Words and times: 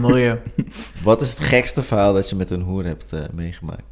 mooi. 0.00 0.38
Wat 1.04 1.20
is 1.20 1.30
het 1.30 1.38
gekste 1.38 1.82
verhaal 1.82 2.12
dat 2.12 2.28
je 2.28 2.36
met 2.36 2.50
een 2.50 2.62
hoer 2.62 2.84
hebt 2.84 3.06
uh, 3.14 3.20
meegemaakt? 3.32 3.82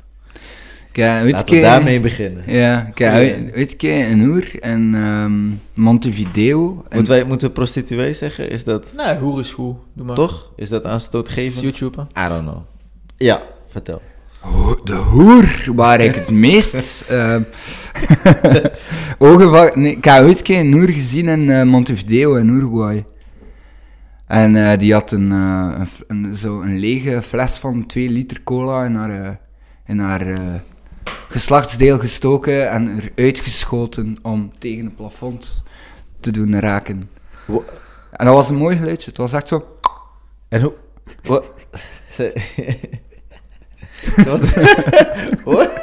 Kijk, 0.93 1.31
Laten 1.31 1.55
we 1.55 1.61
daarmee 1.61 2.01
beginnen. 2.01 2.53
Ja, 2.53 2.91
kijk, 2.95 3.57
ooit 3.57 3.77
keer 3.77 4.11
een 4.11 4.25
hoer 4.25 4.65
in 4.65 4.95
um, 4.95 5.61
Montevideo. 5.75 6.85
En... 6.89 6.97
Moeten, 6.97 7.15
wij, 7.15 7.25
moeten 7.25 7.49
we 7.49 7.55
prostituee 7.55 8.13
zeggen? 8.13 8.51
Is 8.51 8.65
dat... 8.65 8.93
Nee, 8.97 9.17
hoer 9.17 9.41
is 9.41 9.53
goed. 9.53 9.77
Doe 9.93 10.07
maar. 10.07 10.15
Toch? 10.15 10.53
Is 10.57 10.69
dat 10.69 10.85
aanstootgevend? 10.85 11.63
YouTube, 11.63 12.01
I 12.01 12.29
don't 12.29 12.43
know. 12.43 12.63
Ja, 13.17 13.43
vertel. 13.69 14.03
De 14.85 14.95
hoer 14.95 15.65
waar 15.75 16.01
ik 16.01 16.15
het 16.15 16.31
meest 16.31 17.05
uh, 17.11 17.37
ogen 19.19 19.51
van... 19.51 19.71
Nee, 19.75 19.97
ik 19.97 20.05
heb 20.05 20.25
ooit 20.25 20.43
keer 20.43 20.59
een 20.61 20.73
hoer 20.73 20.89
gezien 20.89 21.29
in 21.29 21.41
uh, 21.41 21.63
Montevideo 21.63 22.35
in 22.35 22.49
Uruguay. 22.49 23.05
En 24.27 24.55
uh, 24.55 24.79
die 24.79 24.93
had 24.93 25.11
een, 25.11 25.31
uh, 25.31 25.73
een, 26.07 26.25
een, 26.25 26.35
zo 26.35 26.61
een 26.61 26.79
lege 26.79 27.23
fles 27.23 27.57
van 27.57 27.87
2 27.87 28.09
liter 28.09 28.43
cola 28.43 28.85
in 28.85 28.95
haar, 28.95 29.11
uh, 29.11 29.31
in 29.87 29.99
haar 29.99 30.63
geslachtsdeel 31.29 31.99
gestoken 31.99 32.71
en 32.71 33.01
eruit 33.15 33.39
geschoten 33.39 34.17
om 34.23 34.53
tegen 34.59 34.85
het 34.85 34.97
plafond 34.97 35.63
te 36.21 36.31
doen 36.31 36.61
raken. 36.61 37.11
En 38.13 38.27
dat 38.27 38.35
was 38.35 38.49
een 38.49 38.57
mooi 38.57 38.77
geluidje. 38.77 39.09
Het 39.09 39.19
was 39.19 39.33
echt 39.33 39.49
zo... 39.49 39.79
En 40.49 40.61
hoe... 40.61 40.73
Wat? 41.23 41.55
Wat? 44.25 44.41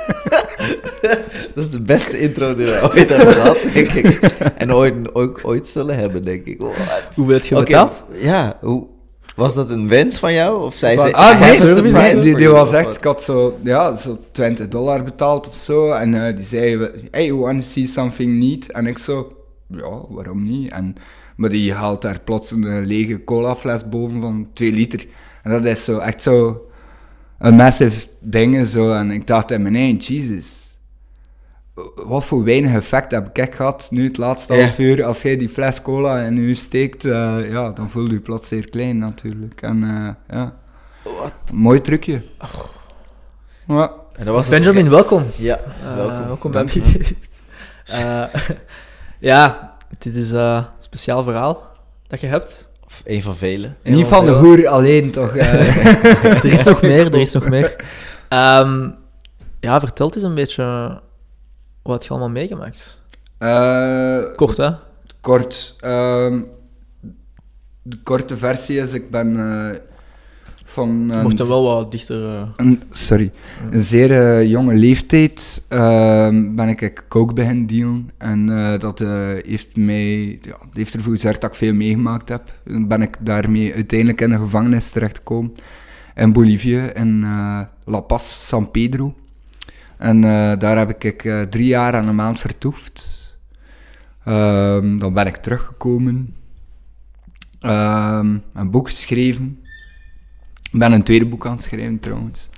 Dat 1.56 1.64
is 1.64 1.70
de 1.70 1.82
beste 1.82 2.20
intro 2.20 2.56
die 2.56 2.66
we 2.66 2.90
ooit 2.94 3.10
hebben 3.10 3.34
gehad, 3.42 3.58
denk 3.74 3.90
ik. 3.90 4.20
En 4.58 4.74
ooit, 4.74 5.14
ooit, 5.14 5.44
ooit 5.44 5.68
zullen 5.68 5.98
hebben, 5.98 6.24
denk 6.24 6.46
ik. 6.46 6.60
What? 6.60 6.76
Hoe 7.16 7.28
werd 7.28 7.48
je 7.48 7.56
okay. 7.56 7.66
betaald? 7.66 8.06
Ja, 8.14 8.58
hoe... 8.62 8.88
Was 9.36 9.54
dat 9.54 9.70
een 9.70 9.88
wens 9.88 10.18
van 10.18 10.34
jou? 10.34 10.64
Of 10.64 10.76
zei 10.76 10.98
ze... 10.98 11.14
Ah, 11.14 11.40
nee, 11.40 11.92
nee 11.92 12.16
die, 12.16 12.36
die 12.36 12.50
was 12.50 12.72
echt... 12.72 12.96
Ik 12.96 13.04
had 13.04 13.24
zo, 13.24 13.58
ja, 13.64 13.96
zo 13.96 14.18
20 14.32 14.68
dollar 14.68 15.04
betaald 15.04 15.48
of 15.48 15.56
zo. 15.56 15.92
En 15.92 16.14
uh, 16.14 16.36
die 16.36 16.46
zei... 16.46 16.90
Hey, 17.12 17.26
you 17.26 17.40
want 17.40 17.62
to 17.62 17.68
see 17.68 17.88
something 17.88 18.40
neat? 18.40 18.66
En 18.66 18.88
ik 18.88 18.98
zo... 18.98 19.34
Ja, 19.68 20.02
waarom 20.10 20.44
niet? 20.44 20.72
En, 20.72 20.96
maar 21.36 21.50
die 21.50 21.74
haalt 21.74 22.02
daar 22.02 22.20
plots 22.20 22.52
een 22.52 22.86
lege 22.86 23.24
cola 23.24 23.56
fles 23.56 23.90
boven 23.90 24.22
van 24.22 24.48
2 24.54 24.72
liter. 24.72 25.06
En 25.44 25.52
dat 25.52 25.66
is 25.66 25.84
zo 25.84 25.98
echt 25.98 26.22
zo... 26.22 26.62
Een 27.40 27.56
massive 27.56 28.08
ding 28.20 28.66
zo. 28.66 28.92
En 28.92 29.12
ik 29.12 29.28
dacht 29.28 29.52
in 29.52 29.62
mijn 29.62 29.76
eigen, 29.76 29.98
Jesus 29.98 30.70
wat 31.96 32.26
voor 32.26 32.44
weinig 32.44 32.74
effect 32.74 33.12
heb 33.12 33.38
ik 33.38 33.56
gehad 33.56 33.88
nu 33.92 34.04
het 34.04 34.18
laatste 34.18 34.54
half 34.54 34.80
uur. 34.80 35.04
Als 35.04 35.22
jij 35.22 35.38
die 35.38 35.50
fles 35.50 35.82
cola 35.82 36.20
in 36.22 36.48
je 36.48 36.56
steekt, 36.56 37.06
uh, 37.06 37.50
ja, 37.50 37.72
dan 37.72 37.90
voel 37.90 38.12
je 38.12 38.20
plots 38.20 38.48
zeer 38.48 38.70
klein 38.70 38.98
natuurlijk. 38.98 39.62
En 39.62 39.84
uh, 39.84 40.10
ja, 40.38 40.56
Wat? 41.04 41.34
mooi 41.54 41.82
trucje. 41.82 42.24
Oh. 42.40 42.64
Ja. 43.68 43.92
En 44.16 44.26
dat 44.26 44.34
was 44.34 44.48
Benjamin, 44.48 44.90
welkom. 44.90 45.26
Ja, 45.36 45.60
uh, 45.84 45.96
welkom. 45.96 46.26
welkom 46.26 46.52
bij 46.52 46.68
ja, 49.30 49.76
dit 49.98 50.16
is 50.16 50.32
een 50.32 50.66
speciaal 50.80 51.24
verhaal 51.24 51.68
dat 52.08 52.22
je 52.22 52.28
hebt. 52.28 52.69
Een 53.06 53.22
van 53.22 53.36
vele. 53.36 53.72
Niet 53.84 54.08
van, 54.08 54.26
de 54.26 54.32
hoer 54.32 54.68
alleen, 54.68 55.12
toch? 55.12 55.36
er 55.38 56.46
is 56.46 56.64
nog 56.64 56.82
meer, 56.82 57.06
er 57.06 57.20
is 57.20 57.32
nog 57.32 57.50
meer. 57.50 57.76
Um, 58.30 58.96
ja, 59.60 59.80
vertel 59.80 60.12
eens 60.14 60.24
een 60.24 60.36
beetje 60.36 61.00
wat 61.82 62.04
je 62.04 62.10
allemaal 62.10 62.30
meegemaakt? 62.30 62.98
Uh, 63.40 64.20
kort, 64.36 64.58
hè? 64.58 64.72
Kort. 65.22 65.76
Uh, 65.82 66.42
de 67.82 67.98
korte 68.04 68.38
versie 68.38 68.80
is, 68.80 68.94
ik 68.94 69.12
ben 69.12 69.38
uh, 69.38 69.76
van... 70.70 71.10
Je 71.12 71.22
mocht 71.22 71.40
hem 71.40 71.48
wel 71.48 71.64
wat 71.64 71.92
dichter... 71.92 72.22
Uh... 72.22 72.42
Een, 72.56 72.82
sorry. 72.92 73.32
Een 73.72 73.84
zeer 73.84 74.46
jonge 74.46 74.74
leeftijd 74.74 75.64
ehm, 75.68 76.56
ben 76.56 76.70
ik 76.70 77.04
coke 77.08 77.34
beginnen 77.34 77.68
dealen. 77.68 78.10
En 78.18 78.46
dat 78.80 79.00
heeft 79.46 79.76
mij... 79.76 80.40
Ja, 80.42 80.58
heeft 80.74 80.94
ervoor 80.94 81.14
gezorgd 81.14 81.42
dat 81.42 81.50
ik 81.50 81.56
veel 81.58 81.74
meegemaakt 81.74 82.30
heb. 82.30 82.60
Dan 82.64 82.88
ben 82.88 83.02
ik 83.02 83.18
daarmee 83.20 83.74
uiteindelijk 83.74 84.22
in 84.22 84.30
de 84.30 84.38
gevangenis 84.38 84.90
terechtgekomen. 84.90 85.54
In 86.16 86.34
Bolivie, 86.34 86.94
in 86.94 87.22
La 87.86 88.00
Paz, 88.00 88.48
San 88.48 88.72
Pedro. 88.72 89.14
En 90.00 90.16
uh, 90.16 90.58
daar 90.60 90.78
heb 90.78 91.04
ik 91.04 91.24
uh, 91.24 91.42
drie 91.42 91.66
jaar 91.66 91.94
en 91.94 92.08
een 92.08 92.16
maand 92.16 92.40
vertoefd. 92.40 93.28
Um, 94.28 95.00
dan 95.00 95.14
ben 95.14 95.28
ik 95.28 95.36
teruggekomen. 95.36 96.36
Um, 97.62 98.44
een 98.54 98.72
boek 98.72 98.90
geschreven. 98.90 99.60
Ik 100.72 100.80
ben 100.80 100.92
een 100.92 101.04
tweede 101.04 101.26
boek 101.26 101.46
aan 101.46 101.52
het 101.52 101.62
schrijven 101.62 102.00
trouwens. 102.00 102.50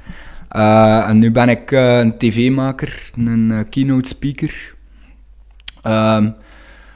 Uh, 0.56 1.10
en 1.10 1.20
nu 1.20 1.32
ben 1.32 1.50
ik 1.50 1.72
een 1.72 2.18
tv-maker, 2.18 3.12
een 3.16 3.66
keynote 3.70 4.08
speaker. 4.08 4.76
Um, 5.88 6.36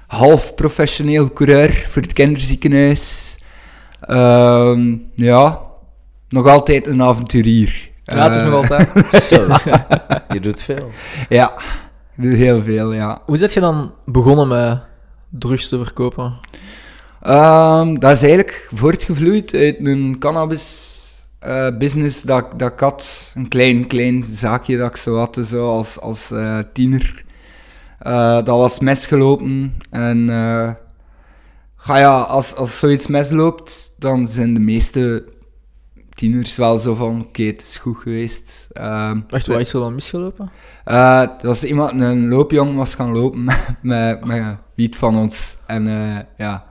half 0.07 0.55
professioneel 0.55 1.33
coureur 1.33 1.85
voor 1.89 2.01
het 2.01 2.13
kinderziekenhuis. 2.13 3.35
ja, 5.15 5.59
nog 6.29 6.47
altijd 6.47 6.87
een 6.87 7.01
avonturier. 7.01 7.89
Ja, 8.03 8.29
toch 8.29 8.43
nog 8.43 8.51
eh, 8.51 8.69
altijd? 8.69 9.23
Zo, 9.29 9.47
je 10.33 10.39
doet 10.39 10.61
veel. 10.61 10.91
Ja, 11.29 11.53
ik 12.15 12.23
doe 12.23 12.33
heel 12.33 12.61
veel, 12.61 12.93
ja. 12.93 13.21
Hoe 13.25 13.37
zit 13.37 13.53
je 13.53 13.59
dan 13.59 13.93
begonnen 14.05 14.47
met 14.47 14.79
drugs 15.29 15.69
te 15.69 15.77
verkopen? 15.77 16.33
Um, 17.27 17.99
dat 17.99 18.11
is 18.11 18.21
eigenlijk 18.21 18.69
voortgevloeid 18.73 19.53
uit 19.53 19.75
een 19.79 20.15
cannabis 20.19 20.94
uh, 21.45 21.77
business 21.77 22.21
dat, 22.21 22.59
dat 22.59 22.71
ik 22.71 22.79
had. 22.79 23.31
Een 23.35 23.47
klein, 23.47 23.87
klein 23.87 24.25
zaakje 24.29 24.77
dat 24.77 24.89
ik 24.89 24.95
zo 24.95 25.15
had, 25.17 25.39
zo 25.45 25.69
als, 25.69 25.99
als 25.99 26.31
uh, 26.31 26.59
tiener. 26.73 27.23
Uh, 28.07 28.33
dat 28.33 28.47
was 28.47 28.79
misgelopen 28.79 29.73
en 29.89 30.29
ga 31.85 31.97
ja, 31.97 32.19
als, 32.21 32.55
als 32.55 32.79
zoiets 32.79 33.07
misloopt, 33.07 33.93
dan 33.97 34.27
zijn 34.27 34.53
de 34.53 34.59
meeste 34.59 35.23
tieners 36.15 36.55
wel 36.55 36.77
zo 36.77 36.95
van, 36.95 37.21
oké, 37.21 37.43
het 37.43 37.61
is 37.61 37.77
goed 37.77 37.97
geweest. 37.97 38.67
Um, 38.73 39.25
Echt, 39.29 39.47
wat 39.47 39.59
is 39.59 39.73
er 39.73 39.79
dan 39.79 39.93
misgelopen? 39.93 40.51
Uh, 40.85 41.21
er 41.21 41.47
was 41.47 41.63
iemand, 41.63 42.01
een 42.01 42.27
loopjong 42.27 42.75
was 42.75 42.95
gaan 42.95 43.11
lopen 43.11 43.43
met, 43.81 44.25
met, 44.25 44.57
wiet 44.75 44.95
van 44.95 45.17
ons. 45.17 45.57
En 45.65 45.87
uh, 45.87 46.19
ja... 46.37 46.65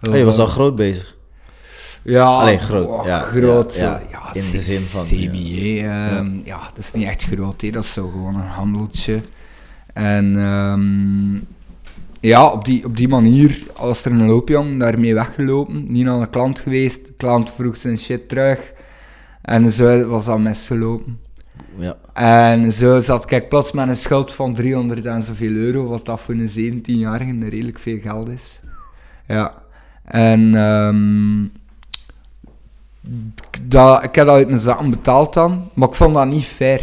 Was 0.00 0.16
je 0.16 0.24
was 0.24 0.38
al 0.38 0.46
groot 0.46 0.76
bezig? 0.76 1.16
Ja, 2.02 2.24
Alleen 2.24 2.60
groot. 2.60 2.88
Oh, 2.88 3.06
ja, 3.06 3.18
groot. 3.18 3.74
Ja, 3.74 4.00
ja, 4.10 4.26
in 4.32 4.50
de 4.50 4.60
zin 4.60 4.80
van. 4.80 5.04
CBA, 5.04 5.38
ja. 5.38 6.18
Um, 6.18 6.42
ja. 6.44 6.60
dat 6.74 6.78
is 6.78 6.92
niet 6.92 7.06
echt 7.06 7.22
groot, 7.22 7.60
hè. 7.60 7.70
dat 7.70 7.84
is 7.84 7.92
zo 7.92 8.08
gewoon 8.08 8.34
een 8.34 8.46
handeltje. 8.46 9.20
En 9.92 10.36
um, 10.36 11.46
ja, 12.20 12.46
op 12.46 12.64
die, 12.64 12.84
op 12.84 12.96
die 12.96 13.08
manier, 13.08 13.62
als 13.76 14.04
er 14.04 14.12
een 14.12 14.26
loopjong 14.26 14.80
daarmee 14.80 15.14
weggelopen, 15.14 15.92
niet 15.92 16.04
naar 16.04 16.20
de 16.20 16.28
klant 16.28 16.60
geweest, 16.60 17.06
de 17.06 17.12
klant 17.16 17.50
vroeg 17.50 17.76
zijn 17.76 17.98
shit 17.98 18.28
terug. 18.28 18.72
En 19.42 19.72
zo 19.72 20.06
was 20.06 20.24
dat 20.24 20.38
misgelopen. 20.38 21.18
Ja. 21.76 21.96
En 22.12 22.72
zo 22.72 23.00
zat 23.00 23.30
ik 23.30 23.48
plots 23.48 23.72
met 23.72 23.88
een 23.88 23.96
schuld 23.96 24.32
van 24.32 24.54
300 24.54 25.06
en 25.06 25.22
zoveel 25.22 25.52
euro, 25.52 25.86
wat 25.86 26.06
dat 26.06 26.20
voor 26.20 26.34
een 26.34 26.80
17-jarige 26.80 27.48
redelijk 27.48 27.78
veel 27.78 27.98
geld 28.00 28.28
is. 28.28 28.60
Ja. 29.26 29.54
En 30.04 30.54
um, 30.54 31.52
dat, 33.62 34.04
ik 34.04 34.14
heb 34.14 34.26
dat 34.26 34.36
uit 34.36 34.48
mijn 34.48 34.60
zaken 34.60 34.90
betaald 34.90 35.34
dan, 35.34 35.70
maar 35.74 35.88
ik 35.88 35.94
vond 35.94 36.14
dat 36.14 36.26
niet 36.26 36.44
fair. 36.44 36.80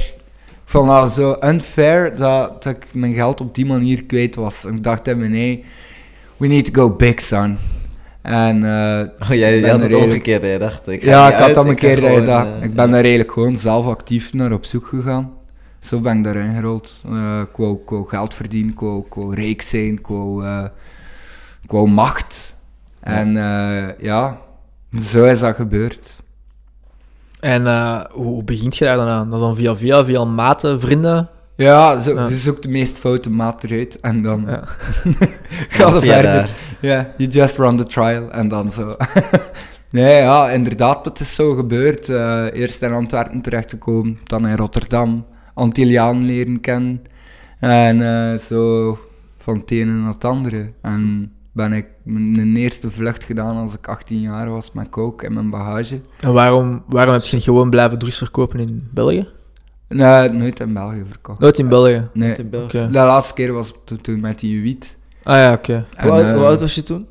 Ik 0.47 0.75
vond 0.75 0.87
dat 0.87 1.11
zo 1.11 1.37
unfair 1.39 2.15
dat, 2.15 2.63
dat 2.63 2.75
ik 2.75 2.85
mijn 2.91 3.13
geld 3.13 3.41
op 3.41 3.55
die 3.55 3.65
manier 3.65 4.03
kwijt 4.03 4.35
was. 4.35 4.65
ik 4.65 4.83
dacht 4.83 5.07
in 5.07 5.17
mijn 5.17 5.31
nee, 5.31 5.63
we 6.37 6.47
need 6.47 6.73
to 6.73 6.81
go 6.81 6.95
big, 6.95 7.21
son. 7.21 7.57
En, 8.21 8.63
uh, 8.63 8.99
oh, 9.29 9.35
jij, 9.37 9.61
had 9.61 9.81
het 9.81 9.93
ook 9.93 10.09
een 10.09 10.21
keer 10.21 10.39
gedacht. 10.39 10.87
Ik 10.87 11.03
ja, 11.03 11.27
ik 11.27 11.35
had 11.35 11.53
dat 11.53 11.67
een 11.67 11.75
keer 11.75 11.97
gedacht. 11.97 12.47
Uh, 12.47 12.63
ik 12.63 12.73
ben 12.73 12.91
daar 12.91 13.01
eigenlijk 13.01 13.31
gewoon 13.31 13.57
zelf 13.57 13.85
actief 13.85 14.33
naar 14.33 14.51
op 14.51 14.65
zoek 14.65 14.87
gegaan. 14.87 15.31
Zo 15.79 15.99
ben 15.99 16.17
ik 16.17 16.23
daarin 16.23 16.55
gerold. 16.55 17.03
Uh, 17.09 17.39
ik, 17.39 17.57
wou, 17.57 17.73
ik, 17.73 17.89
wou, 17.89 18.07
geld 18.07 18.33
verdienen, 18.35 18.71
ik 18.71 18.79
wou, 18.79 18.99
ik 19.05 19.13
wou 19.13 19.35
rijk 19.35 19.61
zijn, 19.61 19.91
ik 19.93 20.07
wou, 20.07 20.45
uh, 20.45 20.65
ik 21.63 21.71
wou 21.71 21.89
macht. 21.89 22.55
Ja. 23.03 23.11
En 23.11 23.33
ja, 23.99 24.39
zo 25.01 25.25
is 25.25 25.39
dat 25.39 25.55
gebeurd. 25.55 26.21
En 27.39 27.65
hoe 28.11 28.43
begint 28.43 28.77
je 28.77 28.85
daar 28.85 28.97
dan 28.97 29.07
aan? 29.07 29.29
Dan 29.29 29.55
via 29.55 29.75
via, 29.75 30.05
via 30.05 30.25
maten, 30.25 30.79
vrienden? 30.79 31.29
Ja, 31.59 31.99
zo, 31.99 32.29
je 32.29 32.35
zoekt 32.35 32.63
de 32.63 32.69
meest 32.69 32.97
foute 32.97 33.29
maat 33.29 33.63
eruit 33.63 33.99
en 33.99 34.21
dan 34.21 34.43
ja. 34.47 34.63
ga 35.75 35.87
je 35.87 35.99
verder. 35.99 36.49
Ja, 36.81 37.13
you 37.17 37.29
just 37.29 37.57
run 37.57 37.77
the 37.77 37.85
trial 37.85 38.31
en 38.31 38.47
dan 38.47 38.71
zo. 38.71 38.95
nee, 39.91 40.21
ja, 40.21 40.49
inderdaad, 40.49 41.05
het 41.05 41.19
is 41.19 41.35
zo 41.35 41.55
gebeurd. 41.55 42.09
Uh, 42.09 42.53
eerst 42.53 42.81
in 42.81 42.93
Antwerpen 42.93 43.41
terechtgekomen, 43.41 44.19
dan 44.23 44.47
in 44.47 44.55
Rotterdam, 44.55 45.25
Antilliaan 45.53 46.25
leren 46.25 46.59
kennen. 46.59 47.01
En 47.59 48.01
eh, 48.01 48.39
zo 48.39 48.97
van 49.37 49.57
het 49.57 49.71
ene 49.71 49.91
naar 49.91 50.13
het 50.13 50.25
andere. 50.25 50.71
En 50.81 51.31
ben 51.51 51.73
ik 51.73 51.85
mijn 52.03 52.55
eerste 52.55 52.91
vlucht 52.91 53.23
gedaan 53.23 53.55
als 53.57 53.73
ik 53.73 53.87
18 53.87 54.19
jaar 54.19 54.49
was 54.49 54.71
met 54.71 54.89
coke 54.89 55.25
in 55.25 55.33
mijn 55.33 55.49
bagage. 55.49 55.99
En 56.19 56.33
waarom, 56.33 56.83
waarom 56.87 57.13
heb 57.13 57.23
je 57.23 57.35
niet 57.35 57.43
gewoon 57.45 57.69
blijven 57.69 57.99
drugs 57.99 58.17
verkopen 58.17 58.59
in 58.59 58.87
België? 58.93 59.27
Nee, 59.87 60.29
nooit 60.29 60.59
in 60.59 60.73
België 60.73 61.03
verkocht. 61.09 61.39
Nooit 61.39 61.59
in 61.59 61.67
België? 61.69 62.07
Nee. 62.13 62.35
In 62.35 62.49
België. 62.49 62.77
Oké. 62.77 62.87
De 62.87 62.93
laatste 62.93 63.33
keer 63.33 63.53
was 63.53 63.73
toen, 63.85 64.01
toen 64.01 64.19
met 64.19 64.39
die 64.39 64.61
wiet. 64.61 64.97
Ah 65.23 65.35
ja, 65.35 65.53
oké. 65.53 65.85
En, 65.95 66.07
Hoe, 66.09 66.21
eh, 66.21 66.43
oud 66.43 66.59
was 66.59 66.75
je 66.75 66.81
toen? 66.83 67.07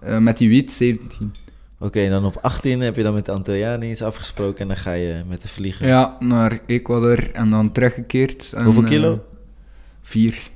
eh, 0.00 0.18
met 0.18 0.38
die 0.38 0.48
wiet, 0.48 0.72
17. 0.72 1.34
Oké, 1.78 2.00
en 2.00 2.10
dan 2.10 2.24
op 2.24 2.38
18 2.42 2.80
heb 2.80 2.96
je 2.96 3.02
dan 3.02 3.14
met 3.14 3.26
de 3.26 3.32
Antillianen 3.32 3.90
iets 3.90 4.02
afgesproken 4.02 4.58
en 4.60 4.66
dan 4.68 4.76
ga 4.76 4.92
je 4.92 5.22
met 5.28 5.42
de 5.42 5.48
vlieger. 5.48 5.86
Ja, 5.86 6.16
naar 6.18 6.58
Ecuador 6.66 7.30
en 7.32 7.50
dan 7.50 7.72
teruggekeerd. 7.72 8.52
En, 8.52 8.64
Hoeveel 8.64 8.82
eh, 8.82 8.88
kilo? 8.88 9.24
vier. 10.02 10.50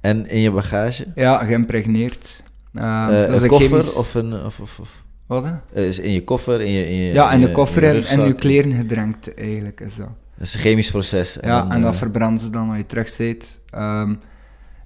En 0.00 0.28
in 0.28 0.40
je 0.40 0.50
bagage? 0.50 1.06
Ja, 1.14 1.38
geïmpregneerd. 1.44 2.42
Dat 2.76 3.34
is 3.34 3.42
een 3.42 3.48
koffer 3.48 3.68
chemisch- 3.68 3.94
of 3.94 4.14
een... 4.14 4.32
Of, 4.44 4.60
of, 4.60 4.78
of, 4.80 5.02
Wat? 5.26 5.44
hè? 5.44 5.52
eh, 5.74 5.86
is 5.86 5.98
in 5.98 6.12
je 6.12 6.24
koffer, 6.24 6.60
in 6.60 6.70
je... 6.72 6.86
In 6.88 6.96
je 6.96 7.12
Ja, 7.12 7.32
in 7.32 7.40
de 7.40 7.46
je- 7.46 7.52
koffer 7.52 7.82
in 7.82 7.94
je 8.00 8.06
en, 8.06 8.26
je 8.26 8.32
kleren 8.32 8.72
gedrenkt, 8.72 9.34
eigenlijk 9.34 9.80
is 9.80 9.96
dat. 9.96 10.08
Dat 10.38 10.46
is 10.46 10.54
een 10.54 10.60
chemisch 10.60 10.90
proces. 10.90 11.38
ja, 11.42 11.60
dan, 11.60 11.72
en 11.72 11.80
dat 11.82 11.92
eh, 11.92 11.98
verbranden 11.98 12.38
ze 12.38 12.50
dan 12.50 12.68
als 12.68 12.76
je 12.76 12.86
terug 12.86 13.08
zit. 13.08 13.60
Ehm, 13.70 14.14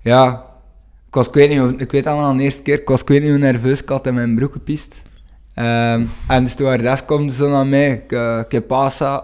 ja, 0.03 0.45
ik 1.09 1.15
was, 1.15 1.27
ik 1.29 1.35
weet 1.35 1.49
niet, 1.71 1.81
ik 1.81 1.91
weet 1.91 2.07
al 2.07 2.37
de 2.37 2.43
eerste 2.43 2.63
keer, 2.63 2.81
ik 2.81 2.89
was, 2.89 3.01
ik 3.01 3.09
weet 3.09 3.21
niet 3.21 3.31
hoe 3.31 3.39
nerveus 3.39 3.83
ik 3.83 3.89
had 3.89 4.07
in 4.07 4.15
mijn 4.15 4.35
broek 4.35 4.53
gepiest. 4.53 5.03
Ehm, 5.55 6.07
en 6.29 6.45
de 6.45 6.51
stewardess 6.51 7.05
komt 7.05 7.33
zo 7.33 7.51
naar 7.51 7.67
mij, 7.67 8.05
que, 8.07 8.45
que 8.49 8.61
pasa? 8.61 9.23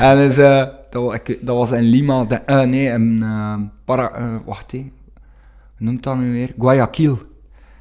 En 0.00 0.16
dus, 0.16 0.36
eh, 0.38 0.66
dat, 0.90 1.02
wa- 1.04 1.14
ik, 1.14 1.38
dat 1.40 1.56
was 1.56 1.70
in 1.70 1.82
Lima, 1.82 2.24
de- 2.24 2.34
eh, 2.34 2.62
nee, 2.62 2.86
in 2.86 3.18
ehm, 3.22 3.60
para, 3.84 4.40
wacht 4.46 4.72
hé, 4.72 4.90
noemt 5.78 6.02
dat 6.02 6.16
nu 6.16 6.32
weer? 6.32 6.54
Guayaquil. 6.58 7.18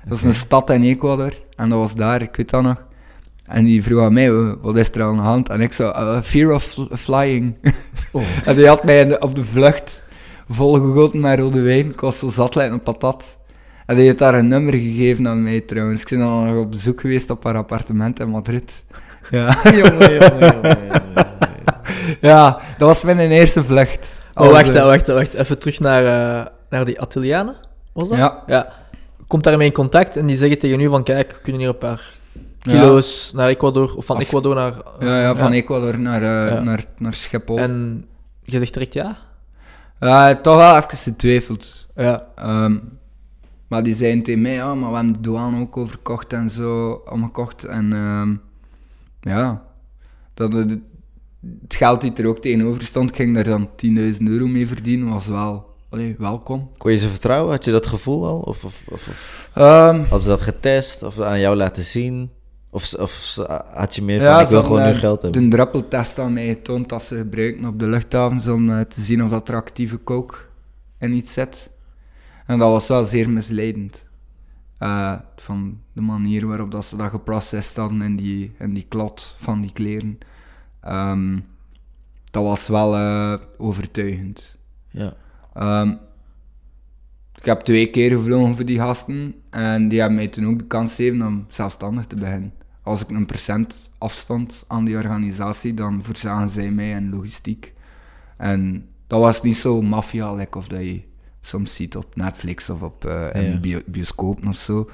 Dat 0.06 0.18
is 0.18 0.24
een 0.24 0.33
stad 0.33 0.69
in 0.69 0.83
Ecuador, 0.83 1.33
en 1.56 1.69
dat 1.69 1.80
was 1.80 1.95
daar, 1.95 2.21
ik 2.21 2.36
weet 2.36 2.50
dat 2.50 2.62
nog. 2.63 2.83
En 3.45 3.65
die 3.65 3.83
vroeg 3.83 4.01
aan 4.01 4.13
mij, 4.13 4.31
wat 4.62 4.75
is 4.77 4.92
er 4.92 5.03
aan 5.03 5.15
de 5.15 5.21
hand? 5.21 5.50
En 5.50 5.62
ik 5.62 5.74
zo, 5.74 5.89
eh, 5.89 6.21
fear 6.21 6.53
of 6.53 6.63
fl- 6.63 6.95
flying. 6.95 7.56
Oh. 8.12 8.24
En 8.48 8.56
die 8.56 8.68
had 8.68 8.83
mij 8.83 9.21
op 9.21 9.36
de 9.36 9.44
vlucht 9.44 10.03
volgegoten 10.50 11.19
met 11.19 11.39
rode 11.39 11.62
wijn. 11.62 11.89
Ik 11.89 12.00
was 12.00 12.19
zo 12.19 12.30
zat 12.30 12.56
lijkt 12.56 12.74
een 12.74 12.83
patat. 12.83 13.38
En 13.86 13.95
die 13.95 14.06
heeft 14.06 14.18
daar 14.18 14.33
een 14.33 14.48
nummer 14.48 14.74
gegeven 14.74 15.27
aan 15.27 15.44
mij 15.44 15.62
trouwens. 15.62 16.01
Ik 16.01 16.09
ben 16.09 16.19
dan 16.19 16.45
nog 16.45 16.63
op 16.63 16.71
bezoek 16.71 17.01
geweest 17.01 17.30
op 17.30 17.44
haar 17.44 17.56
appartement 17.56 18.19
in 18.19 18.30
Madrid. 18.30 18.83
Ja, 19.30 19.57
jongen, 19.63 20.13
jongen, 20.13 20.39
jongen, 20.39 20.62
jongen. 20.62 21.27
ja 22.21 22.59
dat 22.77 22.88
was 22.88 23.01
mijn 23.01 23.19
eerste 23.31 23.63
vlucht. 23.63 24.18
Oh, 24.33 24.51
wacht, 24.51 24.69
eh, 24.69 24.86
wacht, 24.86 25.07
wacht. 25.07 25.33
Even 25.33 25.59
terug 25.59 25.80
naar, 25.80 26.06
eh, 26.06 26.45
naar 26.69 26.86
die 26.86 27.00
Attilianen, 27.00 27.56
was 27.94 28.09
dat? 28.09 28.18
Ja. 28.18 28.44
ja. 28.48 28.74
Komt 29.31 29.44
daarmee 29.44 29.68
in 29.68 29.74
contact 29.74 30.16
en 30.16 30.25
die 30.25 30.36
zeggen 30.36 30.60
tegen 30.60 30.80
u 30.80 30.88
van, 30.89 31.04
kijk, 31.04 31.31
we 31.31 31.39
kunnen 31.42 31.62
hier 31.62 31.69
een 31.69 31.78
paar 31.78 32.19
Ja. 32.62 32.72
kilo's 32.72 33.31
naar 33.36 33.48
Ecuador, 33.48 33.95
of 33.95 34.06
van 34.06 34.19
Ecuador 34.19 34.56
naar... 34.56 34.74
Ja, 35.00 35.22
ja, 35.22 35.36
van 35.36 35.51
Ecuador 35.51 36.00
naar, 36.00 36.22
eh, 36.22 36.62
naar, 36.62 36.86
naar 36.98 37.13
Schiphol. 37.13 37.57
En 37.57 38.06
je 38.44 38.57
zegt 38.57 38.74
direct 38.74 38.94
ja? 38.94 39.18
Ja, 40.00 40.36
toch 40.36 40.56
wel 40.56 40.75
even 40.78 40.98
getwijfeld. 40.98 41.88
Ja. 41.95 42.28
Ehm, 42.36 42.78
maar 43.68 43.83
die 43.83 43.94
zeiden 43.94 44.24
tegen 44.24 44.42
mij, 44.42 44.54
ja, 44.54 44.75
maar 44.75 44.89
we 44.89 44.95
hebben 44.95 45.13
de 45.13 45.22
douane 45.22 45.60
ook 45.60 45.77
overkocht 45.77 46.34
en 46.34 46.50
zo, 46.50 46.92
omgekocht. 47.10 47.63
En 47.63 47.94
ehm, 47.94 48.36
ja, 49.36 49.63
dat 50.34 50.54
het, 50.54 50.69
het 51.62 51.75
geld 51.75 52.01
die 52.01 52.13
er 52.13 52.27
ook 52.27 52.39
tegenover 52.39 52.81
stond, 52.81 53.16
ging 53.16 53.36
daar 53.36 53.44
dan 53.44 53.69
10.000 53.86 54.18
euro 54.24 54.48
mee 54.48 54.68
verdienen, 54.68 55.10
was 55.10 55.27
wel 55.27 55.70
allee, 55.91 56.15
welkom. 56.17 56.71
Kon 56.77 56.91
je 56.91 56.97
ze 56.97 57.09
vertrouwen? 57.09 57.51
Had 57.51 57.65
je 57.65 57.71
dat 57.71 57.88
gevoel 57.88 58.25
al? 58.25 58.39
Of, 58.39 58.63
of, 58.63 58.83
of, 58.89 59.07
of 59.07 59.49
Ehm, 59.53 59.99
hadden 59.99 60.21
ze 60.21 60.27
dat 60.27 60.41
getest? 60.41 61.03
Of 61.03 61.19
aan 61.19 61.39
jou 61.39 61.55
laten 61.55 61.85
zien? 61.85 62.31
Of, 62.69 62.93
of 62.93 63.35
had 63.73 63.95
je 63.95 64.01
meer 64.01 64.19
van, 64.19 64.29
ja, 64.29 64.41
ik 64.41 64.47
wil 64.47 64.63
gewoon 64.63 64.83
nu 64.83 64.89
eh, 64.91 64.97
geld 64.97 65.21
hebben? 65.21 65.49
De 65.49 65.55
druppeltest 65.55 66.19
aan 66.19 66.33
mij 66.33 66.47
getoond 66.47 66.89
dat 66.89 67.03
ze 67.03 67.17
gebruiken 67.17 67.65
op 67.65 67.79
de 67.79 67.88
luchthavens 67.88 68.47
om 68.47 68.69
eh, 68.69 68.81
te 68.81 69.01
zien 69.01 69.23
of 69.23 69.29
dat 69.29 69.49
er 69.49 69.55
actieve 69.55 70.03
coke 70.03 70.35
in 70.99 71.13
iets 71.13 71.33
zit. 71.33 71.71
En 72.45 72.59
dat 72.59 72.71
was 72.71 72.88
wel 72.88 73.03
zeer 73.03 73.29
misleidend. 73.29 74.05
Eh, 74.77 75.13
van 75.35 75.79
de 75.93 76.01
manier 76.01 76.47
waarop 76.47 76.71
dat 76.71 76.85
ze 76.85 76.97
dat 76.97 77.09
geprocessed 77.09 77.77
hadden 77.77 78.01
in 78.01 78.15
die, 78.15 78.51
in 78.59 78.73
die 78.73 78.85
klot 78.89 79.35
van 79.39 79.61
die 79.61 79.71
kleren. 79.71 80.17
Ehm, 80.81 81.39
dat 82.31 82.43
was 82.43 82.67
wel 82.67 82.95
eh, 82.95 83.33
overtuigend. 83.57 84.57
Ja. 84.89 85.13
Ehm, 85.53 85.89
ik 87.38 87.45
heb 87.45 87.59
twee 87.62 87.89
keer 87.89 88.18
gevlogen 88.18 88.56
voor 88.56 88.65
die 88.65 88.80
gasten 88.80 89.36
en 89.50 89.88
die 89.88 90.00
hebben 90.00 90.18
mij 90.18 90.27
toen 90.27 90.48
ook 90.48 90.57
de 90.59 90.65
kans 90.65 90.95
gegeven 90.95 91.27
om 91.27 91.45
zelfstandig 91.50 92.06
te 92.06 92.15
beginnen. 92.15 92.53
Als 92.83 93.01
ik 93.01 93.09
een 93.09 93.25
procent 93.25 93.89
afstond 93.98 94.63
aan 94.68 94.86
die 94.86 94.95
organisatie, 94.95 95.74
dan 95.74 96.03
voorzagen 96.03 96.50
zij 96.50 96.71
mij 96.71 96.89
in 96.89 97.09
logistiek. 97.09 97.74
En 98.38 98.86
dat 99.07 99.19
was 99.19 99.42
niet 99.42 99.57
zo 99.57 99.81
maffia 99.81 100.33
like 100.33 100.57
of 100.57 100.68
dat 100.68 100.80
je 100.83 101.01
soms 101.42 101.75
ziet 101.75 101.95
op 101.95 102.15
Netflix 102.15 102.69
of 102.69 102.81
op 102.81 103.06
eh 103.06 103.42
in 103.44 103.51
Ja. 103.51 103.59
bio- 103.59 103.81
bioscopen 103.86 104.48
of 104.48 104.56
zo. 104.56 104.89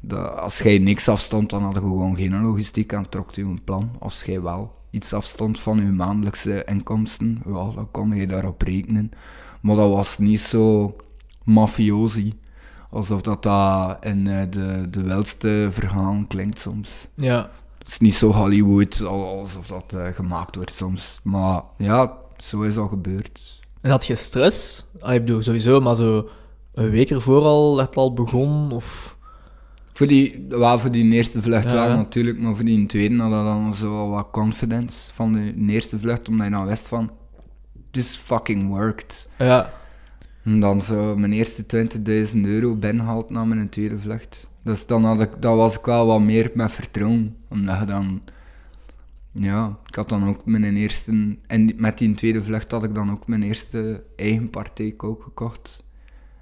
Dat, 0.00 0.38
als 0.38 0.58
jij 0.58 0.78
niks 0.78 1.08
afstond, 1.08 1.50
dan 1.50 1.62
hadden 1.62 1.82
je 1.82 1.88
gewoon 1.88 2.16
geen 2.16 2.42
logistiek 2.42 2.92
en 2.92 3.08
trok 3.08 3.34
je 3.34 3.42
een 3.42 3.64
plan. 3.64 3.90
Als 3.98 4.22
jij 4.22 4.40
wel 4.42 4.74
iets 4.90 5.12
afstond 5.12 5.60
van 5.60 5.76
je 5.76 5.90
maandelijkse 5.90 6.64
inkomsten, 6.64 7.40
ja, 7.46 7.70
dan 7.70 7.88
kon 7.90 8.14
je 8.14 8.26
daarop 8.26 8.62
rekenen. 8.62 9.10
Maar 9.60 9.76
dat 9.76 9.90
was 9.90 10.18
niet 10.18 10.40
zo 10.40 10.96
mafiosi. 11.44 12.38
Alsof 12.90 13.20
dat, 13.22 13.42
dat 13.42 13.96
in 14.04 14.26
eh, 14.26 14.42
de, 14.50 14.86
de 14.90 15.02
wildste 15.02 15.68
verhalen 15.70 16.26
klinkt 16.26 16.60
soms. 16.60 17.08
Ja. 17.14 17.50
Het 17.78 17.88
is 17.88 17.98
niet 17.98 18.14
zo 18.14 18.32
Hollywood 18.32 19.02
al- 19.04 19.38
alsof 19.38 19.66
dat 19.66 19.92
eh, 19.94 20.06
gemaakt 20.06 20.56
wordt 20.56 20.74
soms. 20.74 21.20
Maar 21.22 21.62
ja, 21.76 22.12
zo 22.36 22.62
is 22.62 22.74
dat 22.74 22.88
gebeurd. 22.88 23.60
En 23.80 23.90
had 23.90 24.06
je 24.06 24.14
stress? 24.14 24.86
Ah, 25.00 25.14
ik 25.14 25.24
bedoel, 25.24 25.42
sowieso, 25.42 25.80
maar 25.80 25.96
zo 25.96 26.28
een 26.74 26.90
week 26.90 27.10
ervoor 27.10 27.42
al, 27.42 27.74
dat 27.76 27.86
het 27.86 27.96
al 27.96 28.12
begon, 28.14 28.72
of... 28.72 29.16
Voor 29.92 30.06
die, 30.06 30.46
wel 30.48 30.78
voor 30.78 30.90
die 30.90 31.12
eerste 31.12 31.42
vlucht 31.42 31.70
Ja, 31.70 31.86
wel 31.86 31.96
natuurlijk, 31.96 32.38
maar 32.38 32.54
voor 32.56 32.64
die 32.64 32.86
tweede 32.86 33.16
had 33.16 33.30
dat 33.30 33.44
dan 33.44 33.74
zo 33.74 34.08
wat 34.10 34.28
confidence 34.32 35.14
van 35.14 35.32
de 35.32 35.54
eerste 35.72 35.98
vlucht, 35.98 36.28
omdat 36.28 36.46
je 36.46 36.52
dan 36.52 36.66
wist 36.66 36.86
van, 36.86 37.10
this 37.96 38.14
fucking 38.16 38.68
worked. 38.68 39.28
Ja. 39.38 39.72
En 40.44 40.60
dan 40.60 40.82
zo 40.82 41.16
mijn 41.16 41.32
eerste 41.32 41.64
20.000 42.32 42.40
euro 42.40 42.74
binnenhaalt 42.74 43.30
na 43.30 43.44
mijn 43.44 43.68
tweede 43.68 43.98
vlucht. 43.98 44.50
Dus 44.62 44.86
dan, 44.86 45.04
had 45.04 45.20
ik, 45.20 45.30
dan 45.42 45.56
was 45.56 45.78
ik 45.78 45.84
wel 45.84 46.06
wat 46.06 46.20
meer 46.20 46.50
met 46.54 46.72
vertrouwen. 46.72 47.36
Omdat 47.48 47.78
je 47.78 47.84
dan... 47.84 48.22
Ja, 49.32 49.78
ik 49.86 49.94
had 49.94 50.08
dan 50.08 50.28
ook 50.28 50.46
mijn 50.46 50.76
eerste... 50.76 51.36
En 51.46 51.72
met 51.76 51.98
die 51.98 52.14
tweede 52.14 52.42
vlucht 52.42 52.70
had 52.70 52.84
ik 52.84 52.94
dan 52.94 53.10
ook 53.10 53.26
mijn 53.26 53.42
eerste 53.42 54.04
eigen 54.16 54.50
partij 54.50 54.94
ook 54.96 55.22
gekocht. 55.22 55.84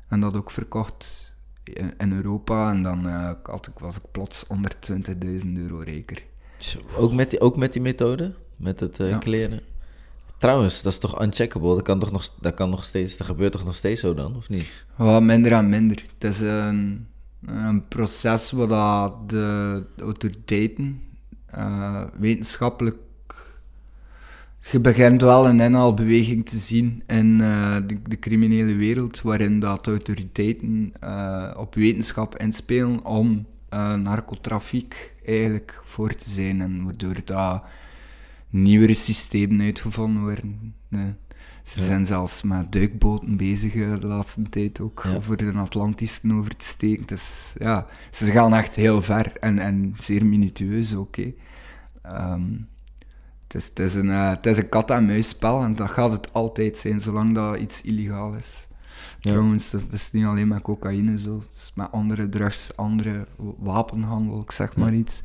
En 0.09 0.21
dat 0.21 0.35
ook 0.37 0.51
verkocht 0.51 1.33
in, 1.65 1.95
in 1.99 2.13
Europa. 2.13 2.71
En 2.71 2.83
dan 2.83 3.09
eh, 3.09 3.31
had 3.43 3.67
ik, 3.67 3.79
was 3.79 3.97
ik 3.97 4.03
plots 4.11 4.47
onder 4.47 4.73
20.000 5.45 5.53
euro 5.57 5.79
rijker. 5.79 6.23
Ook 6.97 7.13
met 7.13 7.31
die, 7.31 7.41
ook 7.41 7.57
met 7.57 7.73
die 7.73 7.83
methode? 7.83 8.35
Met 8.57 8.81
het 8.81 9.01
eh, 9.01 9.09
Ja. 9.09 9.19
kleren? 9.19 9.61
Trouwens, 10.45 10.83
dat 10.83 10.93
is 10.93 10.99
toch 10.99 11.23
uncheckable? 11.23 11.75
Dat 11.75 11.83
kan 11.83 11.99
toch 11.99 12.13
nog, 12.13 12.35
dat 12.41 12.55
kan 12.55 12.71
nog 12.71 12.85
steeds, 12.85 13.17
dat 13.17 13.27
gebeurt 13.27 13.53
toch 13.53 13.65
nog 13.65 13.77
steeds 13.77 14.01
zo 14.01 14.15
dan, 14.15 14.37
of 14.37 14.49
niet? 14.49 14.85
Wat 14.97 15.23
minder 15.23 15.53
en 15.53 15.69
minder. 15.69 16.05
Het 16.19 16.33
is 16.33 16.41
een, 16.41 17.07
een 17.47 17.89
proces 17.89 18.51
waar 18.51 19.11
de 19.27 19.85
autoriteiten 19.99 21.03
eh, 21.47 22.03
wetenschappelijk. 22.19 22.97
Je 24.71 24.81
begint 24.81 25.21
wel 25.21 25.49
een 25.49 25.61
inhaalbeweging 25.61 26.49
te 26.49 26.57
zien 26.57 27.03
in 27.07 27.41
eh, 27.41 27.77
de, 27.87 28.03
de 28.03 28.19
criminele 28.19 28.75
wereld, 28.75 29.23
waarin 29.23 29.61
dat 29.61 29.87
autoriteiten 29.87 30.93
eh, 31.01 31.55
op 31.57 31.75
wetenschap 31.75 32.39
inspelen 32.39 33.05
om 33.05 33.47
narcotrafiek 33.97 35.15
eigenlijk 35.25 35.81
voor 35.85 36.15
te 36.15 36.31
zijn. 36.31 36.61
En 36.61 36.85
waardoor 36.85 37.17
dat 37.25 37.63
nieuwere 38.63 38.95
systemen 38.95 39.61
uitgevonden 39.61 40.23
worden. 40.23 40.75
Nee. 40.89 41.13
Ze 41.63 41.81
Ja. 41.81 41.87
zijn 41.87 42.07
zelfs 42.07 42.43
met 42.43 42.73
duikboten 42.73 43.37
bezig 43.37 43.75
eh, 43.75 44.01
de 44.01 44.07
laatste 44.07 44.43
tijd 44.43 44.81
ook, 44.81 45.01
Ja. 45.05 45.15
over 45.15 45.37
de 45.37 45.53
Atlantisten 45.53 46.33
over 46.33 46.57
te 46.57 46.65
steken. 46.65 47.07
Dus 47.07 47.55
ja, 47.59 47.87
ze 48.11 48.27
gaan 48.31 48.55
echt 48.55 48.75
heel 48.75 49.03
ver 49.03 49.33
en, 49.41 49.59
en 49.59 49.95
zeer 49.99 50.27
minutieus 50.27 50.95
ook. 50.95 51.17
hè. 51.17 51.35
Ehm, 52.03 52.53
het, 53.43 53.55
is, 53.55 53.65
het, 53.67 53.79
is 53.79 53.95
een, 53.95 54.11
eh, 54.11 54.29
het 54.31 54.47
is 54.47 54.57
een 54.57 54.69
kat-en-muisspel 54.69 55.63
en 55.63 55.77
dat 55.77 55.91
gaat 55.91 56.13
het 56.13 56.33
altijd 56.33 56.79
zijn, 56.79 57.01
zolang 57.01 57.35
dat 57.35 57.57
iets 57.59 57.81
illegaal 57.83 58.35
is. 58.35 58.67
Ja. 59.21 59.31
Trouwens, 59.31 59.71
dat, 59.71 59.81
dat 59.81 59.93
is 59.93 60.13
niet 60.13 60.25
alleen 60.25 60.49
met 60.49 60.63
cocaïne 60.63 61.19
zo, 61.19 61.39
het 61.39 61.53
is 61.55 61.73
met 61.75 61.93
andere 61.93 62.29
drugs, 62.29 62.77
andere 62.77 63.27
wapenhandel, 63.59 64.41
ik 64.41 64.51
zeg 64.51 64.77
maar 64.77 64.95
iets. 64.95 65.21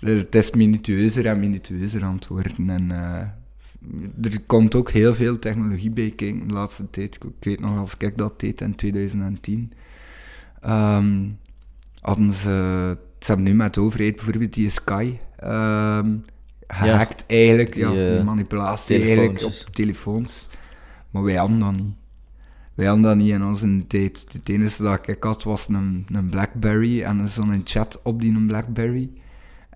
Het 0.00 0.34
is 0.34 0.50
minutieuzer 0.50 1.26
en 1.26 1.40
minutieuzer 1.40 2.02
aan 2.04 2.14
het 2.14 2.26
worden. 2.26 2.70
En 2.70 2.90
eh, 2.90 4.32
er 4.32 4.40
komt 4.46 4.74
ook 4.74 4.90
heel 4.90 5.14
veel 5.14 5.38
technologie 5.38 5.90
bij 5.90 6.12
kijken 6.16 6.48
de 6.48 6.54
laatste 6.54 6.90
tijd. 6.90 7.14
Ik 7.14 7.44
weet 7.44 7.60
nog, 7.60 7.78
als 7.78 7.96
ik 7.98 8.18
dat 8.18 8.40
deed 8.40 8.60
in 8.60 8.74
2010, 8.74 9.72
ehm, 10.60 11.28
hadden 12.00 12.32
ze, 12.32 12.96
ze 13.18 13.26
hebben 13.26 13.44
nu 13.44 13.54
met 13.54 13.74
de 13.74 13.80
overheid 13.80 14.16
bijvoorbeeld 14.16 14.54
die 14.54 14.68
Sky 14.68 15.18
ehm 15.36 16.08
gehackt 16.66 17.24
eigenlijk, 17.26 17.72
die, 17.72 17.82
ja, 17.82 17.90
die 17.90 18.18
eh, 18.18 18.24
manipulatie 18.24 18.96
eigenlijk 18.96 19.42
op 19.42 19.52
telefoons. 19.52 20.48
Maar 21.10 21.22
wij 21.22 21.34
hadden 21.34 21.58
dat 21.58 21.72
niet. 21.72 21.94
Wij 22.74 22.86
hadden 22.86 23.04
dat 23.04 23.16
niet 23.16 23.30
in 23.30 23.44
onze 23.44 23.86
tijd. 23.86 24.26
Het 24.32 24.48
enige 24.48 24.82
dat 24.82 25.08
ik 25.08 25.22
had 25.22 25.42
was 25.42 25.68
een, 25.68 26.06
een 26.12 26.28
Blackberry 26.28 27.02
en 27.02 27.28
zo'n 27.28 27.60
chat 27.64 28.00
op 28.02 28.20
die 28.20 28.34
een 28.34 28.46
Blackberry. 28.46 29.10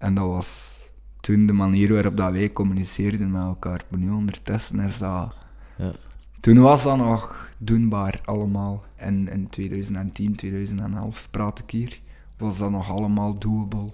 En 0.00 0.14
dat 0.14 0.26
was 0.26 0.78
toen 1.20 1.46
de 1.46 1.52
manier 1.52 1.92
waarop 1.92 2.16
dat 2.16 2.32
wij 2.32 2.52
communiceerden 2.52 3.30
met 3.30 3.42
elkaar. 3.42 3.84
Maar 3.88 3.98
nu 4.00 4.10
ondertussen 4.10 4.80
is 4.80 4.98
dat... 4.98 5.34
Ja. 5.76 5.92
Toen 6.40 6.58
was 6.58 6.82
dat 6.82 6.96
nog 6.96 7.50
doenbaar 7.58 8.20
allemaal. 8.24 8.84
En 8.96 9.28
in 9.28 9.48
2010, 9.48 10.36
2011 10.36 11.28
praat 11.30 11.58
ik 11.58 11.70
hier, 11.70 12.00
was 12.38 12.58
dat 12.58 12.70
nog 12.70 12.90
allemaal 12.90 13.38
doable. 13.38 13.90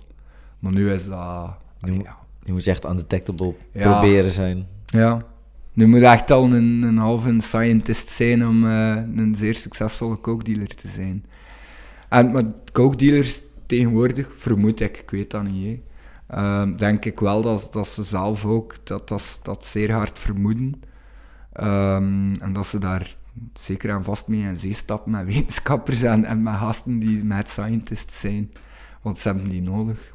Maar 0.58 0.72
nu 0.72 0.90
is 0.92 1.08
dat... 1.08 1.54
Nu- 1.80 2.02
ja, 2.02 2.16
Je 2.44 2.52
moet 2.52 2.64
je 2.64 2.70
echt 2.70 2.84
undetectable 2.84 3.54
Ja. 3.72 3.92
proberen 3.98 4.32
zijn. 4.32 4.66
ja. 4.86 5.18
Nu 5.72 5.86
moet 5.86 6.00
je 6.00 6.06
echt 6.06 6.30
al 6.30 6.44
een, 6.52 6.82
een 6.82 6.98
halve 6.98 7.36
scientist 7.40 8.08
zijn 8.08 8.46
om 8.46 8.64
eh, 8.66 8.96
een 9.16 9.34
zeer 9.36 9.54
succesvolle 9.54 10.20
coke 10.20 10.44
dealer 10.44 10.74
te 10.74 10.88
zijn. 10.88 11.24
En 12.08 12.32
maar 12.32 12.42
coke 12.72 12.96
dealers 12.96 13.42
tegenwoordig, 13.66 14.32
vermoed 14.36 14.80
ik, 14.80 14.98
ik 14.98 15.10
weet 15.10 15.30
dat 15.30 15.42
niet, 15.42 15.64
hè, 15.66 15.82
ehm, 16.26 16.76
denk 16.76 17.04
ik 17.04 17.20
wel 17.20 17.42
dat, 17.42 17.68
dat 17.72 17.88
ze 17.88 18.02
zelf 18.02 18.44
ook 18.44 18.76
dat, 18.84 19.08
dat, 19.08 19.40
dat 19.42 19.64
zeer 19.66 19.92
hard 19.92 20.18
vermoeden. 20.18 20.82
Ehm, 21.52 22.34
en 22.34 22.52
dat 22.52 22.66
ze 22.66 22.78
daar 22.78 23.16
zeker 23.54 23.92
aan 23.92 24.04
vast 24.04 24.28
mee 24.28 24.40
in 24.40 24.56
zee 24.56 24.74
stappen 24.74 25.10
met 25.10 25.24
wetenschappers 25.24 26.02
en, 26.02 26.24
en 26.24 26.42
met 26.42 26.56
gasten 26.56 26.98
die 26.98 27.24
mad 27.24 27.50
scientists 27.50 28.20
zijn. 28.20 28.52
Want 29.02 29.18
ze 29.18 29.28
hebben 29.28 29.48
die 29.48 29.62
nodig. 29.62 30.14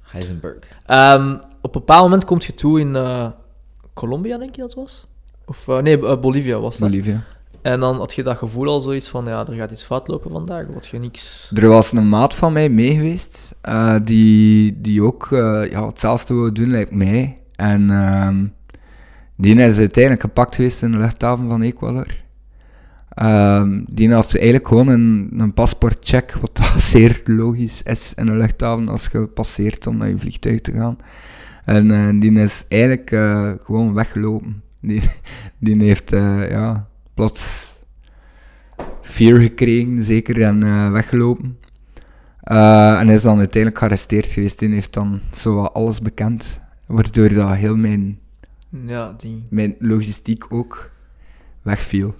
Heisenberg. 0.00 0.58
Ehm, 0.86 1.34
op 1.34 1.74
een 1.74 1.80
bepaald 1.80 2.02
moment 2.02 2.24
kom 2.24 2.40
je 2.40 2.54
toe 2.54 2.80
in 2.80 2.96
eh, 2.96 3.30
Colombia, 3.94 4.38
denk 4.38 4.54
je 4.56 4.60
dat 4.60 4.74
was? 4.74 5.06
Of 5.44 5.68
eh, 5.68 5.78
nee, 5.78 6.06
eh, 6.06 6.20
Bolivia 6.20 6.58
was 6.58 6.78
dat. 6.78 6.88
Bolivia. 6.88 7.24
En 7.64 7.80
dan 7.80 7.96
had 7.96 8.14
je 8.14 8.22
dat 8.22 8.36
gevoel 8.36 8.68
al 8.68 8.80
zoiets 8.80 9.08
van, 9.08 9.24
ja, 9.24 9.46
er 9.46 9.54
gaat 9.54 9.70
iets 9.70 9.84
fout 9.84 10.08
lopen 10.08 10.30
vandaag, 10.30 10.66
wat 10.66 10.86
je 10.86 10.98
niks... 10.98 11.50
Er 11.54 11.68
was 11.68 11.92
een 11.92 12.08
maat 12.08 12.34
van 12.34 12.52
mij 12.52 12.68
mee 12.68 12.94
geweest, 12.94 13.54
eh, 13.60 13.96
die, 14.02 14.80
die 14.80 15.02
ook 15.02 15.28
eh, 15.32 15.70
ja, 15.70 15.86
hetzelfde 15.86 16.34
wilde 16.34 16.52
doen 16.52 16.70
lijkt 16.70 16.94
mij. 16.94 17.38
En 17.54 17.90
ehm, 17.90 18.46
die 19.36 19.54
is 19.56 19.78
uiteindelijk 19.78 20.22
gepakt 20.22 20.54
geweest 20.54 20.82
in 20.82 20.92
de 20.92 20.98
luchthaven 20.98 21.48
van 21.48 21.62
Ecuador. 21.62 22.22
Ehm, 23.08 23.84
die 23.88 24.12
had 24.12 24.34
eigenlijk 24.34 24.68
gewoon 24.68 24.88
een, 24.88 25.30
een 25.36 25.54
paspoortcheck, 25.54 26.32
wat 26.40 26.60
zeer 26.90 27.22
logisch 27.24 27.82
is 27.82 28.14
in 28.14 28.26
een 28.26 28.38
luchthaven 28.38 28.88
als 28.88 29.08
je 29.12 29.26
passeert 29.26 29.86
om 29.86 29.96
naar 29.96 30.08
je 30.08 30.18
vliegtuig 30.18 30.60
te 30.60 30.72
gaan. 30.72 30.96
En 31.64 31.90
eh, 31.90 32.20
die 32.20 32.32
is 32.32 32.64
eigenlijk 32.68 33.08
gewoon 33.64 33.94
weggelopen. 33.94 34.62
Die, 34.80 35.02
die 35.60 35.84
heeft 35.84 36.10
ja, 36.50 36.88
plots 37.14 37.72
fear 39.00 39.40
gekregen, 39.40 40.02
zeker, 40.02 40.42
en 40.42 40.62
eh, 40.62 40.90
weggelopen. 40.90 41.58
Eh, 42.40 43.00
en 43.00 43.08
is 43.08 43.22
dan 43.22 43.38
uiteindelijk 43.38 43.78
gearresteerd 43.78 44.26
geweest. 44.26 44.58
Die 44.58 44.68
heeft 44.68 44.92
dan 44.92 45.20
zo 45.32 45.54
wat 45.54 45.74
alles 45.74 46.00
bekend, 46.00 46.60
waardoor 46.86 47.32
dat 47.32 47.54
heel 47.54 47.76
mijn, 47.76 48.18
Ja, 48.86 49.16
mijn 49.48 49.74
logistiek 49.78 50.52
ook 50.52 50.90
wegviel. 51.62 52.14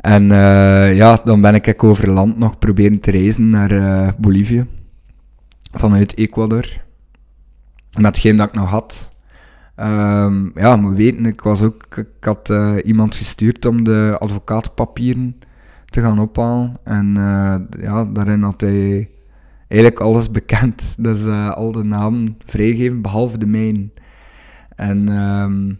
En 0.00 0.30
eh, 0.30 0.96
ja, 0.96 1.20
dan 1.24 1.40
ben 1.40 1.54
ik 1.54 1.84
over 1.84 2.10
land 2.10 2.38
nog 2.38 2.58
proberen 2.58 3.00
te 3.00 3.10
reizen 3.10 3.50
naar 3.50 3.70
eh, 3.70 4.12
Bolivie. 4.18 4.64
Vanuit 5.72 6.16
Ecuador. 6.16 6.66
Met 7.92 8.04
hetgeen 8.04 8.36
dat 8.36 8.48
ik 8.48 8.54
nog 8.54 8.68
had. 8.70 9.12
Ehm, 9.76 10.48
ja, 10.54 10.76
moet 10.76 10.96
weten, 10.96 11.26
ik, 11.26 11.40
was 11.40 11.62
ook, 11.62 11.96
ik 11.96 12.24
had 12.24 12.50
eh, 12.50 12.74
iemand 12.84 13.14
gestuurd 13.14 13.66
om 13.66 13.84
de 13.84 14.16
advocaatpapieren 14.18 15.38
te 15.84 16.00
gaan 16.00 16.18
ophalen. 16.18 16.76
En 16.84 17.16
eh, 17.16 17.80
ja, 17.82 18.04
daarin 18.04 18.42
had 18.42 18.60
hij 18.60 19.10
eigenlijk 19.68 20.00
alles 20.00 20.30
bekend. 20.40 20.94
Dus 20.98 21.26
eh, 21.26 21.50
al 21.50 21.72
de 21.72 21.84
namen 21.84 22.38
vrijgegeven, 22.44 23.02
behalve 23.02 23.38
de 23.38 23.46
mijne. 23.46 23.88
En 24.76 25.08
ehm, 25.08 25.72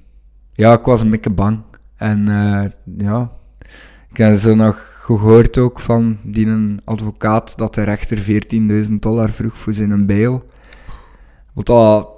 ja, 0.52 0.72
ik 0.72 0.84
was 0.84 1.00
een 1.00 1.10
beetje 1.10 1.30
bang. 1.30 1.60
En 1.96 2.26
ja, 2.96 3.30
ik 4.10 4.16
heb 4.16 4.36
zo 4.36 4.54
nog 4.54 4.94
gehoord 5.00 5.58
ook 5.58 5.80
van 5.80 6.18
die 6.22 6.46
een 6.46 6.80
advocaat 6.84 7.58
dat 7.58 7.74
de 7.74 7.82
rechter 7.82 8.18
14.000 8.86 8.92
dollar 9.00 9.30
vroeg 9.30 9.58
voor 9.58 9.72
zijn 9.72 10.06
bail. 10.06 10.44
Wat 11.52 11.66
dat 11.66 12.15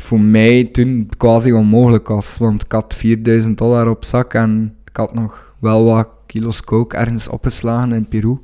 voor 0.00 0.20
mij 0.20 0.64
toen 0.64 1.10
quasi 1.16 1.52
onmogelijk 1.52 2.08
was, 2.08 2.36
want 2.38 2.62
ik 2.62 2.72
had 2.72 2.96
4.000 3.06 3.50
dollar 3.54 3.88
op 3.88 4.04
zak 4.04 4.34
en 4.34 4.74
ik 4.84 4.96
had 4.96 5.14
nog 5.14 5.54
wel 5.58 5.84
wat 5.84 6.08
kilo's 6.26 6.64
coke 6.64 6.96
ergens 6.96 7.28
opgeslagen 7.28 7.92
in 7.92 8.08
Peru. 8.08 8.38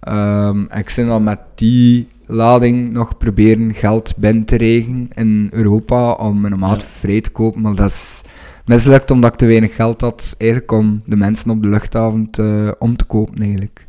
Ehm, 0.00 0.64
en 0.68 0.78
ik 0.78 0.92
ben 0.96 1.06
dan 1.06 1.22
met 1.22 1.40
die 1.54 2.08
lading 2.26 2.92
nog 2.92 3.18
proberen 3.18 3.74
geld 3.74 4.16
binnen 4.16 4.44
te 4.44 4.56
regen 4.56 5.08
in 5.14 5.48
Europa 5.50 6.10
om 6.12 6.40
mijn 6.40 6.58
maat 6.58 6.80
Ja. 6.80 6.88
vrij 6.88 7.20
te 7.20 7.30
kopen, 7.30 7.60
maar 7.60 7.74
dat 7.74 7.90
is 7.90 8.22
mislukt 8.64 9.10
omdat 9.10 9.32
ik 9.32 9.38
te 9.38 9.46
weinig 9.46 9.74
geld 9.74 10.00
had 10.00 10.34
eigenlijk 10.38 10.72
om 10.72 11.02
de 11.06 11.16
mensen 11.16 11.50
op 11.50 11.62
de 11.62 11.68
luchthaven 11.68 12.30
te, 12.30 12.76
om 12.78 12.96
te 12.96 13.04
kopen 13.04 13.42
eigenlijk. 13.42 13.86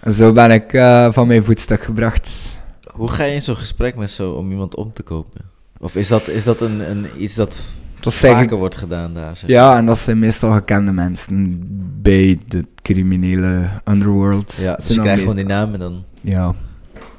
En 0.00 0.12
zo 0.12 0.32
ben 0.32 0.50
ik 0.50 0.72
eh, 0.72 1.12
van 1.12 1.26
mijn 1.26 1.44
voetstuk 1.44 1.82
gebracht. 1.82 2.59
Hoe 3.00 3.08
ga 3.08 3.24
je 3.24 3.34
in 3.34 3.42
zo'n 3.42 3.56
gesprek 3.56 3.96
met 3.96 4.10
zo 4.10 4.32
om 4.32 4.50
iemand 4.50 4.74
om 4.74 4.92
te 4.92 5.02
kopen? 5.02 5.40
Of 5.78 5.96
is 5.96 6.08
dat, 6.08 6.28
is 6.28 6.44
dat 6.44 6.60
een, 6.60 6.90
een, 6.90 7.06
iets 7.18 7.34
dat 7.34 7.60
vaker 8.00 8.56
wordt 8.56 8.76
gedaan 8.76 9.14
daar? 9.14 9.36
Zeg? 9.36 9.50
Ja, 9.50 9.76
en 9.76 9.86
dat 9.86 9.98
zijn 9.98 10.18
meestal 10.18 10.52
gekende 10.52 10.92
mensen 10.92 11.66
bij 12.02 12.38
de 12.48 12.66
criminele 12.82 13.68
underworld. 13.84 14.54
ja 14.54 14.74
dus 14.74 14.86
Zijn 14.86 15.10
je 15.10 15.16
gewoon 15.16 15.36
die 15.36 15.44
namen 15.44 15.78
dan. 15.78 16.04
Ja. 16.22 16.54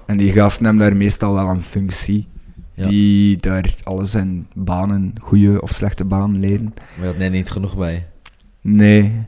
En 0.05 0.17
die 0.17 0.31
gasten 0.31 0.65
hebben 0.65 0.83
daar 0.83 0.95
meestal 0.95 1.33
wel 1.33 1.49
een 1.49 1.61
functie. 1.61 2.27
Ja. 2.73 2.87
Die 2.87 3.37
daar 3.37 3.75
alles 3.83 4.15
in 4.15 4.47
banen, 4.53 5.13
goede 5.21 5.61
of 5.61 5.71
slechte 5.71 6.05
banen 6.05 6.39
leiden. 6.39 6.73
Maar 6.75 7.05
je 7.05 7.11
had 7.11 7.17
net 7.17 7.31
niet 7.31 7.49
genoeg 7.49 7.77
bij. 7.77 8.07
Nee. 8.61 9.27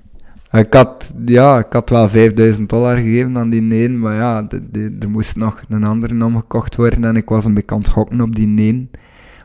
Ik 0.54 0.74
had, 0.74 1.14
ja, 1.26 1.58
ik 1.60 1.74
had 1.74 1.90
wel 1.90 2.10
5000 2.10 2.70
dollar 2.70 2.96
gegeven 2.96 3.38
aan 3.38 3.50
die 3.50 3.62
neen, 3.62 4.00
maar 4.00 4.16
ja, 4.16 4.42
de, 4.42 4.72
de- 4.72 4.96
er 5.00 5.10
moest 5.10 5.36
nog 5.36 5.62
een 5.70 5.84
andere 5.84 6.26
omgekocht 6.26 6.76
worden 6.76 7.04
en 7.04 7.16
ik 7.16 7.30
was 7.30 7.46
een 7.46 7.64
het 7.68 7.90
gokken 7.90 8.22
op 8.22 8.36
die 8.36 8.48
neen. 8.48 8.92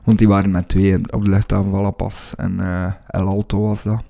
Want 0.04 0.18
die 0.18 0.28
waren 0.28 0.50
met 0.50 0.68
twee 0.68 0.96
op 1.10 1.24
de 1.24 1.30
luchthaven 1.30 1.94
Paz 1.94 2.32
en 2.32 2.60
eh, 2.60 2.92
El 3.08 3.26
Alto 3.26 3.60
was 3.60 3.82
dat. 3.82 4.02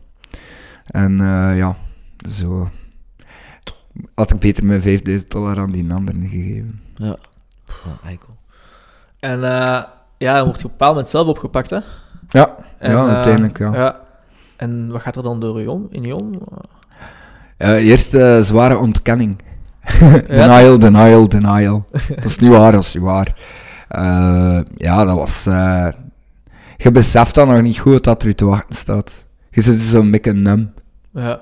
En 0.87 1.21
eh, 1.21 1.57
ja, 1.57 1.77
zo 2.29 2.69
had 4.15 4.31
ik 4.33 4.39
beter 4.39 4.65
mijn 4.65 4.81
5000 4.81 5.31
dollar 5.31 5.59
aan 5.59 5.71
die 5.71 5.93
anderen 5.93 6.29
gegeven. 6.29 6.81
Ja. 6.95 7.17
Oh, 7.69 8.05
eikel. 8.05 8.37
En 9.21 9.45
eh, 9.45 9.83
ja, 10.19 10.35
dan 10.37 10.45
word 10.45 10.59
je 10.61 10.65
op 10.65 10.71
een 10.71 10.77
bepaald 10.77 10.91
moment 10.91 11.09
zelf 11.09 11.27
opgepakt, 11.27 11.71
hè? 11.71 11.79
Ja, 12.29 12.57
En, 12.79 12.91
ja 12.93 13.07
eh, 13.07 13.15
uiteindelijk 13.15 13.59
ja. 13.59 13.75
ja. 13.75 14.01
En 14.57 14.91
wat 14.91 15.01
gaat 15.03 15.17
er 15.17 15.23
dan 15.23 15.41
door 15.41 15.61
je 15.61 15.71
om, 15.71 15.87
in 15.91 16.03
je 16.03 16.17
om? 16.17 16.41
Eh, 17.59 17.87
eerst 17.87 18.15
eh, 18.15 18.41
zware 18.41 18.77
ontkenning. 18.77 19.39
denial, 20.29 20.79
denial, 20.79 21.29
denial. 21.29 21.87
dat 22.09 22.25
is 22.25 22.39
niet 22.39 22.51
waar, 22.51 22.73
dat 22.73 22.83
is 22.83 22.95
niet 22.95 23.03
waar. 23.03 23.35
Eh, 23.89 24.61
ja, 24.77 25.05
dat 25.05 25.17
was... 25.17 25.45
je 26.77 26.91
beseft 26.93 27.35
dan 27.35 27.49
nog 27.49 27.63
niet 27.63 27.79
goed 27.79 28.05
dat 28.05 28.23
er 28.23 28.29
u 28.29 28.35
te 28.35 28.45
wachten 28.45 28.75
staat. 28.75 29.25
Je 29.51 29.61
zit 29.63 29.81
zo'n 29.81 30.11
beetje 30.11 30.33
num. 30.33 30.73
Ja. 31.13 31.41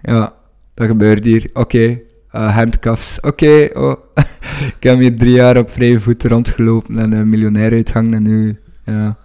Ja, 0.00 0.32
dat 0.74 0.86
gebeurt 0.86 1.24
hier. 1.24 1.50
Oké, 1.52 2.00
eh, 2.30 2.56
handcuffs. 2.56 3.20
Oké, 3.20 3.68
oh. 3.72 3.96
ik 4.76 4.82
heb 4.82 4.98
hier 4.98 5.18
drie 5.18 5.32
jaar 5.32 5.56
op 5.56 5.70
vrije 5.70 6.00
voeten 6.00 6.30
rondgelopen 6.30 6.98
en 6.98 7.12
een 7.12 7.28
miljonair 7.28 7.72
uitgang 7.72 8.14
en 8.14 8.22
nu 8.22 8.60
ja, 8.84 9.16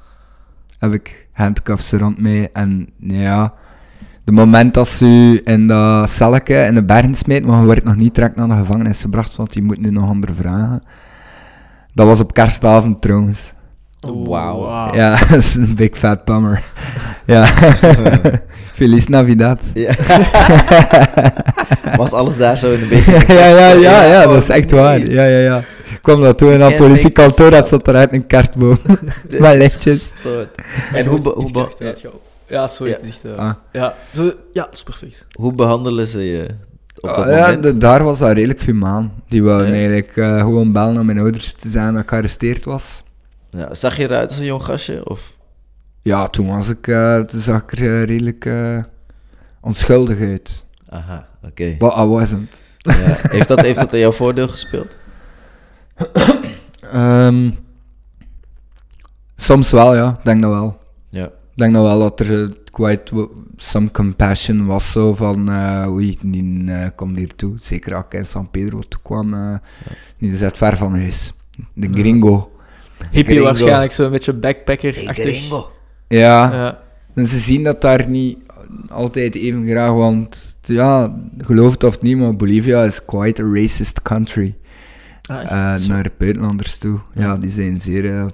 heb 0.80 0.94
ik 0.94 1.28
handcuffs 1.32 1.92
rond 1.92 2.22
mij. 2.22 2.50
En 2.54 2.90
ja, 3.00 3.54
de 4.26 4.32
moment 4.32 4.74
dat 4.74 4.88
ze 4.88 5.06
u 5.06 5.42
in 5.44 5.68
dat 5.68 6.10
celletje 6.10 6.56
in 6.56 6.74
de 6.74 6.84
bergen 6.84 7.16
smijt, 7.16 7.46
maar 7.46 7.60
je 7.60 7.66
wordt 7.66 7.84
nog 7.84 7.96
niet 7.96 8.16
direct 8.16 8.36
naar 8.36 8.48
de 8.48 8.56
gevangenis 8.56 9.02
gebracht, 9.02 9.36
want 9.36 9.54
die 9.54 9.64
moet 9.64 9.80
nu 9.80 9.90
nog 9.92 10.10
ondervragen. 10.10 10.84
Dat 11.94 12.06
was 12.08 12.20
op 12.20 12.34
kerstavond 12.34 13.02
trouwens. 13.02 13.54
Oeh, 14.08 14.30
Wauw. 14.30 14.96
Ja, 14.96 15.18
dat 15.30 15.38
is 15.38 15.56
een 15.56 15.76
big 15.76 15.98
fat 15.98 16.26
bummer. 16.26 16.64
ja. 17.26 17.46
Feliz 18.74 19.06
Navidad. 19.06 19.62
Ja. 19.74 19.94
Was 21.96 22.12
alles 22.12 22.38
daar 22.38 22.58
zo 22.58 22.72
in 22.72 22.82
een 22.82 22.88
beetje... 22.88 23.24
ja, 23.40 23.48
ja, 23.48 23.70
ja, 23.70 24.04
ja, 24.04 24.24
dat 24.28 24.42
is 24.42 24.50
echt 24.50 24.74
Oh, 24.74 24.80
waar. 24.80 25.00
Ja, 25.00 25.26
ja, 25.26 25.40
ja. 25.40 25.64
kwam 26.02 26.22
dat 26.22 26.38
toen 26.38 26.50
naar 26.50 26.60
het 26.60 26.70
Ken 26.70 26.88
politiekantoor, 26.88 27.52
dat 27.52 27.68
zat 27.68 27.88
eruit 27.88 28.14
een 28.14 28.28
kartboom. 28.28 28.80
Met 29.40 29.56
lichtjes. 29.58 30.14
Gestoord. 30.16 30.62
En 30.94 31.06
hoe, 31.06 31.20
hoe, 31.30 31.70
Ja, 32.48 32.68
sorry. 32.68 32.98
Ja. 33.24 33.30
eh, 33.30 33.38
Ah. 33.38 33.54
ja, 33.72 33.96
zo, 34.14 34.24
ja, 34.54 34.64
dat 34.64 34.74
is 34.74 34.84
perfect. 34.84 35.26
hoe 35.32 35.54
behandelen 35.54 36.08
ze 36.08 36.20
je 36.24 36.44
op 36.96 37.02
dat 37.02 37.16
Ah, 37.18 37.28
ja, 37.32 37.52
de- 37.56 37.78
daar 37.78 38.04
was 38.04 38.18
dat 38.20 38.32
redelijk 38.32 38.62
humaan. 38.62 39.14
Die 39.28 39.44
wou 39.44 39.66
Ja. 39.66 39.72
eigenlijk 39.74 40.18
eh, 40.18 40.40
gewoon 40.40 40.72
bellen 40.72 40.94
naar 40.94 41.06
mijn 41.06 41.20
ouders 41.20 41.54
te 41.54 41.70
zijn 41.70 41.94
dat 41.94 42.04
ik 42.04 42.10
gearresteerd 42.10 42.66
was. 42.66 43.04
Ja, 43.50 43.74
zag 43.74 43.98
je 43.98 44.04
eruit 44.04 44.30
als 44.30 44.38
een 44.40 44.46
jong 44.46 44.64
gastje? 44.64 45.10
Of? 45.10 45.34
Ja, 46.02 46.28
toen 46.28 46.48
was 46.48 46.70
ik, 46.70 46.88
eh, 46.88 47.18
toen 47.20 47.40
zag 47.40 47.62
ik 47.62 47.72
er 47.80 48.06
redelijk 48.06 48.50
onschuldig 49.62 50.20
uit. 50.20 50.66
Aha, 50.90 51.28
oké. 51.44 51.76
But 51.78 51.94
I 51.98 52.02
wasn't. 52.06 52.62
Ja. 52.78 52.94
Heeft, 52.96 53.48
dat, 53.48 53.62
heeft 53.62 53.80
dat 53.80 53.94
in 53.94 54.00
jouw 54.00 54.12
voordeel 54.12 54.48
gespeeld? 54.48 54.96
Ehm, 56.92 57.52
soms 59.36 59.72
wel, 59.72 59.96
ja. 59.96 60.10
Ik 60.20 60.26
denk 60.26 60.42
dat 60.42 60.52
wel. 60.52 60.78
Ja. 61.10 61.30
Ik 61.56 61.62
denk 61.62 61.74
dat 61.74 61.84
wel 61.84 62.00
dat 62.00 62.20
er 62.20 62.44
eh, 62.44 62.50
quite 62.72 63.30
some 63.56 63.92
compassion 63.92 64.66
was 64.66 64.92
zo 64.92 65.14
van 65.14 65.50
eh 65.50 65.86
oei, 65.92 66.18
die 66.22 66.64
eh, 66.72 66.88
komt 66.96 67.18
hier 67.18 67.36
toe. 67.36 67.54
Zeker 67.58 67.96
als 67.96 68.06
ik 68.06 68.14
in 68.14 68.26
San 68.26 68.50
Pedro 68.52 68.80
toe 68.80 69.00
kwam. 69.04 69.60
Die 70.18 70.32
is 70.32 70.42
uit 70.42 70.58
ver 70.58 70.78
van 70.78 70.96
huis. 71.00 71.34
De 71.74 71.88
gringo. 71.92 72.52
Hippie 73.12 73.24
Gringo. 73.24 73.44
waarschijnlijk, 73.44 73.92
zo'n 73.92 74.12
beetje 74.12 74.34
backpacker-achtig. 74.34 75.48
Ja, 76.08 76.54
Ja. 76.54 76.80
en 77.16 77.28
ze 77.28 77.40
zien 77.40 77.64
dat 77.64 77.82
daar 77.82 78.10
niet 78.10 78.38
altijd 78.90 79.36
even 79.36 79.68
graag, 79.68 79.92
want 79.92 80.58
ja, 80.62 81.16
geloof 81.38 81.72
het 81.72 81.84
of 81.84 82.02
niet, 82.02 82.18
maar 82.18 82.36
Bolivia 82.36 82.84
is 82.84 83.06
quite 83.06 83.42
a 83.44 83.46
racist 83.54 84.02
country. 84.02 84.56
Ah, 85.22 85.52
eh, 85.74 85.82
Zo. 85.82 85.88
naar 85.88 86.10
buitenlanders 86.18 86.78
toe. 86.78 87.00
Ja, 87.14 87.38
die 87.38 87.50
zijn 87.50 87.80
zeer 87.80 88.32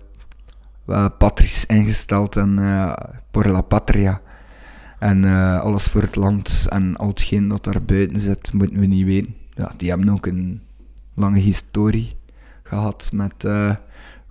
eh, 0.87 0.95
eh, 0.95 1.11
patrisch 1.17 1.65
ingesteld 1.65 2.35
en 2.35 2.59
eh 2.59 2.93
por 3.31 3.47
la 3.47 3.61
patria. 3.61 4.21
En 4.99 5.25
eh, 5.25 5.59
alles 5.59 5.83
voor 5.83 6.01
het 6.01 6.15
land 6.15 6.65
en 6.69 6.95
al 6.97 7.07
hetgeen 7.07 7.47
dat 7.47 7.63
daar 7.63 7.83
buiten 7.83 8.19
zit, 8.19 8.53
moeten 8.53 8.79
we 8.79 8.85
niet 8.85 9.05
weten. 9.05 9.35
Ja, 9.53 9.71
die 9.77 9.89
hebben 9.89 10.09
ook 10.09 10.25
een 10.25 10.61
lange 11.13 11.39
historie 11.39 12.15
gehad 12.63 13.09
met 13.13 13.47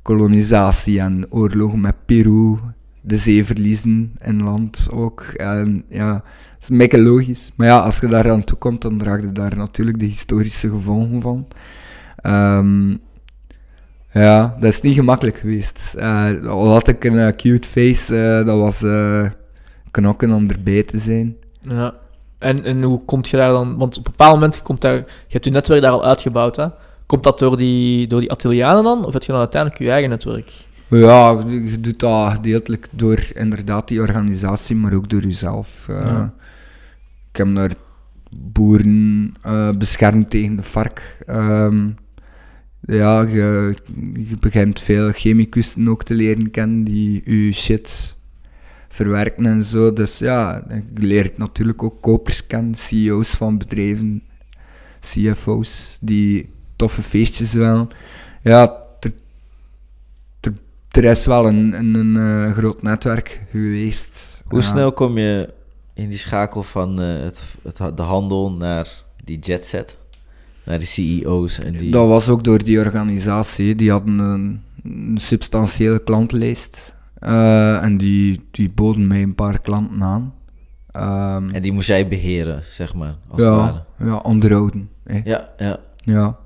kolonisatie 0.02 1.00
en 1.00 1.26
oorlogen 1.30 1.80
met 1.80 1.95
Peru, 2.07 2.59
de 3.00 3.16
zeeverliezen 3.16 4.12
in 4.23 4.42
land 4.42 4.88
ook. 4.92 5.21
En 5.21 5.85
ja, 5.88 6.12
dat 6.12 6.23
is 6.61 6.69
een 6.69 6.78
beetje 6.78 7.02
logisch. 7.02 7.52
Maar 7.57 7.66
ja, 7.66 7.78
als 7.78 7.99
je 7.99 8.09
daar 8.09 8.30
aan 8.30 8.45
toe 8.45 8.59
komt, 8.59 8.83
dan 8.83 8.99
draag 8.99 9.21
je 9.21 9.33
daar 9.33 9.57
natuurlijk 9.57 9.99
de 9.99 10.04
historische 10.04 10.71
gevolgen 10.71 11.21
van. 11.21 11.47
Ehm, 12.16 12.97
ja, 14.12 14.57
dat 14.61 14.73
is 14.73 14.81
niet 14.81 14.95
gemakkelijk 14.95 15.38
geweest. 15.38 15.95
Eh, 15.99 16.47
al 16.47 16.69
had 16.69 16.88
ik 16.88 17.05
een 17.05 17.19
eh, 17.19 17.37
cute 17.37 17.69
face, 17.69 18.17
eh, 18.21 18.47
dat 18.47 18.59
was 18.59 18.85
knokken 19.90 20.33
om 20.33 20.50
erbij 20.50 20.83
te 20.83 20.99
zijn. 20.99 21.37
Ja. 21.61 21.95
En, 22.38 22.64
en 22.64 22.83
hoe 22.83 23.05
komt 23.05 23.29
je 23.29 23.37
daar 23.37 23.50
dan... 23.50 23.76
Want 23.76 23.99
op 23.99 24.07
een 24.07 24.11
bepaald 24.11 24.35
moment, 24.35 24.55
je, 24.55 24.62
komt 24.62 24.81
daar, 24.81 24.95
je 24.95 25.05
hebt 25.29 25.45
je 25.45 25.50
netwerk 25.50 25.83
daar 25.83 25.90
al 25.90 26.05
uitgebouwd, 26.05 26.57
hè? 26.57 26.67
Komt 27.07 27.23
dat 27.23 27.38
door 27.38 27.57
die, 27.57 28.07
door 28.07 28.21
die 28.21 28.61
dan? 28.61 29.05
Of 29.05 29.12
heb 29.12 29.23
je 29.23 29.33
dan 29.33 29.40
uiteindelijk 29.40 29.83
je 29.83 29.90
eigen 29.90 30.11
netwerk? 30.11 30.52
Ja, 30.88 31.45
je, 31.49 31.81
doet 31.81 32.00
dat 32.00 32.31
gedeeltelijk 32.31 32.88
door 32.90 33.19
inderdaad 33.35 33.88
die 33.88 34.00
organisatie, 34.00 34.76
maar 34.76 34.95
ook 34.95 35.09
door 35.09 35.23
jezelf. 35.23 35.85
Ja. 35.88 36.33
Ik 37.31 37.37
heb 37.37 37.55
daar 37.55 37.75
boeren 38.31 39.35
beschermd 39.79 40.31
tegen 40.31 40.57
de 40.57 40.62
vark. 40.62 41.19
Ehm, 41.26 41.88
ja, 42.87 43.20
je, 43.22 43.75
je 44.28 44.37
begint 44.40 44.80
veel 44.80 45.10
chemicusten 45.12 45.88
ook 45.88 46.04
te 46.04 46.14
leren 46.14 46.50
kennen 46.50 46.84
die 46.84 47.22
je 47.25 47.52
shit 47.52 48.16
verwerken 48.88 49.46
en 49.46 49.62
zo. 49.62 49.92
Dus 49.92 50.18
ja, 50.18 50.64
je 50.68 51.02
leert 51.02 51.38
natuurlijk 51.38 51.82
ook 51.82 52.00
kopers 52.02 52.46
kennen, 52.46 52.75
CEO's 52.75 53.30
van 53.30 53.58
bedrijven, 53.58 54.22
CFO's 55.00 55.98
die 56.02 56.50
toffe 56.76 57.02
feestjes 57.02 57.52
willen. 57.52 57.88
Ja, 58.42 58.76
er, 59.00 59.12
er, 60.40 60.52
er 60.90 61.05
is 61.05 61.26
wel 61.26 61.46
een, 61.46 61.78
een, 61.78 61.94
een 61.94 62.16
eh, 62.16 62.52
groot 62.57 62.83
netwerk 62.83 63.40
geweest. 63.50 64.42
Hoe 64.46 64.61
Ja. 64.61 64.64
snel 64.66 64.92
kom 64.92 65.18
je 65.18 65.52
in 65.94 66.09
die 66.09 66.18
schakel 66.18 66.62
van 66.62 67.00
eh, 67.00 67.20
het, 67.22 67.42
het, 67.62 67.96
de 67.96 68.02
handel 68.02 68.52
naar 68.52 69.02
die 69.24 69.38
jetset? 69.38 69.96
Naar 70.64 70.79
die 70.79 70.88
CEO's 70.88 71.59
en 71.59 71.73
die... 71.73 71.90
Dat 71.90 72.09
was 72.09 72.29
ook 72.29 72.44
door 72.44 72.64
die 72.64 72.79
organisatie. 72.79 73.75
Die 73.75 73.90
hadden 73.90 74.18
een, 74.18 74.62
een 74.85 75.18
substantiële 75.18 76.03
klantenlijst. 76.03 76.96
Eh, 77.14 77.83
en 77.83 77.99
die, 77.99 78.49
die 78.51 78.70
boden 78.73 79.07
mij 79.07 79.23
een 79.23 79.35
paar 79.35 79.61
klanten 79.61 80.03
aan. 80.03 80.35
Ehm, 80.90 81.51
En 81.51 81.62
die 81.62 81.73
moest 81.73 81.87
jij 81.88 82.09
beheren, 82.09 82.62
zeg 82.70 82.94
maar, 82.94 83.14
als 83.29 83.42
het 83.42 83.51
ware. 83.55 83.85
ja, 83.99 84.07
ja, 84.07 84.16
onderhouden. 84.16 84.90
hè. 85.05 85.20
Ja, 85.25 85.49
ja. 85.59 85.79
Ja. 85.96 86.37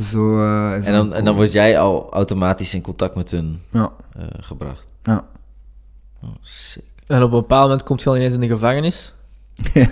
Zo 0.00 0.38
eh, 0.40 0.86
En 0.86 0.92
dan, 0.92 1.14
en 1.14 1.24
dan 1.24 1.34
word 1.34 1.52
jij 1.52 1.78
al 1.78 2.12
automatisch 2.12 2.74
in 2.74 2.82
contact 2.82 3.14
met 3.14 3.30
hun 3.30 3.60
Ja, 3.70 3.92
eh, 4.16 4.24
gebracht. 4.40 4.84
ja. 5.02 5.24
Oh, 6.22 6.30
sick. 6.40 6.82
En 7.06 7.22
op 7.22 7.32
een 7.32 7.38
bepaald 7.40 7.62
moment 7.62 7.82
komt 7.82 8.02
je 8.02 8.08
al 8.08 8.16
ineens 8.16 8.34
in 8.34 8.40
de 8.40 8.46
gevangenis. 8.48 9.14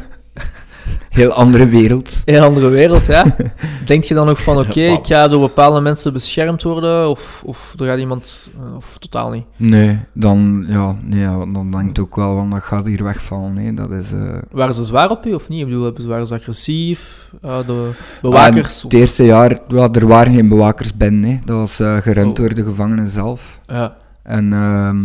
Heel 1.09 1.33
andere 1.33 1.69
wereld. 1.69 2.23
Een 2.25 2.41
andere 2.43 2.69
wereld, 2.69 3.07
ja. 3.07 3.25
Denk 3.85 4.05
je 4.05 4.15
dan 4.15 4.29
ook 4.29 4.37
van, 4.37 4.59
oké, 4.59 4.81
ik 4.81 5.07
ga 5.07 5.29
door 5.29 5.41
bepaalde 5.41 5.81
mensen 5.81 6.13
beschermd 6.13 6.63
worden? 6.63 7.09
Of, 7.09 7.43
of 7.47 7.75
er 7.79 7.87
gaat 7.87 7.99
iemand... 7.99 8.49
eh, 8.61 8.77
Of 8.77 8.97
totaal 8.99 9.31
niet? 9.31 9.45
Nee, 9.57 9.99
dan, 10.15 10.65
ja, 10.69 10.97
nee, 11.03 11.27
dan 11.53 11.71
denk 11.71 11.89
ik 11.91 11.99
ook 11.99 12.17
wel, 12.17 12.37
van 12.37 12.51
dat 12.51 12.63
gaat 12.63 12.87
hier 12.87 13.05
wegvallen. 13.05 13.53
Nee, 13.53 13.75
dat 13.75 13.91
is... 13.91 14.13
eh, 14.13 14.39
Waren 14.51 14.75
ze 14.75 14.85
zwaar 14.85 15.11
op 15.11 15.25
je 15.25 15.35
of 15.35 15.49
niet? 15.49 15.61
Ik 15.61 15.67
bedoel, 15.67 15.93
waren 16.07 16.27
ze 16.27 16.35
agressief? 16.35 17.31
Eh, 17.43 17.59
de 17.67 17.91
bewakers? 18.23 18.77
Ah, 18.79 18.83
het 18.83 18.93
eerste 18.93 19.25
jaar, 19.25 19.59
ja, 19.69 19.89
er 19.93 20.07
waren 20.07 20.35
geen 20.35 20.49
bewakers 20.49 20.97
binnen. 20.97 21.31
Hè. 21.31 21.39
Dat 21.45 21.57
was 21.57 22.03
gerund 22.03 22.29
Oh. 22.29 22.35
door 22.35 22.55
de 22.55 22.63
gevangenen 22.63 23.09
zelf. 23.09 23.61
Ja. 23.67 23.97
En 24.23 24.53
ehm, 24.53 24.99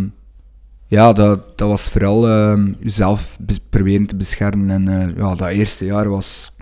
ja, 0.86 1.12
dat, 1.12 1.58
dat 1.58 1.68
was 1.68 1.88
vooral 1.88 2.28
ehm 2.28 2.72
jezelf 2.80 3.36
be- 3.40 3.60
proberen 3.70 4.06
te 4.06 4.16
beschermen. 4.16 4.70
En 4.70 4.88
eh, 4.88 5.16
ja, 5.16 5.34
dat 5.34 5.48
eerste 5.48 5.84
jaar 5.84 6.08
was 6.08 6.56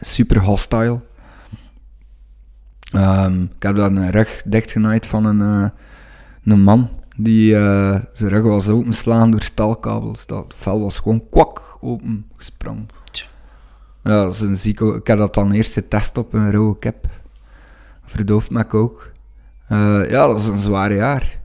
super 0.00 0.40
hostile. 0.42 1.00
Ehm, 2.92 3.42
ik 3.42 3.62
heb 3.62 3.76
daar 3.76 3.90
een 3.90 4.10
rug 4.10 4.42
dichtgenaaid 4.46 5.06
van 5.06 5.24
een, 5.24 5.40
eh, 5.40 5.70
een 6.44 6.62
man. 6.62 6.90
Die 7.16 7.56
eh, 7.56 8.00
zijn 8.12 8.30
rug 8.30 8.42
was 8.42 8.68
openslaan 8.68 9.30
door 9.30 9.42
stalkabels. 9.42 10.26
Dat 10.26 10.54
vel 10.56 10.80
was 10.80 10.98
gewoon 10.98 11.28
kwak 11.30 11.76
open 11.80 12.26
gesprongen. 12.36 12.86
Ja, 14.04 14.24
dat 14.24 14.34
is 14.34 14.40
een 14.40 14.56
zieke... 14.56 14.94
Ik 14.94 15.06
heb 15.06 15.18
dat 15.18 15.34
dan 15.34 15.52
eerst 15.52 15.72
getest 15.72 16.18
op 16.18 16.32
een 16.34 16.50
rauwe 16.50 16.78
kip. 16.78 17.06
Verdoofd 18.04 18.50
met 18.50 18.66
kook. 18.66 19.12
Eh, 19.68 20.10
ja, 20.10 20.26
dat 20.26 20.32
was 20.32 20.46
een 20.46 20.56
zwaar 20.56 20.94
jaar. 20.94 21.40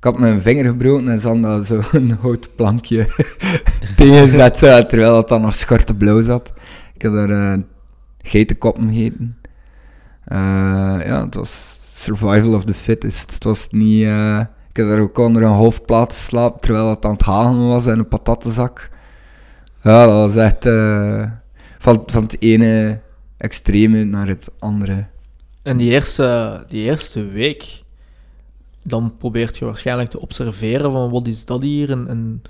Ik 0.00 0.06
had 0.06 0.18
mijn 0.18 0.40
vinger 0.40 0.64
gebroken 0.64 1.08
en 1.08 1.20
ze 1.20 1.26
hadden 1.26 1.42
daar 1.42 1.64
zo 1.64 1.80
een 1.92 2.18
houten 2.20 2.54
plankje 2.54 3.06
tegenzet, 3.96 4.58
zo, 4.58 4.86
terwijl 4.86 5.16
het 5.16 5.28
dan 5.28 5.40
nog 5.40 5.54
schorte 5.54 5.94
blauw 5.94 6.20
zat. 6.20 6.52
Ik 6.94 7.02
heb 7.02 7.12
daar 7.12 7.30
eh 7.30 7.58
geitenkoppen 8.22 8.88
gegeten. 8.88 9.36
Eh, 10.24 10.38
ja, 11.04 11.24
het 11.24 11.34
was 11.34 11.78
survival 11.92 12.54
of 12.54 12.64
the 12.64 12.74
fittest. 12.74 13.34
Het 13.34 13.44
was 13.44 13.68
niet... 13.70 14.04
eh, 14.04 14.40
ik 14.70 14.76
heb 14.76 14.88
daar 14.88 14.98
ook 14.98 15.18
onder 15.18 15.42
een 15.42 15.48
hoofdplaat 15.48 16.12
geslapen 16.12 16.60
terwijl 16.60 16.90
het 16.90 17.04
aan 17.04 17.12
het 17.12 17.22
halen 17.22 17.68
was 17.68 17.86
in 17.86 17.98
een 17.98 18.08
patattenzak. 18.08 18.90
Ja, 19.82 20.06
dat 20.06 20.34
was 20.34 20.36
echt 20.36 20.64
van, 21.78 22.02
van 22.06 22.22
het 22.22 22.42
ene 22.42 23.00
extreme 23.36 24.04
naar 24.04 24.26
het 24.26 24.48
andere. 24.58 25.06
En 25.62 25.76
die 25.76 25.90
eerste, 25.90 26.64
die 26.68 26.84
eerste 26.84 27.24
week, 27.26 27.82
dan 28.82 29.14
probeert 29.18 29.58
je 29.58 29.64
waarschijnlijk 29.64 30.10
te 30.10 30.20
observeren 30.20 30.92
van 30.92 31.10
wat 31.10 31.26
is 31.26 31.44
dat 31.44 31.62
hier 31.62 31.90
en, 31.90 32.08
en 32.08 32.42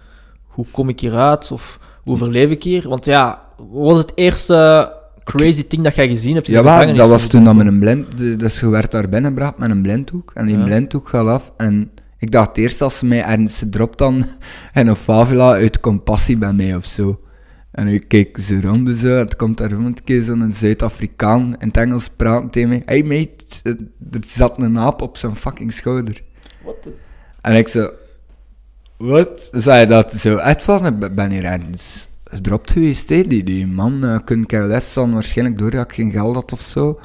hoe 0.47 0.67
kom 0.73 0.89
ik 0.89 1.01
hieruit 1.01 1.51
of 1.53 1.79
hoe 2.03 2.13
overleef 2.13 2.51
ik 2.51 2.63
hier? 2.63 2.89
Want 2.89 3.05
ja, 3.05 3.43
wat 3.57 3.91
was 3.93 3.99
het 3.99 4.13
eerste 4.15 4.93
crazy 5.25 5.65
thing 5.67 5.83
dat 5.85 5.95
jij 5.95 6.09
gezien 6.09 6.35
hebt 6.35 6.49
in 6.49 6.55
de 6.55 6.61
Ja, 6.61 6.65
gevangenis? 6.67 6.99
dat 6.99 7.09
was 7.09 7.27
toen 7.27 7.45
dat 7.45 7.55
met 7.55 7.67
een 7.67 7.79
blind... 7.79 8.17
de- 8.17 8.37
Dus 8.37 8.61
je 8.61 8.69
werd 8.69 8.91
daar 8.91 9.09
binnengebracht 9.09 9.59
met 9.59 9.71
een 9.71 9.83
blinddoek. 9.83 10.31
En 10.35 10.47
die 10.47 10.59
Ja. 10.59 10.65
blinddoek 10.65 11.09
gaat 11.09 11.27
af. 11.27 11.53
En 11.57 11.91
ik 12.19 12.31
dacht 12.31 12.57
eerst 12.57 12.83
als 12.83 12.99
ze 12.99 13.07
mij 13.07 13.23
ergens 13.23 13.65
dropt 13.71 13.99
dan 13.99 14.25
en 14.73 14.87
een 14.87 14.97
favela 14.97 15.53
uit 15.53 15.81
compassie 15.81 16.37
bij 16.39 16.53
mij 16.53 16.75
of 16.77 16.85
zo. 16.85 17.21
En 17.71 17.87
ik 17.87 18.09
keek 18.09 18.39
zo 18.41 18.59
rond 18.63 18.89
en 18.89 18.95
zo. 18.95 19.09
en 19.09 19.19
Het 19.19 19.37
komt 19.37 19.59
daar 19.59 19.71
een 19.71 19.97
keer 20.05 20.23
zo'n 20.23 20.53
Zuid-Afrikaan 20.53 21.57
in 21.59 21.67
het 21.67 21.77
Engels 21.77 22.09
praten 22.09 22.51
tegen 22.51 22.69
mij. 22.69 22.83
Hey 22.85 23.03
mate, 23.03 23.45
eh, 23.63 23.73
er 24.11 24.21
zat 24.27 24.61
een 24.61 24.79
aap 24.79 25.03
op 25.03 25.17
zijn 25.17 25.37
fucking 25.37 25.73
schouder. 25.73 26.23
The... 26.83 26.93
En 27.41 27.57
ik 27.57 27.69
zo... 27.69 27.91
Wat? 28.97 29.49
Zei 29.53 29.87
dat 29.87 30.13
zo 30.13 30.37
echt 30.37 30.63
van? 30.63 30.87
Ik 30.87 31.15
ben- 31.15 31.31
hier 31.31 31.45
ergens 31.45 32.09
gedropt 32.25 32.73
geweest, 32.73 33.09
hè. 33.09 33.23
Die, 33.23 33.45
die 33.45 33.67
man 33.67 34.05
uh, 34.05 34.45
KLS 34.47 34.95
dan 34.95 35.13
waarschijnlijk 35.13 35.59
door 35.59 35.71
dat 35.71 35.85
ik 35.85 35.93
geen 35.93 36.11
geld 36.11 36.35
had 36.35 36.53
of 36.53 36.61
zo. 36.61 37.01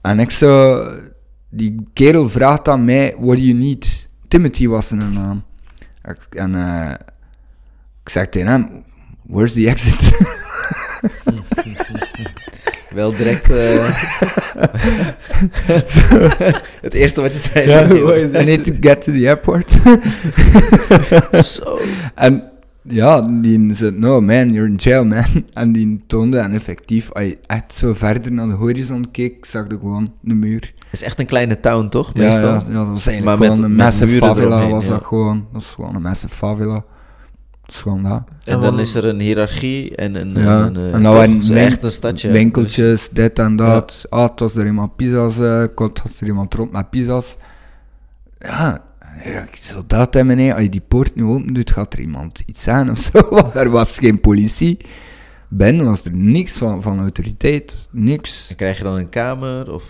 En 0.00 0.18
ik 0.18 0.30
zo, 0.30 0.84
die 1.48 1.88
kerel 1.92 2.28
vraagt 2.28 2.68
aan 2.68 2.84
mij, 2.84 3.14
what 3.18 3.36
do 3.36 3.42
you 3.42 3.52
need? 3.58 4.08
Timothy 4.28 4.66
was 4.66 4.88
zijn 4.88 5.12
naam. 5.12 5.42
En 6.30 6.54
eh, 6.54 6.90
ik 8.02 8.08
zeg 8.08 8.28
tegen 8.28 8.48
hem, 8.48 8.84
where's 9.30 9.52
the 9.52 9.68
exit? 9.68 10.10
Wel 12.94 13.10
direct... 13.16 13.50
eh, 13.50 13.84
het 16.86 16.94
eerste 16.94 17.20
wat 17.22 17.32
je 17.32 17.38
zei. 17.52 17.64
Is- 18.14 18.40
I 18.40 18.44
need 18.44 18.64
to 18.64 18.72
get 18.80 19.02
to 19.02 19.12
the 19.12 19.26
airport. 19.26 19.76
En 22.14 22.42
ja, 22.82 23.20
die 23.20 23.74
zei, 23.74 23.90
no 23.98 24.20
man, 24.20 24.52
you're 24.52 24.68
in 24.68 24.74
jail 24.76 25.04
man. 25.04 25.24
En 25.52 25.72
die 25.72 26.04
toonde, 26.06 26.38
en 26.38 26.52
effectief, 26.52 27.12
als 27.12 27.24
je 27.24 27.38
echt 27.46 27.74
zo 27.74 27.94
verder 27.94 28.32
naar 28.32 28.46
de 28.48 28.54
horizon 28.54 29.10
keek, 29.10 29.44
zag 29.44 29.64
je 29.68 29.78
gewoon 29.78 30.12
de 30.20 30.34
muur. 30.34 30.60
Het 30.78 31.00
is 31.00 31.02
echt 31.02 31.18
een 31.20 31.26
kleine 31.26 31.60
town, 31.60 31.88
toch? 31.88 32.14
Meestal. 32.14 32.40
ja, 32.40 32.62
ja, 32.68 32.74
dat 32.74 32.86
was 32.86 33.06
eigenlijk 33.06 33.24
Maar 33.24 33.36
gewoon 33.36 33.60
met- 33.60 33.70
een 33.70 33.76
massive 33.76 34.16
favela, 34.16 34.46
eromheen, 34.48 34.70
was 34.70 34.84
ja. 34.84 34.90
dat 34.90 35.04
gewoon. 35.04 35.46
Dat 35.52 35.62
is 35.62 35.68
gewoon 35.68 35.94
een 35.94 36.02
massive 36.02 36.34
favela. 36.34 36.84
Dat 37.70 37.78
is 37.78 37.82
gewoon 37.84 38.02
dat. 38.02 38.22
En 38.44 38.52
En 38.54 38.60
dan 38.60 38.80
is 38.80 38.94
er 38.94 39.04
een 39.04 39.20
hiërarchie 39.20 39.96
en 39.96 40.14
een... 40.14 40.30
Ja, 40.30 40.60
een, 40.60 40.76
eh, 40.76 40.94
en 40.94 41.02
zo 41.02 41.18
win- 41.18 41.56
echt 41.56 41.84
een 41.84 41.90
stadje. 41.90 42.30
Winkeltjes, 42.30 43.08
dit 43.12 43.38
en 43.38 43.56
dat. 43.56 44.06
Ah, 44.08 44.30
het 44.30 44.40
was 44.40 44.54
er 44.56 44.66
iemand 44.66 44.96
pizza's, 44.96 45.38
eh 45.38 45.64
komt 45.74 45.98
had 45.98 46.12
er 46.20 46.26
iemand 46.26 46.54
rond 46.54 46.72
met 46.72 46.90
pizza's. 46.90 47.36
Ja, 48.38 48.82
ja, 49.24 49.46
zo 49.60 49.84
dat 49.86 50.16
en 50.16 50.26
meneer, 50.26 50.52
als 50.54 50.62
je 50.62 50.68
die 50.68 50.82
poort 50.88 51.14
nu 51.14 51.22
open 51.24 51.54
doet, 51.54 51.70
gaat 51.72 51.92
er 51.92 52.00
iemand 52.00 52.42
iets 52.46 52.68
aan 52.68 52.90
of 52.90 52.98
zo. 52.98 53.28
Want 53.30 53.54
er 53.54 53.70
was 53.70 53.98
geen 53.98 54.20
politie. 54.20 54.76
Ben 55.48 55.84
was 55.84 56.04
er 56.04 56.12
niks 56.16 56.56
van, 56.58 56.82
van 56.82 56.98
autoriteit, 57.00 57.88
niks. 57.92 58.46
En 58.50 58.56
krijg 58.56 58.76
je 58.78 58.84
dan 58.84 58.94
een 58.96 59.08
kamer? 59.08 59.72
Of, 59.72 59.82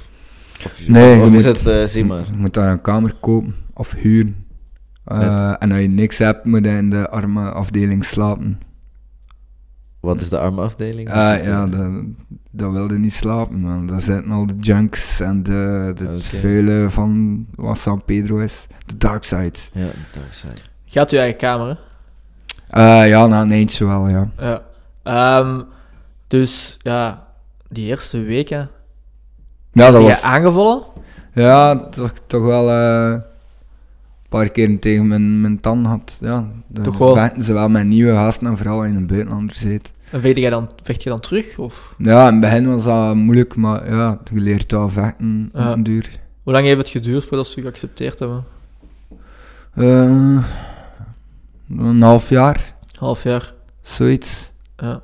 of, 0.65 0.81
Nee, 0.87 1.21
of 1.23 1.31
je 1.31 1.37
is 1.37 1.45
moet- 1.45 1.57
het, 1.59 1.67
eh 1.67 1.85
zie 1.85 2.05
maar. 2.05 2.25
Je 2.31 2.37
moet 2.37 2.55
daar 2.55 2.71
een 2.71 2.81
kamer 2.81 3.15
kopen 3.21 3.55
of 3.75 3.95
huren. 3.95 4.49
Eh, 5.05 5.55
en 5.59 5.73
als 5.73 5.81
je 5.81 5.89
niks 5.89 6.19
hebt, 6.19 6.45
moet 6.45 6.65
je 6.65 6.71
in 6.71 6.91
de 6.91 7.09
arme 7.09 7.51
afdeling 7.51 8.05
slapen. 8.05 8.61
Wat 10.01 10.21
is 10.21 10.29
de 10.29 10.39
arme 10.39 10.63
afdeling? 10.63 11.09
Het, 11.09 11.45
ja, 11.45 11.67
dat, 12.51 12.73
wilde 12.73 12.99
niet 12.99 13.13
slapen, 13.13 13.61
man. 13.61 13.87
Daar 13.87 14.01
zitten 14.01 14.31
al 14.31 14.47
de 14.47 14.57
junks 14.61 15.21
en 15.21 15.43
de, 15.43 15.93
de 15.97 16.21
vele 16.21 16.87
van 16.91 17.47
wat 17.55 17.79
San 17.79 18.05
Pedro 18.05 18.39
is. 18.39 18.67
De 18.87 18.97
dark 18.97 19.25
side. 19.25 19.59
Ja, 19.73 19.89
dark 20.13 20.33
side. 20.33 20.61
Gaat 20.85 21.11
uw 21.11 21.19
eigen 21.19 21.39
kamer, 21.39 21.67
hè? 21.67 21.75
Eh, 22.71 23.09
ja, 23.09 23.27
na 23.27 23.41
een 23.41 23.53
eentje 23.53 23.87
wel, 23.87 24.09
ja. 24.09 24.31
Ja. 24.39 24.63
Ehm, 25.03 25.61
dus 26.27 26.77
ja, 26.79 27.27
die 27.69 27.87
eerste 27.87 28.23
weken 28.23 28.71
Ja, 29.73 29.85
dat 29.85 29.93
ben 29.93 30.03
je 30.03 30.09
was... 30.09 30.23
aangevallen. 30.23 30.83
Ja, 31.33 31.89
toch, 31.89 32.13
toch 32.27 32.43
wel 32.43 32.71
eh, 32.71 33.21
paar 34.31 34.49
keer 34.49 34.79
tegen 34.79 35.07
mijn, 35.09 35.41
mijn 35.41 35.61
had. 35.85 36.19
Ja, 36.21 36.49
dan 36.69 36.85
Toch 36.85 36.99
wel. 36.99 37.15
vechten 37.15 37.43
ze 37.43 37.53
wel 37.53 37.69
met 37.69 37.87
nieuwe 37.87 38.13
gasten 38.15 38.47
en 38.47 38.57
vooral 38.57 38.85
in 38.85 38.97
een 38.97 39.07
buitenlander 39.07 39.57
zit. 39.57 39.93
En 40.11 40.21
vecht 40.21 40.37
jij 40.37 40.51
dan, 40.51 40.71
vecht 40.83 41.03
je 41.03 41.09
dan 41.11 41.21
terug? 41.21 41.59
Of 41.59 41.95
Ja, 41.99 42.27
in 42.27 42.33
het 42.33 42.41
begin 42.41 42.67
was 42.67 42.85
dat 42.85 43.15
moeilijk, 43.15 43.57
maar 43.57 43.91
ja, 43.95 44.19
je 44.33 44.41
leert 44.41 44.71
wel 44.73 44.89
vechten 44.89 45.49
op 45.53 45.61
Ja. 45.61 45.73
een 45.73 45.83
duur. 45.83 46.19
hoe 46.43 46.53
lang 46.53 46.65
heeft 46.67 46.79
het 46.79 46.89
geduurd 46.89 47.25
voordat 47.27 47.47
ze 47.47 47.57
je 47.57 47.63
geaccepteerd 47.67 48.19
hebben? 48.19 48.45
Eh, 49.75 50.45
een 51.79 52.03
half 52.03 52.29
jaar, 52.29 52.75
Half 52.99 53.23
jaar. 53.23 53.53
zoiets. 53.83 54.53
Ja. 54.77 55.01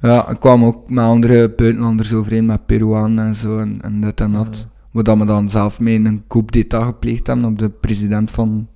Ja, 0.00 0.28
ik 0.28 0.40
kwam 0.40 0.64
ook 0.64 0.90
met 0.90 1.04
andere 1.04 1.50
buitenlanders 1.56 2.12
overeen, 2.12 2.46
met 2.46 2.66
Peruanen 2.66 3.26
en 3.26 3.34
zo, 3.34 3.58
en, 3.58 3.78
en 3.82 4.00
dit 4.00 4.20
en 4.20 4.32
dat. 4.32 4.56
Ja. 4.56 4.64
Maar 4.96 5.04
dat 5.04 5.18
we 5.18 5.24
dan 5.24 5.50
zelf 5.50 5.80
mee 5.80 5.98
een 5.98 6.24
coup 6.26 6.52
d'état 6.52 6.84
gepleegd 6.84 7.26
hebben 7.26 7.44
op 7.44 7.58
de 7.58 7.68
president 7.68 8.30
van 8.30 8.68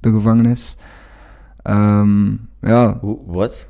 de 0.00 0.10
gevangenis. 0.10 0.76
Ehm, 1.62 2.30
ja, 2.60 2.98
wat? 3.26 3.68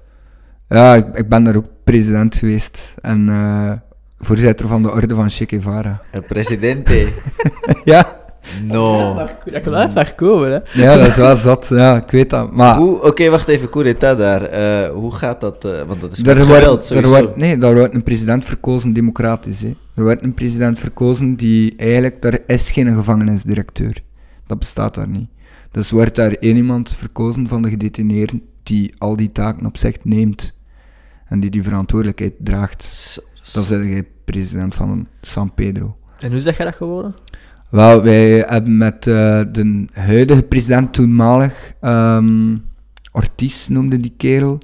ja 0.68 0.94
ik, 0.94 1.16
ik 1.16 1.28
ben 1.28 1.44
daar 1.44 1.56
ook 1.56 1.66
president 1.84 2.34
geweest 2.34 2.94
en 3.02 3.28
eh, 3.28 3.72
voorzitter 4.18 4.68
van 4.68 4.82
de 4.82 4.92
orde 4.92 5.14
van 5.14 5.30
Che 5.30 5.46
Guevara. 5.46 6.02
Een 6.12 6.26
presidente? 6.26 7.08
ja, 7.84 8.23
No. 8.64 9.14
Dat 9.44 9.60
kan 9.62 9.72
wel 9.72 9.88
ver 9.88 10.14
komen, 10.14 10.50
hè? 10.50 10.82
ja, 10.82 10.96
dat 10.96 11.06
is 11.06 11.16
wel 11.16 11.36
zat, 11.36 11.68
ja, 11.68 11.96
ik 11.96 12.10
weet 12.10 12.30
dat. 12.30 12.52
Maar 12.52 12.76
Hoe- 12.76 13.02
Oké, 13.02 13.28
wacht 13.30 13.48
even, 13.48 13.70
coup 13.70 13.84
d'état 13.84 14.18
daar. 14.18 14.42
Eh, 14.42 14.90
hoe 14.92 15.12
gaat 15.14 15.40
dat? 15.40 15.64
eh, 15.64 15.82
want 15.86 16.00
dat 16.00 16.12
is 16.12 16.22
Er 16.22 16.36
geweld, 16.36 16.88
wordt, 16.88 17.04
er 17.04 17.08
wordt, 17.08 17.36
nee, 17.36 17.58
daar 17.58 17.74
wordt 17.74 17.94
een 17.94 18.02
president 18.02 18.44
verkozen 18.44 18.92
democratisch. 18.92 19.60
Hè. 19.60 19.76
Er 19.94 20.02
wordt 20.02 20.22
een 20.22 20.34
president 20.34 20.80
verkozen 20.80 21.36
die 21.36 21.74
eigenlijk, 21.76 22.24
er 22.24 22.42
is 22.46 22.70
geen 22.70 22.94
gevangenisdirecteur. 22.94 24.02
Dat 24.46 24.58
bestaat 24.58 24.94
daar 24.94 25.08
niet. 25.08 25.28
Dus 25.70 25.90
wordt 25.90 26.16
daar 26.16 26.30
één 26.32 26.56
iemand 26.56 26.94
verkozen 26.94 27.48
van 27.48 27.62
de 27.62 27.68
gedetineerden 27.70 28.42
die 28.62 28.94
al 28.98 29.16
die 29.16 29.32
taken 29.32 29.66
op 29.66 29.76
zich 29.76 29.96
neemt. 30.02 30.54
En 31.28 31.40
die 31.40 31.50
die 31.50 31.62
verantwoordelijkheid 31.62 32.32
draagt. 32.38 33.18
Dat 33.52 33.62
is 33.62 33.68
de 33.68 34.04
president 34.24 34.74
van 34.74 35.06
San 35.20 35.54
Pedro. 35.54 35.96
En 36.18 36.30
hoe 36.30 36.40
zeg 36.40 36.56
jij 36.56 36.66
dat 36.66 36.74
geworden? 36.74 37.14
Wel, 37.74 38.02
wij 38.02 38.44
hebben 38.46 38.76
met 38.76 39.06
eh, 39.06 39.40
de 39.52 39.84
huidige 39.92 40.42
president 40.42 40.92
toenmalig, 40.92 41.72
ehm 41.80 42.56
Ortiz 43.12 43.68
noemde 43.68 44.00
die 44.00 44.14
kerel, 44.16 44.58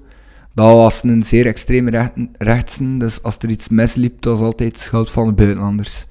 dat 0.54 0.72
was 0.72 1.02
een 1.02 1.22
zeer 1.22 1.46
extreme 1.46 1.90
rechten, 1.90 2.30
rechtsen, 2.38 2.98
dus 2.98 3.22
als 3.22 3.36
er 3.38 3.50
iets 3.50 3.68
misliep, 3.68 4.22
dat 4.22 4.38
was 4.38 4.46
altijd 4.46 4.78
schuld 4.78 5.10
van 5.10 5.26
de 5.26 5.32
buitenlanders. 5.32 6.06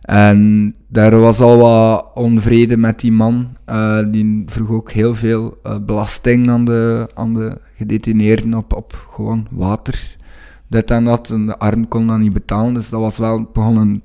En 0.00 0.74
daar 0.88 1.20
was 1.20 1.40
al 1.40 1.58
wat 1.58 2.10
onvrede 2.14 2.76
met 2.76 3.00
die 3.00 3.12
man, 3.12 3.56
eh, 3.64 4.02
die 4.10 4.42
vroeg 4.46 4.70
ook 4.70 4.90
heel 4.90 5.14
veel 5.14 5.58
eh, 5.62 5.78
belasting 5.78 6.50
aan 6.50 6.64
de, 6.64 7.08
aan 7.14 7.34
de 7.34 7.58
gedetineerden 7.76 8.54
op, 8.54 8.72
op 8.72 9.06
gewoon 9.10 9.46
water. 9.50 10.16
Dit 10.68 10.90
en 10.90 11.04
dat, 11.04 11.30
en 11.30 11.46
de 11.46 11.58
arm 11.58 11.88
kon 11.88 12.06
dat 12.06 12.18
niet 12.18 12.32
betalen, 12.32 12.74
dus 12.74 12.88
dat 12.88 13.00
was 13.00 13.18
wel 13.18 13.48
begon 13.52 13.76
een 13.76 14.02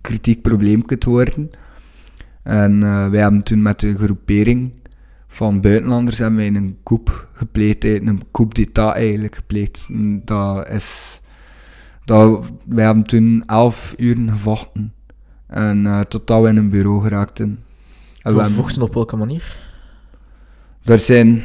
kritiek 0.00 0.42
probleempje 0.42 0.98
te 0.98 1.10
worden. 1.10 1.50
En 2.42 2.82
eh, 2.82 3.08
wij 3.08 3.20
hebben 3.20 3.42
toen 3.42 3.62
met 3.62 3.80
de 3.80 3.96
groepering 3.96 4.72
van 5.26 5.60
buitenlanders 5.60 6.18
hebben 6.18 6.38
wij 6.38 6.46
een 6.46 6.78
coup 6.82 7.28
gepleegd, 7.32 7.84
eh, 7.84 7.94
een 7.94 8.22
coup 8.30 8.54
d'état 8.54 8.94
eigenlijk 8.94 9.34
gepleegd. 9.34 9.88
Dat 10.24 10.68
is, 10.68 11.20
dat, 12.04 12.50
wij 12.64 12.84
hebben 12.84 13.04
toen 13.04 13.42
elf 13.46 13.94
uren 13.96 14.30
gevochten. 14.30 14.92
En 15.46 15.86
eh, 15.86 16.00
totdat 16.00 16.42
we 16.42 16.48
in 16.48 16.56
een 16.56 16.70
bureau 16.70 17.02
geraakten. 17.02 17.64
En 18.22 18.36
we 18.36 18.50
vochten 18.50 18.82
op 18.82 18.94
welke 18.94 19.16
manier? 19.16 19.68
er 20.84 20.98
zijn 20.98 21.42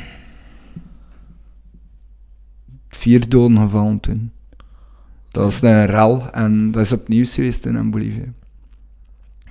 vier 2.89 3.29
doden 3.29 3.57
gevallen 3.57 3.99
toen. 3.99 4.31
Dat 5.31 5.51
is 5.51 5.61
een 5.61 5.85
rel 5.85 6.31
en 6.31 6.71
dat 6.71 6.81
is 6.81 6.91
opnieuw 6.91 7.25
geweest 7.25 7.65
in 7.65 7.91
Bolivie. 7.91 8.33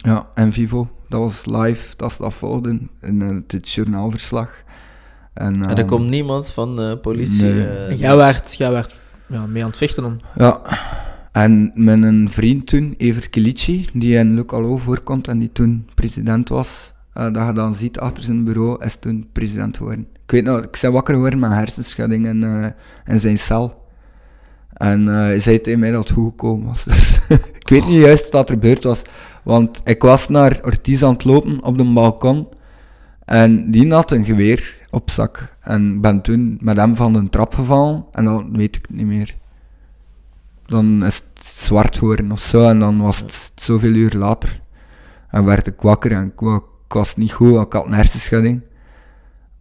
Ja, 0.04 0.26
en 0.34 0.52
Vivo, 0.52 0.88
dat 1.08 1.20
was 1.20 1.46
live, 1.46 1.96
dat 1.96 2.10
is 2.10 2.16
dat 2.16 2.34
volgde 2.34 2.78
in 3.00 3.22
eh, 3.22 3.36
het 3.46 3.70
journaalverslag. 3.70 4.62
En, 5.34 5.62
En 5.62 5.70
er 5.70 5.78
ehm, 5.78 5.86
komt 5.86 6.08
niemand 6.10 6.46
van 6.52 6.76
de 6.76 6.98
politie? 7.02 7.42
Nee. 7.42 7.66
eh, 7.66 7.88
En 7.88 7.96
jij 7.96 8.16
werd, 8.16 8.54
jij 8.54 8.70
werd 8.72 8.96
ja, 9.26 9.46
mee 9.46 9.62
aan 9.62 9.68
het 9.68 9.78
vechten 9.78 10.02
dan. 10.02 10.20
Ja, 10.36 10.60
en 11.32 11.72
met 11.74 12.02
een 12.02 12.28
vriend 12.30 12.66
toen, 12.66 12.94
Ever 12.98 13.28
Kilici, 13.28 13.88
die 13.92 14.16
in 14.16 14.34
Lucalo 14.34 14.76
voorkomt 14.76 15.28
en 15.28 15.38
die 15.38 15.52
toen 15.52 15.88
president 15.94 16.48
was, 16.48 16.92
eh, 17.12 17.32
dat 17.32 17.46
je 17.46 17.52
dan 17.52 17.74
ziet 17.74 17.98
achter 17.98 18.22
zijn 18.24 18.44
bureau, 18.44 18.84
is 18.84 18.96
toen 18.96 19.28
president 19.32 19.76
geworden. 19.76 20.06
Ik 20.24 20.30
weet 20.30 20.44
nog, 20.44 20.62
ik 20.62 20.78
ben 20.80 20.92
wakker 20.92 21.14
geworden 21.14 21.38
met 21.38 21.50
hersenschudding 21.50 22.26
in, 22.26 22.44
eh, 22.44 22.66
in 23.14 23.20
zijn 23.20 23.38
cel. 23.38 23.82
En 24.72 25.08
eh, 25.08 25.14
hij 25.14 25.40
zei 25.40 25.60
tegen 25.60 25.80
mij 25.80 25.90
dat 25.90 26.08
het 26.08 26.16
goed 26.16 26.30
gekomen 26.30 26.66
was. 26.66 26.84
Dus 26.94 27.18
ik 27.60 27.68
weet 27.68 27.86
niet 27.86 28.00
juist 28.00 28.30
wat 28.32 28.48
er 28.48 28.54
gebeurd 28.54 28.84
was, 28.84 29.02
want 29.44 29.80
ik 29.84 30.02
was 30.02 30.28
naar 30.28 30.60
Ortiz 30.64 31.02
aan 31.02 31.12
het 31.12 31.24
lopen 31.24 31.62
op 31.62 31.78
de 31.78 31.92
balkon 31.92 32.48
en 33.24 33.70
die 33.70 33.92
had 33.92 34.10
een 34.10 34.24
geweer 34.24 34.86
op 34.90 35.10
zak. 35.10 35.56
En 35.60 36.00
ben 36.00 36.20
toen 36.20 36.58
met 36.60 36.76
hem 36.76 36.96
van 36.96 37.12
de 37.12 37.28
trap 37.28 37.54
gevallen 37.54 38.04
en 38.12 38.24
dan 38.24 38.56
weet 38.56 38.76
ik 38.76 38.86
het 38.88 38.96
niet 38.96 39.06
meer 39.06 39.34
dan 40.66 41.04
is 41.04 41.14
het 41.16 41.46
zwart 41.46 41.98
geworden 41.98 42.32
of 42.32 42.40
zo. 42.40 42.68
En 42.68 42.78
dan 42.78 42.98
was 42.98 43.18
het 43.18 43.52
zoveel 43.54 43.92
uur 43.92 44.12
later. 44.16 44.60
En 45.28 45.44
werd 45.44 45.66
ik 45.66 45.80
wakker 45.80 46.12
en 46.12 46.26
ik, 46.26 46.40
wa- 46.40 46.56
ik 46.86 46.92
was 46.92 47.16
niet 47.16 47.32
goed, 47.32 47.60
ik 47.66 47.72
had 47.72 47.86
een 47.86 47.92
hersenschudding. 47.92 48.60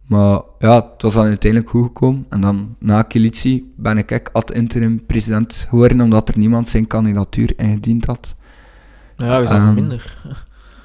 Maar 0.06 0.40
ja, 0.58 0.74
het 0.74 1.02
was 1.02 1.14
dan 1.14 1.26
uiteindelijk 1.26 1.70
goed 1.70 1.82
gekomen. 1.82 2.26
En 2.28 2.40
dan 2.40 2.76
na 2.78 3.02
Kilici 3.02 3.72
ben 3.76 3.98
ik 3.98 4.30
ad 4.32 4.52
interim 4.52 5.06
president 5.06 5.66
geworden, 5.68 6.00
omdat 6.00 6.28
er 6.28 6.38
niemand 6.38 6.68
zijn 6.68 6.86
kandidatuur 6.86 7.58
ingediend 7.58 8.04
had. 8.04 8.34
Ja, 9.16 9.38
je 9.38 9.46
zag 9.46 9.56
Ehm, 9.56 9.74
minder. 9.74 10.18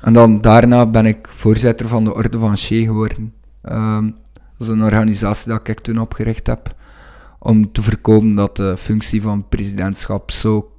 En 0.01 0.13
dan 0.13 0.41
daarna 0.41 0.85
ben 0.85 1.05
ik 1.05 1.27
voorzitter 1.27 1.87
van 1.87 2.03
de 2.03 2.13
Orde 2.13 2.37
van 2.37 2.57
Che 2.57 2.81
geworden. 2.81 3.33
Ehm, 3.61 4.05
dat 4.33 4.67
is 4.67 4.67
een 4.67 4.83
organisatie 4.83 5.51
dat 5.51 5.67
ik 5.67 5.79
toen 5.79 5.99
opgericht 5.99 6.47
heb. 6.47 6.75
Om 7.39 7.71
te 7.71 7.81
voorkomen 7.81 8.35
dat 8.35 8.55
de 8.55 8.77
functie 8.77 9.21
van 9.21 9.47
presidentschap 9.47 10.31
zo 10.31 10.71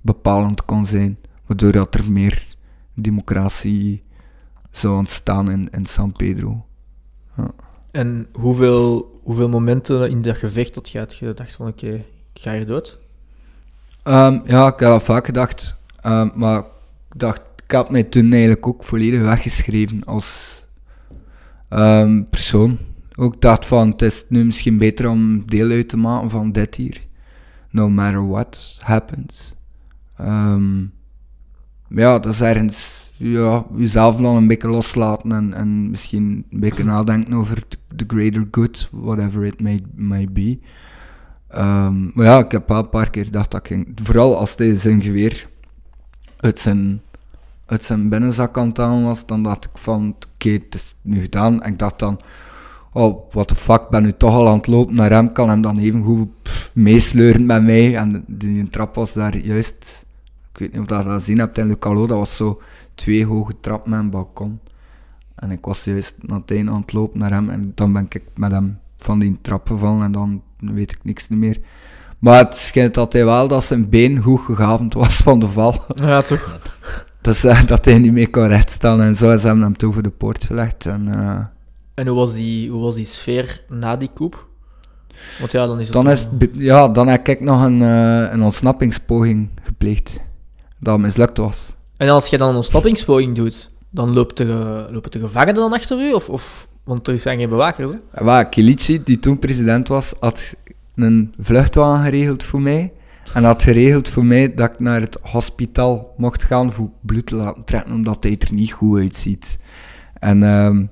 bepalend 0.00 0.64
kon 0.64 0.86
zijn 0.86 1.18
Waardoor 1.46 1.72
dat 1.72 1.94
er 1.94 2.12
meer 2.12 2.42
democratie 2.94 4.02
zou 4.70 4.96
ontstaan 4.96 5.50
in, 5.50 5.68
in 5.70 5.86
San 5.86 6.12
Pedro. 6.12 6.66
En 7.90 8.28
hoeveel, 8.32 9.20
hoeveel 9.22 9.48
momenten 9.48 10.10
in 10.10 10.22
dat 10.22 10.36
gevecht 10.36 10.74
dat 10.74 10.88
je 10.88 10.98
had 10.98 11.12
gedacht 11.12 11.54
van 11.54 11.66
oké, 11.66 12.04
ik 12.32 12.40
ga 12.40 12.52
hier 12.52 12.66
dood? 12.66 12.98
Ehm, 14.02 14.40
ja, 14.44 14.66
ik 14.66 14.78
heb 14.78 14.88
dat 14.88 15.02
vaak 15.02 15.26
gedacht. 15.26 15.76
Maar 16.34 16.64
dacht, 17.16 17.40
ik 17.64 17.70
had 17.70 17.90
mij 17.90 18.02
toen 18.02 18.32
eigenlijk 18.32 18.66
ook 18.66 18.84
volledig 18.84 19.20
weggeschreven 19.20 20.04
als 20.04 20.60
ehm, 21.68 22.22
persoon. 22.30 22.78
Ook 23.14 23.40
dacht 23.40 23.66
van, 23.66 23.88
het 23.88 24.02
is 24.02 24.24
nu 24.28 24.44
misschien 24.44 24.78
beter 24.78 25.08
om 25.08 25.46
deel 25.46 25.70
uit 25.70 25.88
te 25.88 25.96
maken 25.96 26.30
van 26.30 26.52
dit 26.52 26.74
hier. 26.74 27.00
No 27.70 27.88
matter 27.88 28.28
what 28.28 28.76
happens. 28.80 29.54
Ehm, 30.16 30.80
ja, 31.88 32.18
dat 32.18 32.32
is 32.32 32.40
ergens, 32.40 33.10
ja, 33.16 33.66
jezelf 33.76 34.16
dan 34.16 34.36
een 34.36 34.46
beetje 34.46 34.68
loslaten 34.68 35.32
en, 35.32 35.54
en 35.54 35.90
misschien 35.90 36.46
een 36.50 36.60
beetje 36.60 36.84
nadenken 36.84 37.34
over 37.34 37.62
the 37.96 38.04
greater 38.06 38.46
good, 38.50 38.88
whatever 38.92 39.44
it 39.44 39.60
may, 39.60 39.82
may 39.94 40.28
be. 40.32 40.58
Ehm, 41.48 42.10
maar 42.14 42.26
ja, 42.26 42.38
ik 42.38 42.50
heb 42.50 42.68
wel 42.68 42.78
een 42.78 42.88
paar 42.88 43.10
keer 43.10 43.24
gedacht 43.24 43.50
dat 43.50 43.60
ik 43.60 43.66
ging, 43.66 43.98
vooral 44.02 44.36
als 44.36 44.54
hij 44.56 44.76
zijn 44.76 45.02
geweer 45.02 45.48
uit 46.42 46.60
zijn, 46.60 47.00
uit 47.66 47.84
zijn 47.84 48.08
binnenzak 48.08 48.58
aan 48.58 48.68
het 48.68 48.76
halen 48.76 49.02
was, 49.02 49.26
dan 49.26 49.42
dacht 49.42 49.64
ik 49.64 49.70
van, 49.74 50.16
oké, 50.34 50.48
het 50.50 50.74
is 50.74 50.94
nu 51.02 51.20
gedaan. 51.20 51.62
En 51.62 51.72
ik 51.72 51.78
dacht 51.78 51.98
dan, 51.98 52.20
oh, 52.92 53.32
what 53.32 53.48
the 53.48 53.54
fuck, 53.54 53.88
ben 53.88 54.02
nu 54.02 54.12
toch 54.12 54.34
al 54.34 54.48
aan 54.48 54.56
het 54.56 54.66
lopen 54.66 54.94
naar 54.94 55.10
hem, 55.10 55.32
kan 55.32 55.48
hem 55.48 55.62
dan 55.62 55.78
even 55.78 56.02
goed 56.02 56.28
meesleuren 56.72 57.46
met 57.46 57.62
mij. 57.62 57.96
En 57.96 58.24
die 58.26 58.70
trap 58.70 58.94
was 58.94 59.12
daar 59.12 59.36
juist, 59.36 60.06
ik 60.52 60.58
weet 60.58 60.72
niet 60.72 60.80
of 60.80 60.86
dat 60.86 60.98
je 60.98 61.04
dat 61.04 61.14
gezien 61.14 61.38
hebt 61.38 61.58
in 61.58 61.66
Lucalo, 61.66 62.06
dat 62.06 62.18
was 62.18 62.36
zo 62.36 62.60
twee 62.94 63.26
hoge 63.26 63.54
trap 63.60 63.86
met 63.86 63.98
een 63.98 64.10
balkon. 64.10 64.60
En 65.34 65.50
ik 65.50 65.64
was 65.64 65.84
juist 65.84 66.14
naar 66.20 66.42
aan 66.48 66.80
het 66.80 66.92
lopen 66.92 67.18
naar 67.18 67.30
hem 67.30 67.50
en 67.50 67.72
dan 67.74 67.92
ben 67.92 68.06
ik 68.08 68.22
met 68.34 68.50
hem 68.50 68.78
van 68.96 69.18
die 69.18 69.38
trap 69.42 69.66
gevallen 69.66 70.02
en 70.02 70.12
dan 70.12 70.42
weet 70.58 70.92
ik 70.92 70.98
niks 71.02 71.28
meer. 71.28 71.60
Maar 72.22 72.38
het 72.38 72.56
schijnt 72.56 72.94
dat 72.94 73.12
hij 73.12 73.24
wel 73.24 73.48
dat 73.48 73.64
zijn 73.64 73.88
been 73.88 74.18
goed 74.18 74.40
gegavend 74.40 74.94
was 74.94 75.16
van 75.16 75.40
de 75.40 75.48
val. 75.48 75.74
Ja, 75.94 76.22
toch? 76.22 76.58
Dus 77.20 77.44
eh, 77.44 77.66
dat 77.66 77.84
hij 77.84 77.98
niet 77.98 78.12
meer 78.12 78.30
kon 78.30 78.46
rechtstellen 78.46 79.06
en 79.06 79.14
zo 79.14 79.32
is 79.32 79.42
hem 79.42 79.62
hem 79.62 79.76
toen 79.76 79.92
voor 79.92 80.02
de 80.02 80.10
poort 80.10 80.44
gelegd. 80.44 80.86
En, 80.86 81.08
eh, 81.14 81.38
En 81.94 82.06
hoe 82.06 82.16
was 82.16 82.32
die, 82.32 82.70
hoe 82.70 82.82
was 82.82 82.94
die 82.94 83.04
sfeer 83.04 83.64
na 83.68 83.96
die 83.96 84.10
koep? 84.14 84.46
Want 85.38 85.52
ja, 85.52 85.66
dan 85.66 85.80
is 85.80 85.84
het... 85.84 85.92
dan, 85.92 86.10
is 86.10 86.28
ja, 86.52 86.88
dan 86.88 87.08
heb 87.08 87.28
ik 87.28 87.40
nog 87.40 87.64
een, 87.64 87.82
eh, 87.82 88.32
een 88.32 88.42
ontsnappingspoging 88.42 89.48
gepleegd. 89.62 90.20
Dat 90.80 90.98
mislukt 90.98 91.38
was. 91.38 91.74
En 91.96 92.08
als 92.08 92.26
je 92.26 92.36
dan 92.36 92.48
een 92.48 92.54
ontsnappingspoging 92.54 93.36
doet, 93.36 93.70
dan 93.90 94.12
loopt 94.12 94.36
de, 94.36 94.86
lopen 94.90 95.10
de 95.10 95.18
gevangenen 95.18 95.54
dan 95.54 95.72
achter 95.72 95.98
u? 95.98 96.12
Of, 96.12 96.28
of, 96.28 96.68
want 96.84 97.08
er 97.08 97.18
zijn 97.18 97.38
geen 97.38 97.48
bewakers, 97.48 97.92
hè? 97.92 98.24
Wat, 98.24 98.48
Kilici, 98.48 99.02
die 99.04 99.18
toen 99.18 99.38
president 99.38 99.88
was, 99.88 100.14
had 100.20 100.54
een 100.94 101.34
vluchtwagen 101.38 102.04
geregeld 102.04 102.44
voor 102.44 102.60
mij. 102.60 102.92
En 103.34 103.44
had 103.44 103.62
geregeld 103.62 104.08
voor 104.08 104.24
mij 104.24 104.54
dat 104.54 104.70
ik 104.70 104.78
naar 104.78 105.00
het 105.00 105.18
hospitaal 105.22 106.14
mocht 106.16 106.42
gaan 106.42 106.72
voor 106.72 106.90
bloed 107.00 107.26
te 107.26 107.34
laten 107.34 107.64
trekken, 107.64 107.92
omdat 107.92 108.22
hij 108.22 108.36
er 108.38 108.54
niet 108.54 108.72
goed 108.72 108.98
uitziet. 108.98 109.58
En 110.14 110.42
ehm, 110.42 110.84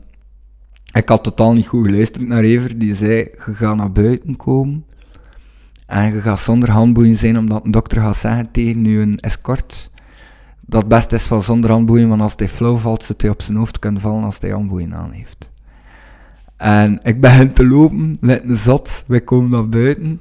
ik 0.93 1.09
had 1.09 1.25
totaal 1.25 1.53
niet 1.53 1.67
goed 1.67 1.87
geluisterd 1.87 2.29
naar 2.29 2.43
Ever, 2.43 2.79
die 2.79 2.95
zei, 2.95 3.15
je 3.17 3.55
gaat 3.55 3.77
naar 3.77 3.93
buiten 3.93 4.37
komen. 4.37 4.85
En 5.87 6.15
je 6.15 6.21
gaat 6.21 6.41
zonder 6.41 6.71
handboeien 6.71 7.17
zijn, 7.17 7.39
omdat 7.39 7.65
een 7.65 7.71
dokter 7.71 8.01
gaat 8.01 8.17
zeggen 8.17 8.51
tegen 8.51 8.85
je 8.85 8.99
een 8.99 9.19
escort, 9.19 9.91
dat 10.61 10.89
best 10.89 11.13
is 11.13 11.23
van 11.23 11.43
zonder 11.43 11.71
handboeien, 11.71 12.09
want 12.09 12.21
als 12.21 12.33
hij 12.37 12.49
flauw 12.49 12.77
valt, 12.77 13.05
zit 13.05 13.23
hij 13.23 13.31
op 13.31 13.43
zijn 13.43 13.57
hoofd 13.59 13.79
kunnen 13.79 14.01
vallen 14.01 14.25
als 14.25 14.39
hij 14.41 14.51
handboeien 14.51 14.95
aan 14.95 15.11
heeft. 15.11 15.50
En 16.61 16.99
ik 17.03 17.21
begin 17.21 17.53
te 17.53 17.67
lopen, 17.67 18.17
met 18.21 18.43
een 18.45 18.57
zot, 18.57 19.05
wij 19.07 19.21
komen 19.21 19.51
naar 19.51 19.69
buiten. 19.69 20.21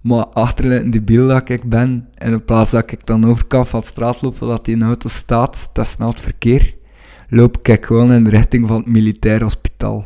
Maar 0.00 0.26
achter 0.26 0.90
die 0.90 1.02
biel 1.02 1.28
dat 1.28 1.48
ik 1.48 1.62
ben, 1.62 2.08
en 2.14 2.32
in 2.32 2.44
plaats 2.44 2.70
dat 2.70 2.92
ik 2.92 3.06
dan 3.06 3.26
overkant 3.26 3.68
van 3.68 3.80
de 3.80 3.86
straat 3.86 4.22
loop, 4.22 4.38
dat 4.38 4.64
die 4.64 4.82
auto 4.82 5.08
staat, 5.08 5.70
dat 5.72 5.84
is 5.84 5.96
nou 5.96 6.10
het 6.10 6.20
verkeer, 6.20 6.74
loop 7.28 7.68
ik 7.68 7.84
gewoon 7.84 8.12
in 8.12 8.24
de 8.24 8.30
richting 8.30 8.68
van 8.68 8.76
het 8.76 8.86
militair 8.86 9.42
hospitaal. 9.42 10.04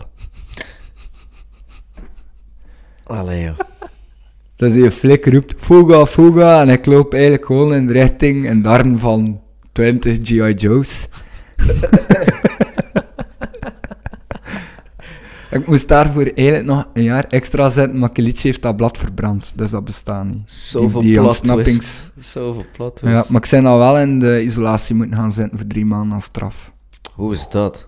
Allee, 3.05 3.45
joh. 3.45 3.59
Dus 4.57 4.73
die 4.73 4.91
flik 4.91 5.27
roept, 5.27 5.55
fuga, 5.57 6.07
fuga, 6.07 6.61
en 6.61 6.69
ik 6.69 6.87
loop 6.87 7.13
eigenlijk 7.13 7.45
gewoon 7.45 7.75
in 7.75 7.87
de 7.87 7.93
richting 7.93 8.47
en 8.47 8.63
darm 8.63 8.99
van 8.99 9.41
20 9.73 10.19
G.I. 10.23 10.55
Joe's. 10.55 11.09
ik 15.61 15.67
moest 15.67 15.89
daarvoor 15.89 16.23
eigenlijk 16.35 16.67
nog 16.67 16.89
een 16.93 17.03
jaar 17.03 17.25
extra 17.25 17.69
zetten, 17.69 17.99
maar 17.99 18.13
Kilic 18.13 18.39
heeft 18.39 18.63
dat 18.63 18.77
blad 18.77 18.99
verbrand, 18.99 19.53
dus 19.57 19.71
dat 19.71 19.85
bestaat 19.85 20.25
niet. 20.25 20.53
Zoveel 20.53 21.01
die 21.01 21.15
plot 21.15 21.27
ontsnappings- 21.27 22.09
twist. 22.13 22.29
Zoveel 22.33 22.65
plot 22.73 22.97
twist. 22.97 23.15
Ja, 23.15 23.25
maar 23.29 23.41
ik 23.41 23.47
zijn 23.47 23.67
al 23.67 23.79
wel 23.79 23.99
in 23.99 24.19
de 24.19 24.43
isolatie 24.43 24.95
moeten 24.95 25.17
gaan 25.17 25.33
zitten 25.33 25.59
voor 25.59 25.67
drie 25.67 25.87
maanden 25.87 26.15
als 26.15 26.25
straf. 26.25 26.73
Hoe 27.15 27.33
is 27.33 27.49
dat? 27.51 27.87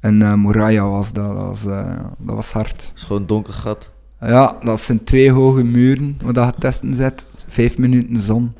En 0.00 0.22
eh 0.22 0.34
Moraya 0.34 0.88
was 0.88 1.12
dat, 1.12 1.34
dat 1.36 1.44
was, 1.46 1.66
eh, 1.66 1.96
dat 2.18 2.34
was 2.34 2.52
hard. 2.52 2.70
Het 2.70 2.92
is 2.96 3.02
gewoon 3.02 3.20
een 3.20 3.26
donker 3.28 3.52
gat. 3.52 3.90
Ja, 4.20 4.56
dat 4.64 4.80
zijn 4.80 5.04
twee 5.04 5.30
hoge 5.32 5.62
muren 5.62 6.18
waar 6.22 6.32
dat 6.32 6.54
je 6.54 6.60
testen 6.60 6.94
zet. 6.94 7.26
Vijf 7.48 7.78
minuten 7.78 8.16
zon 8.20 8.52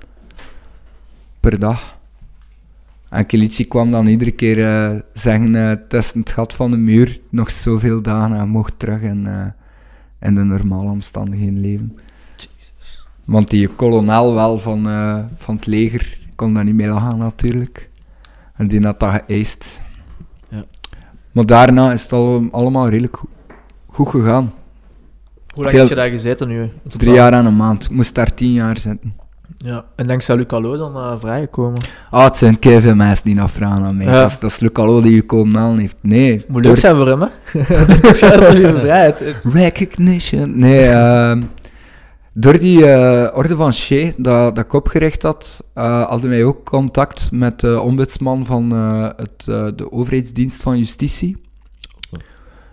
per 1.41 1.59
dag. 1.59 1.99
En 3.11 3.27
Kilici 3.27 3.69
kwam 3.69 3.91
dan 3.91 4.07
iedere 4.07 4.31
keer 4.31 4.65
eh, 4.65 5.01
zeggen, 5.13 5.55
eh 5.55 5.77
testen 5.89 6.21
het 6.21 6.33
gat 6.33 6.55
van 6.55 6.71
de 6.71 6.77
muur, 6.77 7.21
nog 7.31 7.51
zoveel 7.51 8.03
dagen 8.03 8.37
en 8.37 8.49
mocht 8.49 8.73
terug 8.77 9.01
in, 9.03 9.27
eh, 9.27 9.47
in 10.21 10.35
de 10.35 10.43
normale 10.43 10.91
omstandigheden 10.91 11.61
leven. 11.61 11.99
Want 13.25 13.51
die 13.51 13.69
kolonel 13.69 14.35
wel 14.35 14.59
van, 14.59 14.83
van 15.37 15.55
het 15.55 15.67
leger 15.67 16.19
kon 16.37 16.55
daar 16.55 16.65
niet 16.65 16.75
mee 16.75 16.89
lachen 16.89 17.19
natuurlijk. 17.19 17.91
En 18.55 18.69
die 18.69 18.83
had 18.83 19.01
dat 19.01 19.13
geëist. 19.13 19.81
Ja. 20.49 20.65
Maar 21.33 21.47
daarna 21.47 21.93
is 21.93 22.03
het 22.03 22.13
al, 22.13 22.49
allemaal 22.51 22.89
redelijk 22.89 23.17
goed, 23.17 23.31
goed 23.87 24.09
gegaan. 24.09 24.53
Hoe 25.55 25.65
lang 25.65 25.77
heb 25.77 25.89
je 25.89 25.95
daar 25.95 26.11
gezeten 26.11 26.49
nu? 26.49 26.71
Drie 26.83 27.13
jaar 27.13 27.33
en 27.33 27.47
een 27.47 27.57
maand. 27.57 27.85
Ik 27.85 27.91
moest 27.91 28.15
daar 28.15 28.35
tien 28.35 28.53
jaar 28.53 28.79
zitten. 28.79 29.15
Ja, 29.65 29.85
en 29.97 30.07
dankzij 30.07 30.37
Lucalo 30.37 30.77
dan 30.77 30.97
eh, 30.97 31.13
vrijgekomen. 31.19 31.81
Ah, 32.11 32.25
het 32.25 32.37
zijn 32.37 32.57
veel 32.61 32.95
mensen 32.95 33.25
die 33.25 33.35
dat 33.35 33.51
vragen 33.51 33.85
aan 33.85 33.97
mij. 33.97 34.07
Ja. 34.07 34.21
Dat, 34.21 34.31
is, 34.31 34.39
dat 34.39 34.51
is 34.51 34.59
Lucalo 34.59 35.01
die 35.01 35.15
je 35.15 35.23
komen 35.23 35.57
halen 35.57 35.79
heeft. 35.79 35.97
Nee. 36.01 36.45
Moet 36.49 36.65
leuk 36.65 36.79
zijn 36.79 36.97
voor 36.97 37.07
hem, 37.07 37.21
hè? 37.21 37.29
Wel 38.39 38.57
je 38.57 38.77
vrijheid. 38.79 39.23
Recognition. 39.53 40.59
Nee, 40.59 40.87
ehm, 40.87 41.43
door 42.33 42.59
die 42.59 42.87
eh, 42.87 43.37
orde 43.37 43.57
van 43.57 43.75
Shea 43.75 44.11
dat, 44.17 44.55
dat 44.55 44.65
ik 44.65 44.73
opgericht 44.73 45.23
had, 45.23 45.65
eh, 45.75 46.09
hadden 46.09 46.31
wij 46.31 46.45
ook 46.45 46.65
contact 46.65 47.31
met 47.33 47.61
de 47.61 47.81
ombudsman 47.81 48.47
van 48.47 48.71
het, 49.17 49.45
de 49.77 49.93
overheidsdienst 49.93 50.63
van 50.63 50.79
justitie. 50.79 51.37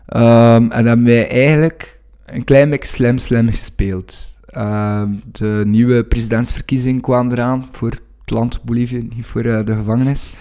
Ehm, 0.05 0.71
en 0.71 0.85
hebben 0.85 1.05
wij 1.05 1.29
eigenlijk 1.29 2.01
een 2.25 2.43
klein 2.43 2.69
beetje 2.69 2.95
slim 2.95 3.17
slim 3.17 3.49
gespeeld. 3.49 4.26
Ehm, 4.57 5.13
de 5.31 5.63
nieuwe 5.65 6.03
presidentsverkiezing 6.03 7.01
kwam 7.01 7.31
eraan 7.31 7.67
voor 7.71 7.89
het 7.89 8.29
land 8.29 8.63
Bolivie, 8.63 9.07
niet 9.15 9.25
voor 9.25 9.45
eh, 9.45 9.65
de 9.65 9.75
gevangenis. 9.75 10.33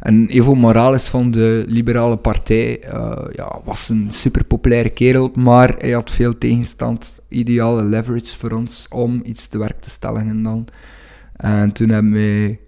En 0.00 0.26
Evo 0.26 0.54
Morales 0.54 1.08
van 1.08 1.30
de 1.30 1.64
Liberale 1.68 2.16
Partij 2.16 2.80
eh, 2.80 3.24
ja, 3.32 3.60
was 3.64 3.88
een 3.88 4.06
super 4.10 4.44
populaire 4.44 4.90
kerel, 4.90 5.30
maar 5.34 5.74
hij 5.78 5.90
had 5.90 6.10
veel 6.10 6.38
tegenstand. 6.38 7.20
Ideale 7.28 7.84
leverage 7.84 8.36
voor 8.36 8.50
ons 8.50 8.86
om 8.90 9.22
iets 9.24 9.46
te 9.46 9.58
werk 9.58 9.80
te 9.80 9.90
stellen 9.90 10.28
en 10.28 10.42
dan. 10.42 10.66
En 11.36 11.72
toen 11.72 11.88
hebben 11.88 12.12
wij 12.12 12.60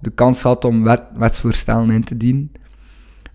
de 0.00 0.10
kans 0.10 0.40
gehad 0.40 0.64
om 0.64 0.84
wet, 0.84 1.02
wetsvoorstellen 1.14 1.90
in 1.90 2.04
te 2.04 2.16
dienen. 2.16 2.52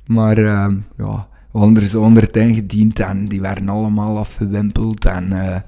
Maar 0.07 0.37
ehm, 0.37 0.77
ja, 0.97 1.27
er 1.53 1.87
zo 1.87 2.01
onder 2.01 2.23
het 2.23 2.37
ingediend 2.37 2.99
en 2.99 3.27
die 3.27 3.41
werden 3.41 3.69
allemaal 3.69 4.17
afgewimpeld. 4.17 5.05
En 5.05 5.31
eh, 5.31 5.61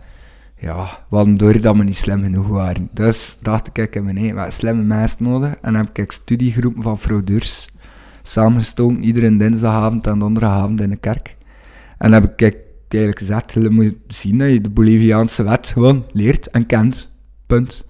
ja, 0.59 1.05
we 1.09 1.15
hadden 1.15 1.37
door 1.37 1.61
dat 1.61 1.77
we 1.77 1.83
niet 1.83 1.97
slim 1.97 2.23
genoeg 2.23 2.47
waren. 2.47 2.89
Dus 2.91 3.37
dacht 3.41 3.67
ik, 3.67 3.77
ik 3.77 3.93
heb 3.93 4.03
nee, 4.03 4.33
wat 4.33 4.53
slimme 4.53 4.83
mensen 4.83 5.23
nodig. 5.23 5.55
En 5.61 5.75
heb 5.75 5.97
ik 5.97 6.11
studiegroepen 6.11 6.83
van 6.83 6.97
fraudeurs 6.97 7.69
samengestoken, 8.21 9.03
iedere 9.03 9.37
dinsdagavond 9.37 10.07
en 10.07 10.19
donderdagavond 10.19 10.81
in 10.81 10.89
de 10.89 10.95
kerk. 10.95 11.35
En 11.97 12.11
heb 12.11 12.23
ik 12.23 12.41
eigenlijk 12.87 13.19
gezegd, 13.19 13.51
je 13.51 13.69
moet 13.69 13.95
zien 14.07 14.37
dat 14.37 14.49
je 14.49 14.61
de 14.61 14.69
Boliviaanse 14.69 15.43
wet 15.43 15.67
gewoon 15.67 16.05
leert 16.11 16.47
en 16.47 16.65
kent. 16.65 17.11
Punt. 17.45 17.85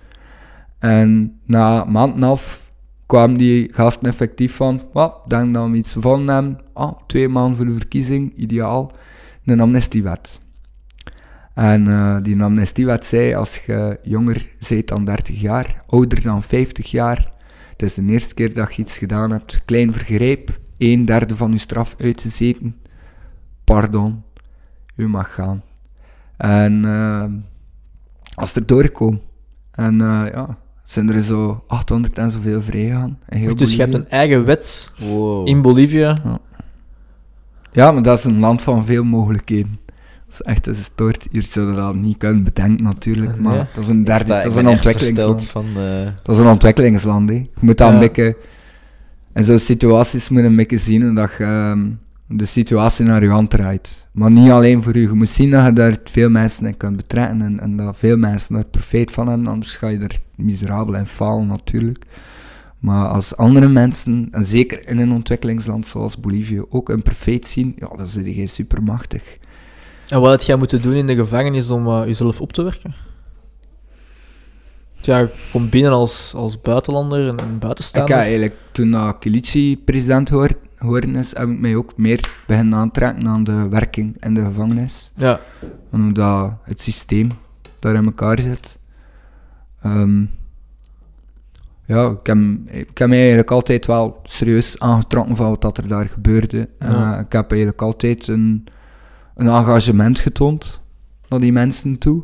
En 0.80 1.40
na 1.46 1.86
een 1.86 1.92
maand 1.92 2.12
en 2.12 2.18
een 2.18 2.24
half 2.24 2.72
kwamen 3.06 3.38
die 3.38 3.74
gasten 3.74 4.08
effectief 4.08 4.56
van, 4.56 4.82
wat, 4.94 5.16
denk 5.28 5.54
dat 5.54 5.70
we 5.70 5.78
iets 5.78 5.94
gevonden 5.94 6.36
hebben. 6.36 6.60
Ah, 6.74 6.94
twee 7.08 7.28
maanden 7.28 7.56
voor 7.56 7.66
de 7.66 7.74
verkiezing, 7.74 8.34
ideaal. 8.36 8.92
Een 9.46 9.60
amnestiewet. 9.60 10.40
En 11.58 11.88
eh, 11.88 12.18
die 12.22 12.44
amnestiewet 12.44 13.06
zei, 13.06 13.34
als 13.34 13.58
je 13.66 14.00
jonger 14.04 14.50
bent 14.70 14.88
dan 14.88 15.06
30 15.06 15.42
jaar, 15.42 15.84
ouder 15.88 16.22
dan 16.22 16.44
50 16.44 16.92
jaar, 16.92 17.32
het 17.72 17.82
is 17.82 17.94
de 17.94 18.06
eerste 18.06 18.34
keer 18.34 18.54
dat 18.54 18.76
je 18.76 18.82
iets 18.82 18.98
gedaan 18.98 19.32
hebt, 19.32 19.62
klein 19.66 19.94
vergreep, 19.94 20.60
een 20.78 21.06
derde 21.06 21.36
van 21.36 21.52
je 21.52 21.58
straf 21.58 21.96
uitgezeten, 21.98 22.76
pardon, 23.64 24.24
u 24.96 25.08
mag 25.08 25.34
gaan. 25.34 25.64
En 26.38 26.84
uh, 26.86 27.26
als 28.36 28.56
er 28.56 28.66
doorkomt, 28.66 29.22
en 29.72 29.94
uh, 29.94 30.26
ja, 30.32 30.58
zijn 30.84 31.10
er 31.10 31.22
zo 31.22 31.64
800 31.68 32.18
en 32.18 32.32
zoveel 32.32 32.62
vrijgegaan. 32.62 33.20
Dus 33.56 33.76
je 33.76 33.82
hebt 33.82 33.94
een 33.94 34.10
eigen 34.10 34.46
wet 34.46 34.92
Wow. 34.98 35.48
in 35.48 35.62
Bolivia. 35.62 36.18
Ja. 36.24 36.40
ja, 37.72 37.92
maar 37.92 38.04
dat 38.04 38.18
is 38.18 38.24
een 38.26 38.40
land 38.40 38.62
van 38.62 38.86
veel 38.86 39.04
mogelijkheden. 39.04 39.80
Dat 40.30 40.40
is 40.40 40.42
echt 40.42 40.68
een 40.68 40.76
stoort. 40.76 41.28
Hier 41.32 41.42
zouden 41.42 41.76
we 41.76 41.82
dat 41.82 41.96
niet 41.96 42.18
kunnen 42.18 42.44
bedenken 42.44 42.84
natuurlijk, 42.84 43.40
maar 43.40 43.70
dat 43.74 43.84
is 43.84 43.90
een 43.90 44.04
derde, 44.04 44.28
dat 44.28 44.46
is 44.46 44.56
een 44.56 44.68
ontwikkelingsland. 44.68 45.46
van... 45.46 45.66
eh, 45.78 46.06
Dat 46.24 46.36
is 46.36 46.42
een 46.42 46.48
ontwikkelingsland, 46.48 47.30
hè. 47.30 47.36
Je 47.36 47.48
moet 47.60 47.78
dat 47.78 47.88
Ja. 47.88 47.94
een 47.94 48.00
beetje... 48.00 48.38
In 49.34 49.44
zo'n 49.44 49.60
situaties 49.60 50.30
moet 50.30 50.42
je 50.42 50.48
een 50.48 50.56
beetje 50.56 50.78
zien 50.78 51.14
dat 51.16 51.32
je 51.38 51.44
ehm, 51.44 51.88
de 52.28 52.46
situatie 52.46 53.06
naar 53.06 53.24
je 53.24 53.30
hand 53.30 53.50
draait. 53.50 54.08
Maar 54.12 54.32
niet 54.32 54.52
alleen 54.52 54.82
voor 54.84 54.96
u. 54.96 55.02
Je 55.02 55.14
moet 55.14 55.30
zien 55.30 55.50
dat 55.52 55.66
je 55.66 55.74
daar 55.74 55.98
veel 56.04 56.30
mensen 56.30 56.66
in 56.66 56.78
kunt 56.78 56.96
betrekken 56.98 57.42
en, 57.42 57.60
en 57.60 57.78
dat 57.78 57.98
veel 57.98 58.18
mensen 58.18 58.54
daar 58.54 58.64
profijt 58.66 59.12
van 59.12 59.28
hebben. 59.28 59.48
Anders 59.48 59.76
ga 59.78 59.88
je 59.88 59.98
er 60.00 60.20
miserabel 60.36 60.96
in 60.96 61.06
falen, 61.06 61.48
natuurlijk. 61.48 62.06
Maar 62.80 63.08
als 63.08 63.36
andere 63.36 63.68
mensen, 63.68 64.28
en 64.32 64.46
zeker 64.46 64.88
in 64.88 64.98
een 64.98 65.12
ontwikkelingsland 65.12 65.88
zoals 65.88 66.20
Bolivia, 66.20 66.64
ook 66.70 66.90
een 66.90 67.02
profijt 67.02 67.46
zien, 67.46 67.74
ja, 67.80 67.90
dan 67.98 68.08
zit 68.08 68.36
je 68.36 68.48
supermachtig. 68.48 69.38
En 70.10 70.20
wat 70.20 70.30
had 70.30 70.46
jij 70.46 70.56
moeten 70.56 70.82
doen 70.82 70.94
in 70.94 71.08
de 71.08 71.16
gevangenis 71.16 71.70
om 71.70 71.88
eh, 71.88 72.02
jezelf 72.06 72.42
op 72.42 72.54
te 72.54 72.64
werken? 72.64 72.94
Ja, 75.02 75.18
je 75.18 75.30
komt 75.52 75.70
binnen 75.70 75.92
als, 75.92 76.34
als 76.36 76.62
buitenlander 76.62 77.28
en, 77.28 77.38
en 77.38 77.54
Ik 77.54 77.60
buitenstaander. 77.60 78.12
heb 78.16 78.24
eigenlijk, 78.24 78.56
toen 78.72 78.92
dat 78.92 79.20
Kilici 79.20 79.78
president 79.86 80.30
hoor- 80.30 80.58
geworden 80.76 81.16
is, 81.16 81.36
heb 81.36 81.50
ik 81.50 81.60
mij 81.60 81.76
ook 81.76 81.98
meer 81.98 82.30
beginnen 82.48 82.80
aantrekken 82.80 83.28
aan 83.28 83.44
de 83.44 83.68
werking 83.70 84.18
in 84.24 84.34
de 84.34 84.44
gevangenis. 84.44 85.12
Ja, 85.16 85.40
En 85.92 86.02
hoe 86.02 86.12
dat 86.12 86.52
het 86.64 86.82
systeem 86.82 87.32
daar 87.80 87.96
in 87.96 88.06
elkaar 88.06 88.40
zit. 88.42 88.80
Ehm, 89.82 90.22
ja, 91.86 92.10
ik 92.10 92.26
heb, 92.28 92.38
ik 92.68 92.98
heb 92.98 93.08
mij 93.10 93.18
eigenlijk 93.18 93.52
altijd 93.52 93.86
wel 93.86 94.20
serieus 94.24 94.80
aangetrokken 94.80 95.36
van 95.36 95.58
wat 95.60 95.78
er 95.78 95.88
daar 95.88 96.06
gebeurde. 96.10 96.70
En, 96.80 96.92
Ja. 96.92 97.14
eh, 97.14 97.20
ik 97.20 97.32
heb 97.32 97.50
eigenlijk 97.52 97.82
altijd 97.82 98.28
een, 98.28 98.68
een 99.38 99.48
engagement 99.48 100.20
getoond 100.20 100.82
naar 101.30 101.40
die 101.40 101.52
mensen 101.52 101.98
toe. 101.98 102.24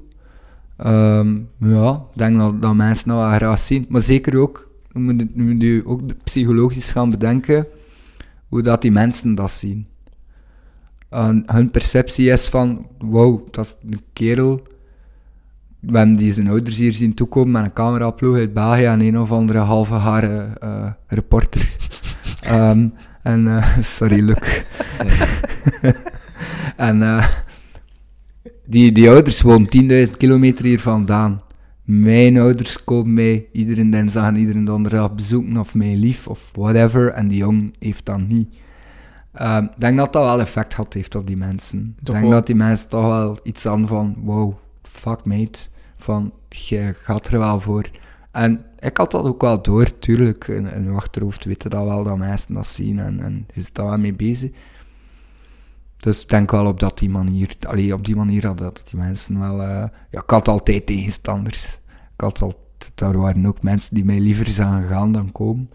Ehm, 0.77 1.35
ja, 1.57 1.93
ik 1.93 2.17
denk 2.17 2.37
dat, 2.37 2.61
dat 2.61 2.75
mensen 2.75 3.07
dat 3.07 3.17
wel 3.17 3.31
graag 3.31 3.59
zien. 3.59 3.85
Maar 3.89 4.01
zeker 4.01 4.37
ook, 4.37 4.69
je 4.91 4.99
moet, 4.99 5.61
je 5.61 5.83
ook 5.85 6.01
psychologisch 6.23 6.91
gaan 6.91 7.09
bedenken 7.09 7.67
hoe 8.49 8.61
dat 8.61 8.81
die 8.81 8.91
mensen 8.91 9.35
dat 9.35 9.51
zien. 9.51 9.87
En 11.09 11.43
hun 11.45 11.71
perceptie 11.71 12.29
is 12.29 12.47
van, 12.47 12.87
wow, 12.99 13.47
dat 13.51 13.65
is 13.65 13.75
een 13.91 14.01
kerel. 14.13 14.61
We 15.79 16.15
die 16.15 16.33
zijn 16.33 16.47
ouders 16.47 16.77
hier 16.77 16.93
zien 16.93 17.13
toekomen 17.13 17.51
met 17.51 17.63
een 17.63 17.73
cameraploeg 17.73 18.35
uit 18.35 18.53
België 18.53 18.83
en 18.83 19.01
een 19.01 19.19
of 19.19 19.31
andere 19.31 19.59
halve 19.59 19.93
haren 19.93 20.57
eh, 20.57 20.91
reporter. 21.07 21.69
Ehm, 22.41 22.87
en, 23.23 23.47
eh, 23.47 23.77
sorry, 23.97 24.19
Luc. 24.19 24.63
en 26.77 27.01
eh, 27.01 27.27
die, 28.65 28.91
die 28.91 29.09
ouders 29.09 29.41
wonen 29.41 30.07
10.000 30.07 30.17
kilometer 30.17 30.65
hier 30.65 30.79
vandaan. 30.79 31.41
Mijn 31.83 32.37
ouders 32.37 32.83
komen 32.83 33.13
mij 33.13 33.47
iedere 33.51 33.89
dinsdag 33.89 34.25
en 34.27 34.35
iedere 34.35 34.63
donderdag 34.63 35.15
bezoeken 35.15 35.57
of 35.57 35.75
mij 35.75 35.95
lief 35.95 36.27
of 36.27 36.49
whatever. 36.53 37.11
En 37.11 37.27
die 37.27 37.37
jong 37.37 37.73
heeft 37.79 38.05
dat 38.05 38.27
niet. 38.27 38.55
Ehm, 39.33 39.63
Ik 39.63 39.69
denk 39.77 39.97
dat 39.97 40.13
dat 40.13 40.25
wel 40.25 40.39
effect 40.39 40.73
had 40.73 40.93
heeft 40.93 41.15
op 41.15 41.27
die 41.27 41.37
mensen. 41.37 41.95
Ik 41.99 42.05
denk 42.05 42.21
wel. 42.21 42.29
dat 42.29 42.45
die 42.45 42.55
mensen 42.55 42.89
toch 42.89 43.05
wel 43.05 43.39
iets 43.43 43.65
aan 43.65 43.87
van, 43.87 44.15
wow, 44.23 44.53
fuck 44.83 45.25
mate, 45.25 45.59
van, 45.97 46.33
je 46.49 46.95
gaat 47.01 47.27
er 47.27 47.39
wel 47.39 47.59
voor. 47.59 47.89
En 48.31 48.65
ik 48.79 48.97
had 48.97 49.11
dat 49.11 49.25
ook 49.25 49.41
wel 49.41 49.61
door, 49.61 49.99
tuurlijk. 49.99 50.47
In, 50.47 50.65
in 50.65 50.83
je 50.83 50.89
achterhoofd 50.89 51.45
weten 51.45 51.69
dat 51.69 51.83
wel, 51.83 52.03
dat 52.03 52.17
mensen 52.17 52.53
dat 52.53 52.67
zien 52.67 52.99
en, 52.99 53.19
en 53.19 53.45
je 53.53 53.61
zit 53.61 53.75
daar 53.75 53.85
wel 53.85 53.97
mee 53.97 54.13
bezig. 54.13 54.51
Dus 56.03 56.21
ik 56.21 56.29
denk 56.29 56.51
wel 56.51 56.65
op 56.65 56.79
dat 56.79 56.99
die 56.99 57.09
manier, 57.09 57.55
allee, 57.67 57.93
op 57.93 58.05
die 58.05 58.15
manier 58.15 58.41
dat, 58.41 58.57
dat 58.57 58.81
die 58.89 58.99
mensen 58.99 59.39
wel... 59.39 59.61
eh, 59.61 59.67
ja, 60.09 60.21
ik 60.21 60.29
had 60.29 60.47
altijd 60.47 60.85
tegenstanders. 60.85 61.79
Ik 62.13 62.21
had 62.21 62.41
al, 62.41 62.53
daar 62.95 63.17
waren 63.17 63.45
ook 63.45 63.63
mensen 63.63 63.95
die 63.95 64.05
mij 64.05 64.19
liever 64.19 64.47
zagen 64.47 64.87
gaan 64.89 65.11
dan 65.11 65.31
komen. 65.31 65.69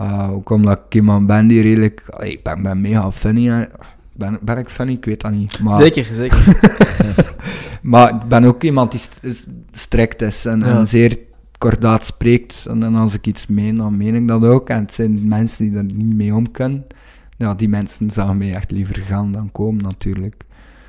Uh, 0.00 0.30
ook 0.32 0.50
omdat 0.50 0.80
ik 0.86 0.94
iemand 0.94 1.26
ben 1.26 1.46
die 1.46 1.62
redelijk... 1.62 2.02
allee, 2.10 2.32
ik 2.32 2.42
ben, 2.42 2.62
ben 2.62 2.80
mega 2.80 3.12
funny. 3.12 3.46
hè. 3.46 3.64
Ben, 4.12 4.38
ben 4.42 4.58
ik 4.58 4.68
funny? 4.68 4.92
Ik 4.92 5.04
weet 5.04 5.20
dat 5.20 5.30
niet. 5.32 5.60
Maar, 5.60 5.80
zeker, 5.82 6.04
zeker. 6.14 6.44
Maar 7.82 8.10
ik 8.14 8.28
ben 8.28 8.44
ook 8.44 8.62
iemand 8.62 8.90
die 8.90 9.00
st- 9.00 9.46
strikt 9.72 10.22
is 10.22 10.44
en, 10.44 10.58
Ja. 10.60 10.66
en 10.78 10.88
zeer 10.88 11.18
kordaat 11.58 12.04
spreekt. 12.04 12.66
En, 12.68 12.82
en 12.82 12.94
als 12.94 13.14
ik 13.14 13.26
iets 13.26 13.46
meen, 13.46 13.76
dan 13.76 13.96
meen 13.96 14.14
ik 14.14 14.28
dat 14.28 14.44
ook. 14.44 14.68
En 14.68 14.80
het 14.80 14.94
zijn 14.94 15.28
mensen 15.28 15.64
die 15.68 15.76
er 15.76 15.84
niet 15.84 16.14
mee 16.16 16.34
om 16.34 16.50
kunnen. 16.50 16.86
Ja, 17.36 17.54
die 17.54 17.68
mensen 17.68 18.10
zagen 18.10 18.36
mij 18.38 18.54
echt 18.54 18.70
liever 18.70 18.96
gaan 18.96 19.32
dan 19.32 19.52
komen, 19.52 19.82
natuurlijk. 19.82 20.44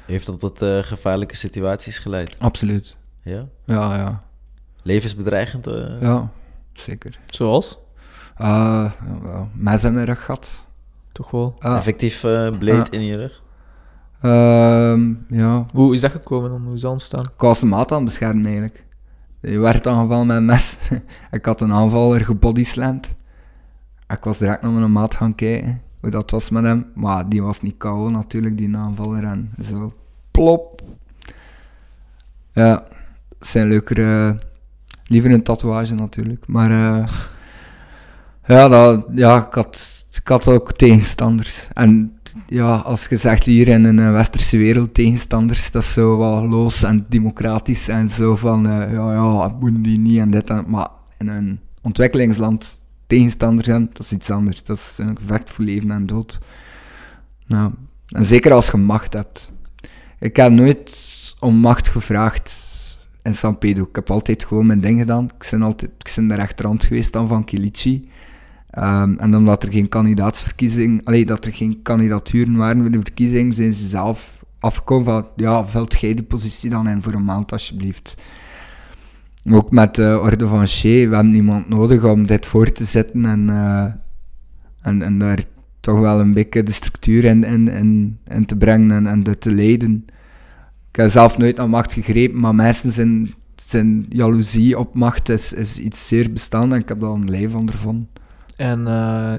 Heeft 0.06 0.26
dat 0.26 0.40
tot 0.40 0.62
eh, 0.62 0.78
gevaarlijke 0.80 1.36
situaties 1.36 2.00
geleid? 2.00 2.36
Absoluut. 2.40 2.98
Ja? 3.24 3.46
Ja, 3.66 3.96
ja. 3.96 4.24
Levensbedreigend? 4.84 5.68
eh? 5.68 6.02
Ja, 6.02 6.32
zeker. 6.74 7.20
Zoals? 7.26 7.78
Uh, 8.42 8.48
ja, 9.06 9.22
wel, 9.22 9.50
mes 9.54 9.84
in 9.84 9.94
mijn 9.94 10.06
rug 10.06 10.26
gehad. 10.26 10.66
Toch 11.12 11.32
wel. 11.32 11.56
Effectief 11.60 12.24
eh 12.24 12.58
blade 12.58 12.78
Ja. 12.78 12.86
in 12.92 13.04
je 13.04 13.16
rug? 13.18 13.42
ehm, 14.22 15.14
ja, 15.30 15.66
Hoe 15.74 15.94
is 15.94 16.02
dat 16.02 16.12
gekomen 16.12 16.50
dan? 16.50 16.64
Hoe 16.66 16.76
is 16.76 16.82
dat 16.82 16.92
ontstaan? 16.92 17.22
ik 17.36 17.42
was 17.42 17.60
de 17.60 17.66
maat 17.66 17.90
aan 17.92 17.96
het 17.98 18.06
beschermen 18.06 18.46
eigenlijk. 18.46 18.86
Je 19.42 19.60
werd 19.60 19.88
aangevallen 19.88 20.28
met 20.28 20.38
een 20.38 20.46
mes. 20.46 20.78
ik 21.32 21.46
had 21.46 21.62
een 21.62 21.74
aanvaller 21.74 22.22
gebodyslamd. 22.26 23.16
Ik 24.08 24.24
was 24.24 24.38
direct 24.38 24.62
naar 24.62 24.72
mijn 24.72 24.92
maat 24.92 25.16
gaan 25.16 25.36
kijken 25.36 25.82
dat 26.12 26.32
was 26.32 26.50
met 26.50 26.64
hem. 26.64 26.86
Maar 26.94 27.30
die 27.30 27.44
was 27.44 27.62
niet 27.62 27.78
KO 27.78 28.10
natuurlijk, 28.10 28.58
die 28.58 28.78
aanvaller. 28.78 29.24
En 29.24 29.52
zo, 29.64 29.94
plop. 30.32 30.82
Ja, 32.52 32.84
zijn 33.40 33.68
leukere... 33.68 34.40
Liever 35.04 35.32
een 35.32 35.44
tatoeage 35.44 35.96
natuurlijk. 35.96 36.48
Maar 36.48 36.72
eh, 36.72 37.08
ja, 38.46 38.68
dat, 38.68 39.06
ja 39.16 39.46
ik, 39.46 39.54
had, 39.54 40.06
ik 40.12 40.28
had 40.28 40.48
ook 40.48 40.74
tegenstanders. 40.74 41.68
En 41.74 42.20
ja, 42.48 42.76
als 42.76 43.08
je 43.08 43.18
zegt 43.18 43.44
hier 43.44 43.68
in 43.68 43.86
een 43.86 44.12
westerse 44.12 44.58
wereld 44.58 44.94
tegenstanders, 44.94 45.72
dat 45.72 45.82
is 45.82 45.94
zo 45.94 46.18
wel 46.18 46.48
los 46.48 46.84
en 46.84 47.06
democratisch 47.10 47.88
en 47.88 48.10
zo 48.10 48.36
van, 48.36 48.68
eh, 48.68 48.94
ja, 48.94 49.14
ja, 49.14 49.56
moeten 49.60 49.82
die 49.82 50.00
niet 50.00 50.20
en 50.20 50.32
dit 50.32 50.50
en 50.50 50.64
Maar 50.68 50.88
in 51.18 51.28
een 51.28 51.60
ontwikkelingsland 51.82 52.80
tegenstanders 53.08 53.68
zijn, 53.68 53.90
dat 53.94 54.02
is 54.02 54.12
iets 54.12 54.30
anders. 54.30 54.64
Dat 54.64 54.78
is 54.78 54.98
een 54.98 55.18
gevecht 55.18 55.52
voor 55.52 55.66
leven 55.66 55.92
en 55.92 56.06
dood. 56.06 56.40
Nou, 57.48 57.72
en 58.08 58.26
zeker 58.26 58.54
als 58.54 58.68
je 58.68 58.78
macht 58.78 59.14
hebt. 59.14 59.52
Ik 60.20 60.36
heb 60.36 60.52
nooit 60.52 61.08
om 61.40 61.56
macht 61.56 61.88
gevraagd 61.88 62.76
in 63.24 63.36
San 63.36 63.58
Pedro. 63.58 63.84
Ik 63.84 63.96
heb 63.96 64.12
altijd 64.12 64.46
gewoon 64.46 64.66
mijn 64.66 64.82
ding 64.82 65.00
gedaan. 65.00 65.26
Ik 65.26 65.48
ben, 65.52 65.62
altijd, 65.62 65.92
ik 65.98 66.14
ben 66.16 66.28
de 66.28 66.36
rechterhand 66.36 66.86
geweest 66.86 67.14
dan 67.14 67.28
van 67.28 67.44
Kilichi. 67.44 68.10
Ehm, 68.70 69.16
en 69.18 69.36
omdat 69.36 69.64
er 69.64 69.72
geen 69.72 69.90
kandidaatsverkiezing, 69.90 71.06
allee, 71.06 71.26
dat 71.26 71.46
er 71.46 71.54
geen 71.54 71.82
kandidaturen 71.82 72.56
waren 72.56 72.82
voor 72.82 72.92
de 72.92 73.02
verkiezing, 73.02 73.54
zijn 73.54 73.74
ze 73.74 73.88
zelf 73.88 74.46
afgekomen 74.60 75.06
van, 75.06 75.26
ja, 75.36 75.66
vult 75.66 76.00
jij 76.00 76.14
de 76.14 76.24
positie 76.24 76.70
dan 76.70 76.88
in 76.88 77.02
voor 77.02 77.14
een 77.14 77.24
maand 77.24 77.52
alsjeblieft. 77.52 78.16
Ook 79.52 79.72
met 79.72 79.96
de 79.96 80.20
orde 80.22 80.48
van 80.48 80.68
Shea, 80.68 81.10
we 81.10 81.16
hebben 81.16 81.34
niemand 81.34 81.70
nodig 81.70 82.04
om 82.04 82.28
dit 82.28 82.46
voor 82.46 82.72
te 82.72 82.84
zetten 82.84 83.26
en, 83.26 83.50
eh, 83.50 83.86
en, 84.82 85.02
en 85.02 85.18
daar 85.18 85.44
toch 85.80 86.00
wel 86.00 86.20
een 86.20 86.34
beetje 86.34 86.64
de 86.64 86.72
structuur 86.72 87.24
in, 87.24 87.44
in, 87.44 87.68
in, 87.68 88.20
in 88.32 88.46
te 88.46 88.56
brengen 88.56 88.92
en, 88.92 89.08
en 89.08 89.24
dat 89.24 89.42
te 89.42 89.52
leiden. 89.52 90.06
Ik 90.90 90.96
heb 90.96 91.10
zelf 91.10 91.38
nooit 91.38 91.58
naar 91.58 91.70
macht 91.70 91.94
gegrepen, 91.94 92.40
maar 92.40 92.56
mensen 92.56 92.92
zijn, 92.92 93.34
zijn 93.56 94.06
jaloezie 94.10 94.80
op 94.80 94.96
macht 94.96 95.30
is, 95.30 95.54
is 95.54 95.80
iets 95.80 96.08
zeer 96.08 96.32
bestaand 96.32 96.74
en 96.74 96.80
ik 96.80 96.88
heb 96.88 97.00
dat 97.00 97.16
een 97.16 97.30
lijf 97.30 97.56
ondervonden. 97.56 98.10
En 98.56 98.88
eh 98.88 99.34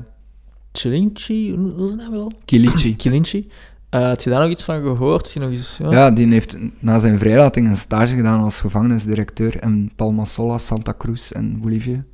Chilinchi, 0.72 1.56
hoe 1.56 1.72
was 1.74 1.90
het 1.90 1.98
nou 1.98 2.10
wel? 2.10 2.32
Kilinchi. 2.44 3.48
Eh 3.90 4.00
had 4.06 4.22
je 4.24 4.30
daar 4.30 4.40
nog 4.42 4.50
iets 4.50 4.64
van 4.64 4.80
gehoord? 4.80 5.34
Nog 5.34 5.50
eens, 5.50 5.76
ja? 5.82 5.90
Ja, 5.90 6.10
die 6.10 6.26
heeft 6.28 6.56
na 6.78 6.98
zijn 6.98 7.18
vrijlating 7.18 7.68
een 7.68 7.76
stage 7.76 8.14
gedaan 8.16 8.40
als 8.40 8.60
gevangenisdirecteur 8.60 9.62
in 9.62 9.90
Palmasola, 9.96 10.58
Santa 10.58 10.94
Cruz 10.98 11.30
in 11.30 11.60
Bolivia. 11.60 12.04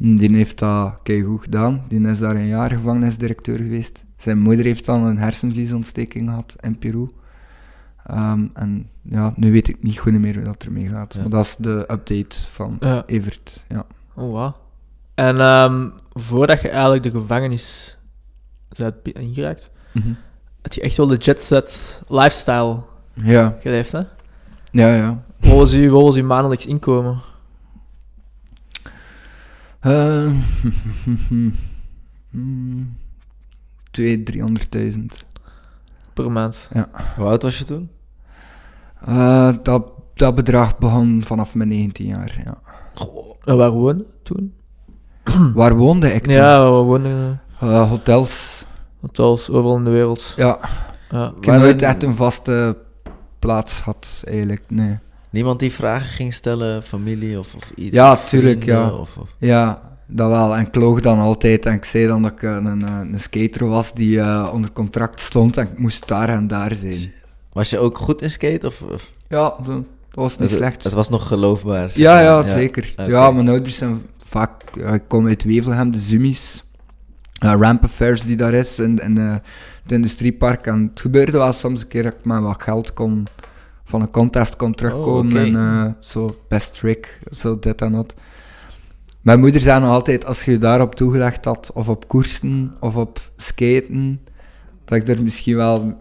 En 0.00 0.16
Die 0.16 0.36
heeft 0.36 0.58
dat 0.58 0.94
goed 1.24 1.42
gedaan. 1.42 1.84
Die 1.88 2.00
is 2.08 2.18
daar 2.18 2.34
een 2.36 2.46
jaar 2.46 2.70
gevangenisdirecteur 2.70 3.56
geweest. 3.56 4.04
Zijn 4.16 4.38
moeder 4.38 4.64
heeft 4.64 4.84
dan 4.84 5.02
een 5.04 5.18
hersenvliesontsteking 5.18 6.28
gehad 6.28 6.56
in 6.60 6.78
Peru. 6.78 7.08
Ehm, 8.06 8.46
en 8.54 8.88
ja, 9.02 9.32
nu 9.36 9.52
weet 9.52 9.68
ik 9.68 9.82
niet 9.82 9.98
goed 9.98 10.12
meer 10.18 10.34
hoe 10.34 10.44
dat 10.44 10.62
ermee 10.62 10.88
gaat. 10.88 11.14
Ja. 11.14 11.20
Maar 11.20 11.30
dat 11.30 11.44
is 11.44 11.56
de 11.56 11.78
update 11.90 12.36
van 12.50 12.76
Ja. 12.80 13.02
Evert. 13.06 13.64
Ja. 13.68 13.86
Oh, 14.14 14.32
wauw. 14.32 14.56
En 15.14 15.40
ehm, 15.40 15.88
voordat 16.12 16.60
je 16.62 16.68
eigenlijk 16.68 17.02
de 17.02 17.10
gevangenis 17.10 17.98
bent 18.76 19.02
bi- 19.02 19.10
ingeraakt, 19.12 19.70
had 20.62 20.74
je 20.74 20.80
echt 20.80 20.96
wel 20.96 21.06
de 21.06 21.16
jet-set 21.16 22.02
lifestyle 22.08 22.78
Ja, 23.14 23.56
geleefd, 23.60 23.92
hè? 23.92 24.00
ja, 24.70 24.94
ja. 24.94 25.22
Wat 25.40 25.52
was 25.56 25.72
uw, 25.72 25.90
wat 25.90 26.02
was 26.02 26.16
uw 26.16 26.24
maandelijks 26.26 26.66
inkomen? 26.66 27.20
Eh, 29.80 30.30
hmm, 32.30 32.96
twee, 33.90 34.22
driehonderdduizend. 34.22 35.26
Per 36.12 36.32
maand. 36.32 36.70
Hoe 37.16 37.24
oud 37.24 37.42
was 37.42 37.58
je 37.58 37.64
toen? 37.64 37.90
Eh, 39.04 39.52
dat, 39.62 39.90
dat 40.14 40.34
bedrag 40.34 40.78
begon 40.78 41.22
vanaf 41.26 41.54
mijn 41.54 41.68
19 41.68 42.06
jaar, 42.06 42.42
ja. 42.44 42.58
En 43.44 43.56
waar 43.56 43.70
woonde 43.70 44.04
je 44.04 44.14
toen? 44.22 44.54
Waar 45.54 45.76
woonde 45.76 46.14
ik 46.14 46.22
toen? 46.22 46.32
Ja, 46.32 46.70
waar 46.70 46.82
woonde 46.82 47.08
je? 47.08 47.34
Eh, 47.60 47.88
hotels. 47.88 48.64
Hotels, 49.02 49.50
overal 49.50 49.76
in 49.76 49.84
de 49.84 49.90
wereld. 49.90 50.32
Ja, 50.36 50.58
Ja. 51.10 51.32
ik 51.38 51.44
heb 51.44 51.60
nooit 51.60 51.82
een- 51.82 51.88
echt 51.88 52.02
een 52.02 52.14
vaste 52.14 52.76
plaats 53.38 53.78
gehad, 53.78 54.22
eigenlijk, 54.26 54.62
nee. 54.68 54.98
Niemand 55.30 55.60
die 55.60 55.72
vragen 55.72 56.08
ging 56.08 56.34
stellen, 56.34 56.82
familie 56.82 57.38
of, 57.38 57.54
of 57.54 57.70
iets? 57.74 57.94
Ja, 57.96 58.12
of 58.12 58.28
tuurlijk, 58.28 58.62
vrienden 58.62 58.84
ja. 58.86 58.92
Of, 58.92 59.16
of- 59.16 59.28
Ja, 59.38 59.80
dat 60.06 60.28
wel. 60.28 60.56
En 60.56 60.66
ik 60.66 60.74
loog 60.74 61.00
dan 61.00 61.18
altijd 61.18 61.66
en 61.66 61.72
ik 61.74 61.84
zei 61.84 62.06
dan 62.06 62.22
dat 62.22 62.32
ik 62.32 62.42
een, 62.42 62.64
een, 62.64 62.82
een 63.12 63.20
skater 63.20 63.66
was 63.68 63.94
die 63.94 64.20
eh, 64.20 64.50
onder 64.52 64.72
contract 64.72 65.20
stond 65.20 65.56
en 65.56 65.66
ik 65.66 65.78
moest 65.78 66.08
daar 66.08 66.28
en 66.28 66.48
daar 66.48 66.74
zijn. 66.74 67.12
Was 67.52 67.70
je 67.70 67.78
ook 67.78 67.98
goed 67.98 68.22
in 68.22 68.30
skate? 68.30 68.66
Of, 68.66 68.82
of- 68.92 69.10
Ja, 69.28 69.54
dat 69.66 69.82
was 70.10 70.38
niet 70.38 70.48
het, 70.48 70.58
slecht. 70.58 70.84
Het 70.84 70.92
was 70.92 71.08
nog 71.08 71.26
geloofbaar. 71.26 71.90
zeg 71.90 71.96
Ja, 71.98 72.20
ja, 72.20 72.42
zeker. 72.42 72.88
Oké. 72.92 73.02
Ja, 73.10 73.30
mijn 73.30 73.48
ouders 73.48 73.76
zijn 73.76 74.02
vaak... 74.18 74.62
ja, 74.74 74.86
ik 74.92 75.02
kom 75.08 75.26
uit 75.26 75.44
Wevelgem, 75.44 75.90
de 75.90 75.98
Zummies. 75.98 76.64
Uh, 77.44 77.54
Ramp 77.58 77.82
Affairs 77.84 78.22
die 78.22 78.36
daar 78.36 78.54
is, 78.54 78.78
in, 78.78 78.98
in 78.98 79.18
eh, 79.18 79.36
het 79.82 79.92
industriepark. 79.92 80.66
En 80.66 80.88
het 80.90 81.00
gebeurde 81.00 81.32
wel 81.32 81.52
soms 81.52 81.80
een 81.82 81.88
keer 81.88 82.02
dat 82.02 82.14
ik 82.14 82.24
met 82.24 82.40
wat 82.40 82.62
geld 82.62 82.92
kon... 82.92 83.26
Van 83.84 84.00
een 84.00 84.10
contest 84.10 84.56
kon 84.56 84.72
terugkomen 84.72 85.36
Oh, 85.36 85.40
en 85.42 85.56
eh, 85.56 85.92
zo 86.00 86.36
best 86.48 86.78
trick, 86.78 87.18
zo 87.30 87.58
dit 87.58 87.82
en 87.82 87.92
dat. 87.92 88.14
Mijn 89.20 89.40
moeder 89.40 89.60
zei 89.60 89.80
nog 89.80 89.88
altijd, 89.88 90.26
als 90.26 90.44
je 90.44 90.50
je 90.50 90.58
daarop 90.58 90.94
toegelegd 90.94 91.44
had, 91.44 91.70
of 91.74 91.88
op 91.88 92.08
koersen, 92.08 92.76
of 92.80 92.96
op 92.96 93.30
skaten, 93.36 94.20
dat 94.84 94.98
ik 94.98 95.08
er 95.08 95.22
misschien 95.22 95.56
wel 95.56 96.00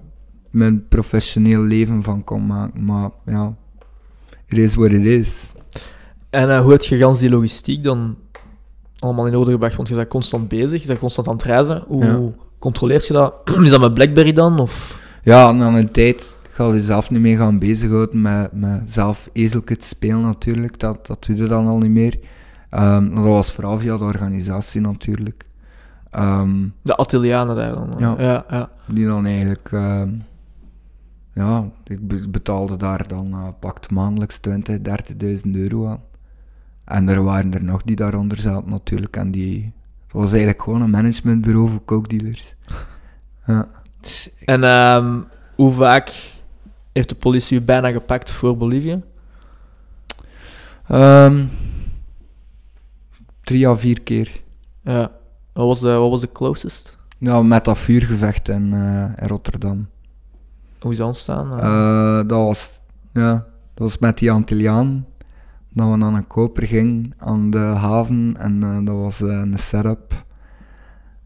mijn 0.49 0.87
professioneel 0.87 1.61
leven 1.61 2.03
van 2.03 2.23
kon 2.23 2.45
maken. 2.45 2.85
Maar 2.85 3.09
ja, 3.25 3.55
it 4.47 4.57
is 4.57 4.75
what 4.75 4.91
it 4.91 5.05
is. 5.05 5.53
En 6.29 6.49
eh, 6.49 6.61
hoe 6.61 6.71
heb 6.71 6.81
je 6.81 6.97
gans 6.97 7.19
die 7.19 7.29
logistiek 7.29 7.83
dan 7.83 8.17
allemaal 9.01 9.27
in 9.27 9.35
orde 9.35 9.51
gebracht? 9.51 9.75
Want 9.75 9.87
je 9.87 9.95
bent 9.95 10.07
constant 10.07 10.47
bezig, 10.47 10.81
je 10.81 10.87
bent 10.87 10.99
constant 10.99 11.27
aan 11.27 11.33
het 11.33 11.43
reizen. 11.43 11.83
Hoe 11.87 12.05
Ja. 12.05 12.19
controleert 12.59 13.07
je 13.07 13.13
dat? 13.13 13.33
Is 13.63 13.69
dat 13.69 13.79
met 13.81 13.93
Blackberry 13.93 14.33
dan? 14.33 14.59
Of? 14.59 15.01
Ja, 15.23 15.51
na 15.51 15.67
een 15.77 15.91
tijd 15.91 16.37
ga 16.49 16.65
je 16.65 16.73
jezelf 16.73 17.09
niet 17.09 17.21
meer 17.21 17.37
gaan 17.37 17.59
bezighouden 17.59 18.21
met, 18.21 18.51
met 18.53 18.81
zelf 18.85 19.29
te 19.33 19.75
spelen 19.79 20.21
natuurlijk. 20.21 20.79
Dat, 20.79 21.07
dat 21.07 21.25
doe 21.25 21.35
je 21.35 21.45
dan 21.47 21.67
al 21.67 21.77
niet 21.77 21.91
meer. 21.91 22.19
Ehm, 22.69 23.15
dat 23.15 23.23
was 23.23 23.51
vooral 23.51 23.77
via 23.79 23.97
de 23.97 24.03
organisatie 24.03 24.81
natuurlijk. 24.81 25.43
Ehm, 26.11 26.67
De 26.81 26.95
Atelianen 26.97 27.55
daar 27.55 27.73
dan? 27.73 27.93
Ja. 27.97 28.15
ja, 28.19 28.45
ja. 28.49 28.69
die 28.87 29.05
dan 29.05 29.25
eigenlijk... 29.25 29.69
ehm, 29.71 30.09
ja, 31.33 31.69
ik 31.83 32.07
be- 32.07 32.29
betaalde 32.29 32.77
daar 32.77 33.07
dan 33.07 33.27
uh, 33.31 33.47
pakt 33.59 33.91
maandelijks 33.91 34.37
20, 34.37 34.77
30.000 35.45 35.51
euro 35.51 35.87
aan. 35.87 35.99
En 36.85 37.09
er 37.09 37.23
waren 37.23 37.53
er 37.53 37.63
nog 37.63 37.81
die 37.83 37.95
daaronder 37.95 38.39
zaten 38.39 38.69
natuurlijk. 38.69 39.15
En 39.15 39.31
die... 39.31 39.73
Dat 40.07 40.21
was 40.21 40.31
eigenlijk 40.31 40.61
gewoon 40.61 40.81
een 40.81 40.89
managementbureau 40.89 41.69
voor 41.69 41.85
coke-dealers. 41.85 42.55
Ja. 43.45 43.67
En 44.45 44.63
ehm, 44.63 45.19
hoe 45.55 45.71
vaak 45.71 46.13
heeft 46.91 47.09
de 47.09 47.15
politie 47.15 47.59
u 47.59 47.61
bijna 47.61 47.91
gepakt 47.91 48.31
voor 48.31 48.57
Bolivia? 48.57 48.99
Ehm, 50.87 51.47
drie 53.43 53.67
à 53.67 53.75
vier 53.75 54.01
keer. 54.01 54.41
Ja. 54.81 55.11
Wat 55.53 55.65
was 55.67 55.79
de, 55.79 55.91
wat 55.91 56.09
was 56.09 56.21
de 56.21 56.31
closest? 56.31 56.97
Ja, 57.17 57.41
met 57.41 57.65
dat 57.65 57.77
vuurgevecht 57.77 58.49
in, 58.49 58.73
eh, 58.73 59.23
in 59.23 59.27
Rotterdam. 59.27 59.89
Hoe 60.79 60.91
is 60.91 60.97
dat 60.97 61.07
ontstaan? 61.07 61.59
Eh, 61.59 62.27
dat, 62.27 62.39
was, 62.39 62.79
ja, 63.11 63.33
dat 63.73 63.87
was 63.87 63.97
met 63.97 64.17
die 64.17 64.31
Antilliaan. 64.31 65.05
Dat 65.73 65.89
we 65.89 65.95
naar 65.97 66.13
een 66.13 66.27
koper 66.27 66.67
gingen 66.67 67.13
aan 67.17 67.49
de 67.49 67.57
haven. 67.57 68.35
En 68.39 68.63
eh, 68.63 68.77
dat 68.85 68.95
was 68.95 69.21
eh, 69.21 69.27
een 69.27 69.57
setup. 69.57 70.25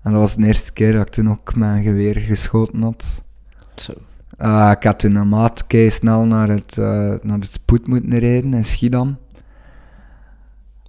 En 0.02 0.12
dat 0.12 0.20
was 0.22 0.36
de 0.36 0.46
eerste 0.46 0.74
keer 0.74 0.92
dat 0.92 1.02
ik 1.08 1.14
toen 1.14 1.30
ook 1.30 1.56
mijn 1.56 1.84
geweer 1.84 2.16
geschoten 2.16 2.82
had. 2.82 3.22
Zo. 3.76 3.94
Eh, 4.38 4.72
ik 4.78 4.84
had 4.84 5.00
toen 5.00 5.16
een 5.16 5.30
maat 5.30 5.68
kei 5.68 5.90
snel 5.90 6.26
naar 6.26 6.48
het, 6.48 6.76
naar 7.24 7.40
het 7.40 7.52
spoed 7.52 7.88
moeten 7.88 8.20
rijden 8.20 8.54
in 8.54 8.66
Schiedam. 8.66 9.18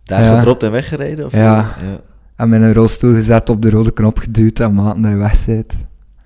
Daar 0.04 0.22
Ja. 0.22 0.38
gedropt 0.38 0.62
en 0.62 0.70
weggereden? 0.70 1.26
Of 1.26 1.32
Ja. 1.32 1.54
ja. 1.80 2.00
En 2.36 2.48
met 2.48 2.62
een 2.62 2.72
rolstoel 2.72 3.14
gezet, 3.14 3.48
op 3.50 3.62
de 3.62 3.70
rode 3.70 3.92
knop 3.92 4.18
geduwd 4.18 4.60
en 4.60 4.74
maat 4.74 4.98
naar 4.98 5.18
weg 5.18 5.36
zit. 5.36 5.76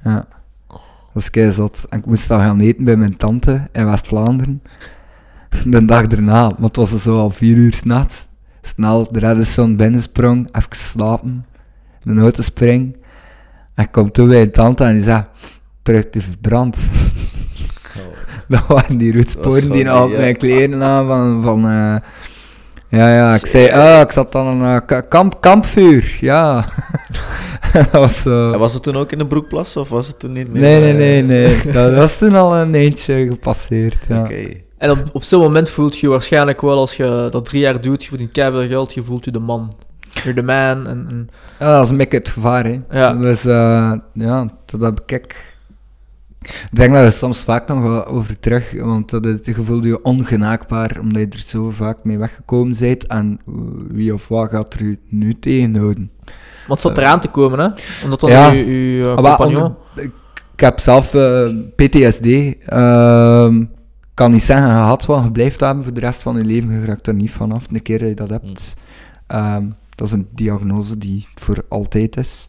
Ja. 0.05 0.27
Dat 1.13 1.23
is 1.23 1.31
kei 1.31 1.51
zot. 1.53 1.87
En 1.89 1.99
ik 1.99 2.07
moest 2.07 2.29
dan 2.29 2.41
gaan 2.41 2.61
eten 2.61 2.85
bij 2.85 2.97
mijn 2.97 3.17
tante 3.17 3.69
in 3.73 3.85
West-Vlaanderen. 3.87 4.63
De 5.65 5.85
dag 5.85 6.07
daarna, 6.07 6.49
maar 6.49 6.69
het 6.69 6.77
was 6.77 7.03
zo 7.03 7.19
al 7.19 7.31
vier 7.31 7.57
uur 7.57 7.75
s'nachts. 7.75 8.29
Snel 8.63 9.13
de 9.13 9.19
reddenson 9.19 9.77
binnensprong, 9.77 10.49
even 10.53 10.69
slapen, 10.71 11.47
in 12.05 12.15
de 12.15 12.21
auto 12.21 12.43
spring. 12.43 12.97
En 13.75 13.85
ik 13.85 13.93
kom 13.93 14.13
toen 14.13 14.29
bij 14.29 14.37
mijn 14.37 14.53
tante 14.53 14.85
en 14.85 14.93
die 14.93 15.03
zei, 15.03 15.25
terug 15.83 16.11
te 16.11 16.21
verbrand. 16.21 16.91
Oh. 17.97 18.03
Dat 18.49 18.67
waren 18.67 18.99
die 18.99 19.13
roetsporen 19.13 19.71
die 19.71 20.03
op 20.03 20.11
mijn 20.11 20.37
kleren 20.37 20.83
aan 20.83 21.07
van... 21.07 21.43
van 21.43 21.69
eh, 21.69 21.97
ja, 22.91 23.15
ja, 23.15 23.35
ik 23.35 23.47
zei, 23.47 23.71
ah, 23.71 24.01
ik 24.01 24.13
zat 24.13 24.33
dan 24.33 24.47
een 24.47 24.75
eh, 24.77 24.87
ka- 24.87 25.01
kamp, 25.01 25.41
kampvuur, 25.41 26.17
ja. 26.21 26.65
dat 27.73 27.91
was. 27.91 28.27
En 28.27 28.59
was 28.59 28.75
het 28.75 28.83
toen 28.83 28.97
ook 28.97 29.13
in 29.13 29.19
de 29.19 29.27
broekplas 29.27 29.77
of 29.77 29.89
was 29.89 30.07
het 30.07 30.19
toen 30.19 30.33
niet 30.33 30.53
meer? 30.53 30.63
Nee, 30.63 30.81
nee, 30.81 30.93
eh, 30.93 30.99
nee, 30.99 31.23
nee. 31.23 31.73
Dat 31.73 31.95
was 31.95 32.19
toen 32.19 32.35
al 32.35 32.57
een 32.57 32.75
eentje 32.75 33.27
gepasseerd, 33.31 34.05
ja. 34.09 34.21
Oké. 34.21 34.49
En 34.79 34.91
op, 34.91 35.03
op 35.13 35.23
zo'n 35.23 35.41
moment 35.41 35.71
voelt 35.71 35.99
je 35.99 36.09
waarschijnlijk 36.09 36.61
wel, 36.61 36.79
als 36.79 36.97
je 36.97 37.29
dat 37.31 37.45
drie 37.45 37.61
jaar 37.61 37.81
doet, 37.81 38.03
je 38.03 38.09
verdient 38.09 38.33
keihard 38.33 38.69
geld, 38.69 38.95
je 38.95 39.03
voelt 39.03 39.25
je 39.25 39.31
de 39.31 39.39
man. 39.39 39.75
You're 40.13 40.35
the 40.35 40.43
man. 40.43 40.87
En, 40.87 41.07
en, 41.11 41.29
Ja, 41.59 41.73
dat 41.77 41.85
is 41.85 41.91
een 41.91 41.97
beetje 41.97 42.19
het 42.19 42.29
gevaar, 42.29 42.65
hè. 42.65 42.81
Ja. 42.91 43.13
Dus, 43.15 43.45
eh, 43.45 43.93
ja, 44.15 44.49
dat 44.67 44.81
heb 44.81 45.01
ik... 45.07 45.49
Ik 46.41 46.69
denk 46.71 46.93
dat 46.95 47.05
er 47.05 47.13
soms 47.13 47.39
vaak 47.39 47.69
nog 47.69 47.83
wel 47.83 48.07
over 48.07 48.39
terug, 48.41 48.73
want 48.83 49.11
dat 49.11 49.27
is, 49.27 49.39
je 49.45 49.55
voelt 49.55 49.85
je 49.85 50.03
ongenaakbaar, 50.03 50.97
omdat 51.01 51.23
je 51.23 51.29
er 51.29 51.39
zo 51.39 51.71
vaak 51.71 52.05
mee 52.05 52.19
weggekomen 52.19 52.77
bent, 52.79 53.07
en 53.07 53.41
wie 53.89 54.15
of 54.15 54.29
wat 54.29 54.51
gaat 54.51 54.75
er 54.75 54.81
u 54.83 54.99
nu 55.09 55.39
tegenhouden? 55.39 56.11
want 56.67 56.83
het 56.83 56.93
zat 56.95 56.99
eraan 56.99 57.21
te 57.21 57.29
komen, 57.29 57.59
hè? 57.59 57.69
Omdat 58.05 58.21
dan 58.21 58.31
Ja. 58.31 58.51
je, 58.51 58.65
je 58.97 59.03
eh, 59.03 59.09
Ah, 59.09 59.17
compagnon... 59.37 59.75
ik, 59.97 60.11
ik 60.55 60.61
heb 60.61 60.79
zelf 60.79 61.15
eh, 61.15 61.49
PTSD. 61.77 62.27
ehm, 62.67 63.61
Ik 63.61 64.27
kan 64.27 64.31
niet 64.31 64.43
zeggen 64.43 64.69
gehad, 64.69 65.07
want 65.07 65.25
je 65.25 65.33
blijft 65.33 65.61
hebben 65.61 65.85
voor 65.85 65.93
de 65.95 66.01
rest 66.01 66.23
van 66.23 66.37
je 66.37 66.45
leven. 66.45 66.71
Je 66.81 66.85
raakt 66.85 67.07
er 67.07 67.15
niet 67.15 67.31
vanaf, 67.31 67.67
de 67.67 67.81
keer 67.81 67.99
dat 67.99 68.09
je 68.09 68.15
dat 68.15 68.31
hebt. 68.31 68.75
Ehm, 69.27 69.65
dat 69.95 70.07
is 70.07 70.13
een 70.13 70.29
diagnose 70.35 70.99
die 70.99 71.29
voor 71.35 71.65
altijd 71.69 72.17
is. 72.17 72.49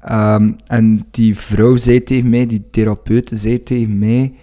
Ehm, 0.00 0.52
en 0.66 1.06
die 1.10 1.36
vrouw 1.36 1.76
zei 1.76 2.04
tegen 2.04 2.30
mij, 2.30 2.46
die 2.46 2.70
therapeute 2.70 3.36
zei 3.36 3.62
tegen 3.62 3.98
mij, 3.98 4.34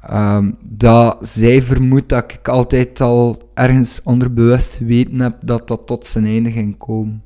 ehm, 0.00 0.52
dat 0.60 1.28
zij 1.28 1.62
vermoedt 1.62 2.08
dat 2.08 2.32
ik 2.32 2.48
altijd 2.48 3.00
al 3.00 3.50
ergens 3.54 4.02
onderbewust 4.02 4.78
weten 4.78 5.20
heb 5.20 5.36
dat 5.44 5.68
dat 5.68 5.86
tot 5.86 6.06
zijn 6.06 6.24
einde 6.24 6.50
ging 6.50 6.76
komen. 6.76 7.22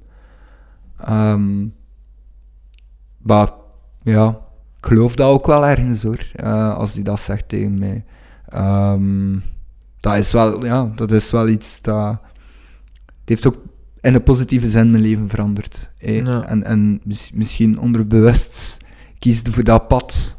Ehm, 0.98 1.66
maar 3.18 3.52
ja, 4.02 4.28
ik 4.78 4.86
geloof 4.86 5.14
dat 5.14 5.28
ook 5.28 5.46
wel 5.46 5.66
ergens 5.66 6.02
hoor, 6.02 6.26
eh, 6.34 6.74
als 6.76 6.94
hij 6.94 7.02
dat 7.02 7.20
zegt 7.20 7.48
tegen 7.48 7.78
mij. 7.78 8.04
Dat 10.00 10.16
is 10.16 10.32
wel, 10.32 10.64
ja, 10.64 10.90
dat 10.94 11.10
is 11.10 11.30
wel 11.30 11.48
iets 11.48 11.82
dat... 11.82 12.18
Het 13.06 13.28
heeft 13.28 13.46
ook 13.46 13.56
in 14.04 14.14
een 14.14 14.22
positieve 14.22 14.68
zin 14.68 14.90
mijn 14.90 15.02
leven 15.02 15.28
veranderd. 15.28 15.90
Ja. 15.98 16.46
En, 16.46 16.64
en 16.64 17.00
mis- 17.04 17.30
misschien 17.34 17.78
onderbewust 17.78 18.78
kiesde 19.18 19.52
voor 19.52 19.64
dat 19.64 19.88
pad. 19.88 20.36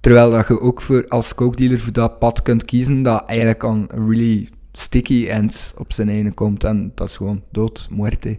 Terwijl 0.00 0.30
dat 0.30 0.48
je 0.48 0.60
ook 0.60 0.82
voor, 0.82 1.08
als 1.08 1.34
coke-dealer 1.34 1.78
voor 1.78 1.92
dat 1.92 2.18
pad 2.18 2.42
kunt 2.42 2.64
kiezen, 2.64 3.02
dat 3.02 3.24
eigenlijk 3.26 3.64
aan 3.64 3.84
een 3.88 4.08
really 4.08 4.48
sticky 4.72 5.26
end 5.28 5.74
op 5.76 5.92
zijn 5.92 6.08
einde 6.08 6.32
komt. 6.32 6.64
En 6.64 6.92
dat 6.94 7.08
is 7.08 7.16
gewoon 7.16 7.42
dood, 7.52 7.88
muerte. 7.90 8.38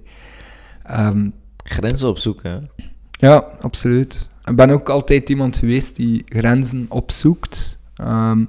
Ehm, 0.83 1.29
Grenzen 1.63 2.07
opzoeken, 2.07 2.51
hè? 2.51 2.85
ja, 3.27 3.45
absoluut. 3.61 4.27
Ik 4.45 4.55
ben 4.55 4.69
ook 4.69 4.89
altijd 4.89 5.29
iemand 5.29 5.57
geweest 5.57 5.95
die 5.95 6.23
grenzen 6.25 6.85
opzoekt. 6.89 7.79
Ehm, 7.95 8.41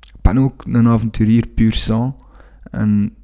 ik 0.00 0.20
ben 0.22 0.38
ook 0.38 0.64
een 0.66 0.88
avonturier 0.88 1.46
puur 1.46 1.74
sang. 1.74 2.14
En 2.70 3.16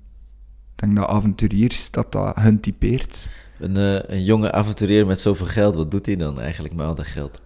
denk 0.84 0.96
dat 0.96 1.08
avonturiers, 1.08 1.90
dat 1.90 2.12
dat 2.12 2.36
hun 2.36 2.60
typeert. 2.60 3.28
Een, 3.58 3.76
eh, 3.76 4.14
een 4.16 4.24
jonge 4.24 4.52
avonturier 4.52 5.06
met 5.06 5.20
zoveel 5.20 5.46
geld, 5.46 5.74
wat 5.74 5.90
doet 5.90 6.06
hij 6.06 6.16
dan 6.16 6.40
eigenlijk 6.40 6.74
met 6.74 6.86
al 6.86 6.94
dat 6.94 7.06
geld? 7.06 7.42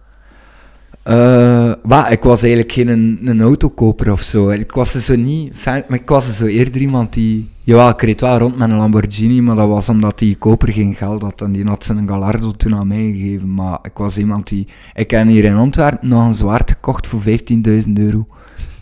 Maar 1.83 2.11
ik 2.11 2.23
was 2.23 2.41
eigenlijk 2.41 2.71
geen 2.71 2.87
een, 2.87 3.19
een 3.23 3.41
autokoper 3.41 4.11
of 4.11 4.21
zo. 4.21 4.49
Ik 4.49 4.71
was 4.71 4.93
er 4.93 5.01
zo 5.01 5.15
niet 5.15 5.51
fan, 5.55 5.83
maar 5.87 5.99
ik 5.99 6.09
was 6.09 6.27
er 6.27 6.33
zo 6.33 6.45
eerder 6.45 6.81
iemand 6.81 7.13
die... 7.13 7.49
Ja, 7.63 7.89
ik 7.89 8.01
reed 8.01 8.21
wel 8.21 8.37
rond 8.37 8.57
met 8.57 8.69
een 8.69 8.75
Lamborghini, 8.75 9.41
maar 9.41 9.55
dat 9.55 9.67
was 9.67 9.89
omdat 9.89 10.19
die 10.19 10.35
koper 10.35 10.73
geen 10.73 10.95
geld 10.95 11.21
had. 11.21 11.41
En 11.41 11.51
die 11.51 11.65
had 11.65 11.83
zijn 11.83 12.07
Gallardo 12.07 12.51
toen 12.51 12.75
aan 12.75 12.87
mij 12.87 13.11
gegeven. 13.11 13.53
Maar 13.53 13.79
ik 13.81 13.97
was 13.97 14.17
iemand 14.17 14.47
die... 14.47 14.67
Ik 14.93 15.11
heb 15.11 15.27
hier 15.27 15.43
in 15.43 15.55
Antwerpen 15.55 16.07
nog 16.07 16.25
een 16.25 16.33
zwaard 16.33 16.71
gekocht 16.71 17.07
voor 17.07 17.21
15.000 17.21 17.93
euro. 17.93 18.27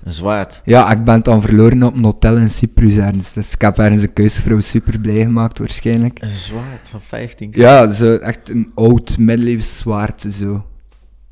Een 0.07 0.13
zwaard. 0.13 0.61
Ja, 0.63 0.91
ik 0.91 1.03
ben 1.03 1.13
het 1.13 1.25
dan 1.25 1.41
verloren 1.41 1.83
op 1.83 1.95
een 1.95 2.03
hotel 2.03 2.37
in 2.37 2.49
Cyprus 2.49 2.97
ergens. 2.97 3.33
Dus 3.33 3.53
ik 3.53 3.61
heb 3.61 3.77
ergens 3.77 4.01
een 4.01 4.13
keusvrouw 4.13 4.59
super 4.59 4.99
blij 4.99 5.21
gemaakt, 5.21 5.59
waarschijnlijk. 5.59 6.21
Een 6.21 6.37
zwaard 6.37 6.89
van 6.89 7.01
15 7.01 7.49
Ja, 7.51 7.91
zo 7.91 8.15
echt 8.15 8.49
een 8.49 8.71
oud 8.75 9.17
middeleeuws 9.17 9.77
zwaard, 9.77 10.25
zo. 10.31 10.65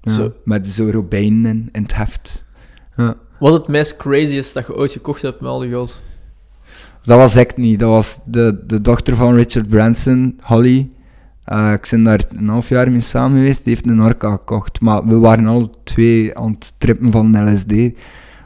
Ja, 0.01 0.11
Zo. 0.11 0.33
Met 0.43 0.67
zo 0.67 0.89
robijnen 0.91 1.45
in, 1.45 1.69
in 1.71 1.81
het 1.81 1.95
heft. 1.95 2.45
Ja. 2.95 3.15
Wat 3.39 3.51
is 3.51 3.57
het 3.57 3.67
meest 3.67 3.97
craziest 3.97 4.53
dat 4.53 4.67
je 4.67 4.75
ooit 4.75 4.91
gekocht 4.91 5.21
hebt 5.21 5.41
met 5.41 5.49
al 5.49 5.59
die 5.59 5.69
geld? 5.69 6.01
Dat 7.03 7.17
was 7.17 7.35
ik 7.35 7.57
niet. 7.57 7.79
Dat 7.79 7.89
was 7.89 8.19
de, 8.25 8.63
de 8.67 8.81
dochter 8.81 9.15
van 9.15 9.35
Richard 9.35 9.67
Branson, 9.67 10.39
Holly. 10.41 10.89
Eh, 11.43 11.71
ik 11.71 11.87
ben 11.91 12.03
daar 12.03 12.23
een 12.29 12.47
half 12.47 12.69
jaar 12.69 12.91
mee 12.91 13.01
samen 13.01 13.37
geweest. 13.37 13.63
Die 13.63 13.73
heeft 13.73 13.87
een 13.87 14.01
orka 14.01 14.31
gekocht. 14.31 14.79
Maar 14.79 15.05
we 15.05 15.17
waren 15.17 15.47
al 15.47 15.69
twee 15.83 16.37
aan 16.37 16.51
het 16.51 16.73
trippen 16.77 17.11
van 17.11 17.53
LSD. 17.53 17.73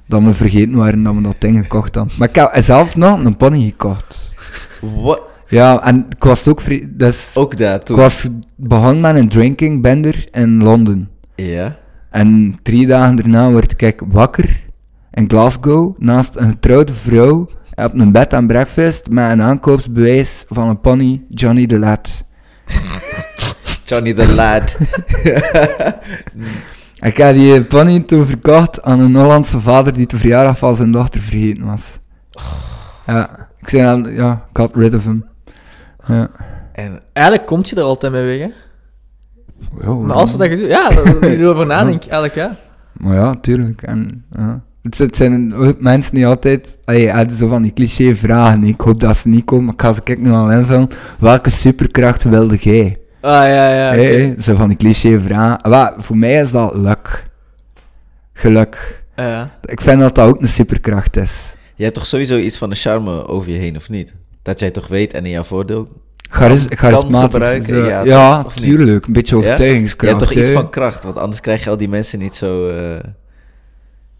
Dat 0.09 0.23
we 0.23 0.33
vergeten 0.33 0.75
waren 0.75 1.03
dat 1.03 1.15
we 1.15 1.21
dat 1.21 1.41
ding 1.41 1.59
gekocht 1.61 1.95
hadden. 1.95 2.13
Maar 2.17 2.29
ik 2.29 2.35
heb 2.35 2.51
zelf 2.59 2.95
nog 2.95 3.23
een 3.23 3.37
pony 3.37 3.69
gekocht. 3.69 4.33
Wat? 4.81 5.21
Ja, 5.47 5.83
en 5.83 6.05
ik 6.09 6.23
was 6.23 6.47
ook... 6.47 6.61
Dus, 6.97 7.31
Ook 7.33 7.57
dat 7.57 7.89
ik 7.89 7.95
was 7.95 8.27
begonnen 8.55 9.01
met 9.01 9.15
een 9.15 9.29
drinking 9.29 9.81
bender 9.81 10.27
in 10.31 10.63
Londen. 10.63 11.09
Ja. 11.35 11.77
En 12.09 12.59
drie 12.61 12.87
dagen 12.87 13.15
daarna 13.15 13.51
werd 13.51 13.81
ik 13.81 14.01
wakker 14.07 14.63
in 15.11 15.29
Glasgow 15.29 15.95
naast 15.97 16.35
een 16.35 16.49
getrouwde 16.49 16.93
vrouw 16.93 17.49
op 17.75 17.93
een 17.93 18.11
bed 18.11 18.33
en 18.33 18.47
breakfast 18.47 19.09
met 19.09 19.31
een 19.31 19.41
aankoopsbewijs 19.41 20.45
van 20.49 20.69
een 20.69 20.79
pony 20.79 21.21
Johnny 21.29 21.65
de 21.65 21.79
Lad. 21.79 22.25
Johnny 23.85 24.13
the 24.13 24.27
Lad. 24.27 24.75
Ik 27.01 27.17
heb 27.17 27.35
die 27.35 27.63
pony 27.63 27.99
toen 27.99 28.25
verkocht 28.25 28.81
aan 28.81 28.99
een 28.99 29.15
Hollandse 29.15 29.59
vader 29.59 29.93
die 29.93 30.07
de 30.07 30.17
verjaardag 30.17 30.57
van 30.57 30.75
zijn 30.75 30.91
dochter 30.91 31.21
vergeten 31.21 31.65
was. 31.65 31.99
Ja, 33.05 33.47
ik 33.61 33.69
zei 33.69 33.83
dan, 33.83 34.13
ja, 34.13 34.45
ik 34.49 34.57
had 34.57 34.75
rid 34.75 34.95
of 34.95 35.03
him. 35.03 35.25
Ja. 36.07 36.29
en 36.73 36.99
Eigenlijk 37.13 37.47
komt 37.47 37.69
je 37.69 37.75
er 37.75 37.81
altijd 37.81 38.11
mee 38.11 38.25
weg, 38.25 38.39
hè? 38.39 38.53
Ja, 39.81 39.93
Maar 39.93 40.15
alles 40.15 40.35
wat 40.35 40.49
je 40.49 40.57
doet, 40.57 40.67
ja, 40.67 40.89
dat 40.89 41.05
ik 41.07 41.23
erover 41.39 41.65
nadenk, 41.65 42.01
eigenlijk, 42.01 42.35
ja. 42.35 42.55
Maar 42.93 43.15
ja, 43.15 43.35
tuurlijk. 43.41 43.81
En, 43.81 44.25
ja. 44.37 44.61
Het, 44.81 45.15
zijn 45.15 45.53
mensen 45.79 46.15
die 46.15 46.27
altijd 46.27 46.77
allee, 46.85 47.31
zo 47.31 47.47
van 47.47 47.61
die 47.61 47.73
cliché 47.73 48.15
vragen. 48.15 48.63
Ik 48.63 48.81
hoop 48.81 48.99
dat 48.99 49.17
ze 49.17 49.27
niet 49.27 49.45
komen, 49.45 49.65
maar 49.65 49.73
ik 49.73 49.81
ga 49.81 49.91
ze 49.91 50.01
kijk 50.01 50.19
nu 50.19 50.31
al 50.31 50.51
invullen. 50.51 50.87
Welke 51.19 51.49
superkracht 51.49 52.23
wilde 52.23 52.55
jij? 52.55 52.98
Ah, 53.21 53.31
ja, 53.31 53.73
ja. 53.73 53.91
hey, 53.93 54.35
zo 54.39 54.55
van 54.55 54.67
die 54.67 54.77
cliché 54.77 55.19
vragen. 55.21 56.03
Voor 56.03 56.17
mij 56.17 56.41
is 56.41 56.51
dat 56.51 56.75
luck. 56.75 57.23
Geluk. 58.33 59.03
Ja, 59.15 59.27
ja. 59.29 59.51
Ik 59.65 59.81
vind 59.81 59.99
dat 59.99 60.15
dat 60.15 60.27
ook 60.27 60.41
een 60.41 60.47
superkracht 60.47 61.17
is. 61.17 61.55
je 61.75 61.83
hebt 61.83 61.95
toch 61.95 62.05
sowieso 62.05 62.37
iets 62.37 62.57
van 62.57 62.69
de 62.69 62.75
charme 62.75 63.27
over 63.27 63.51
je 63.51 63.57
heen, 63.57 63.75
of 63.75 63.89
niet? 63.89 64.13
Dat 64.41 64.59
jij 64.59 64.71
toch 64.71 64.87
weet 64.87 65.13
en 65.13 65.25
in 65.25 65.31
jouw 65.31 65.43
voordeel. 65.43 65.87
Charis 66.29 66.65
charismatisch. 66.69 67.31
gebruiken, 67.33 67.67
zo- 67.67 67.85
ja, 67.85 68.03
ja, 68.03 68.43
tuurlijk. 68.55 69.05
Een 69.07 69.13
beetje 69.13 69.35
Ja? 69.35 69.41
Je 69.41 69.47
overtuigingskracht. 69.47 70.19
hebt 70.19 70.31
toch 70.31 70.41
iets 70.41 70.51
van 70.51 70.69
kracht, 70.69 71.03
want 71.03 71.17
anders 71.17 71.41
krijg 71.41 71.63
je 71.63 71.69
al 71.69 71.77
die 71.77 71.89
mensen 71.89 72.19
niet 72.19 72.35
zo 72.35 72.69
eh, 72.69 72.99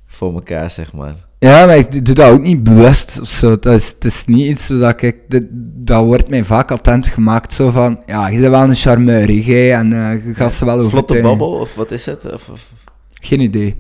voor 0.08 0.34
elkaar, 0.34 0.72
zeg 0.72 0.94
maar. 0.94 1.16
Ja, 1.40 1.66
maar 1.66 1.78
ik 1.78 2.06
doe 2.06 2.16
dat 2.16 2.32
ook 2.32 2.42
niet 2.42 2.64
bewust 2.64 3.20
of 3.22 3.28
zo. 3.30 3.60
Dat 3.60 3.76
is, 3.76 3.88
het 3.90 4.06
is 4.06 4.24
niet 4.26 4.48
iets 4.48 4.68
dat 4.68 5.02
ik... 5.02 5.16
Dat, 5.28 5.44
dat 5.76 6.04
wordt 6.06 6.30
mij 6.30 6.44
vaak 6.44 6.72
attent 6.72 7.08
gemaakt. 7.08 7.54
Zo 7.54 7.72
van, 7.72 8.00
ja, 8.06 8.28
je 8.28 8.40
bent 8.40 8.52
wel 8.52 8.64
een 8.64 8.76
charmeur, 8.76 9.28
hè, 9.28 9.34
jij, 9.34 9.74
en 9.74 9.94
eh, 9.94 10.26
je 10.26 10.34
gaat 10.34 10.52
ze 10.52 10.66
wel 10.66 10.74
Vlotte 10.78 10.96
overtuigen. 10.96 11.30
babbel, 11.30 11.52
of 11.60 11.76
wat 11.76 11.92
is 11.92 12.06
het? 12.06 12.34
Of, 12.34 12.50
of- 12.50 12.72
Geen 13.14 13.40
idee. 13.40 13.76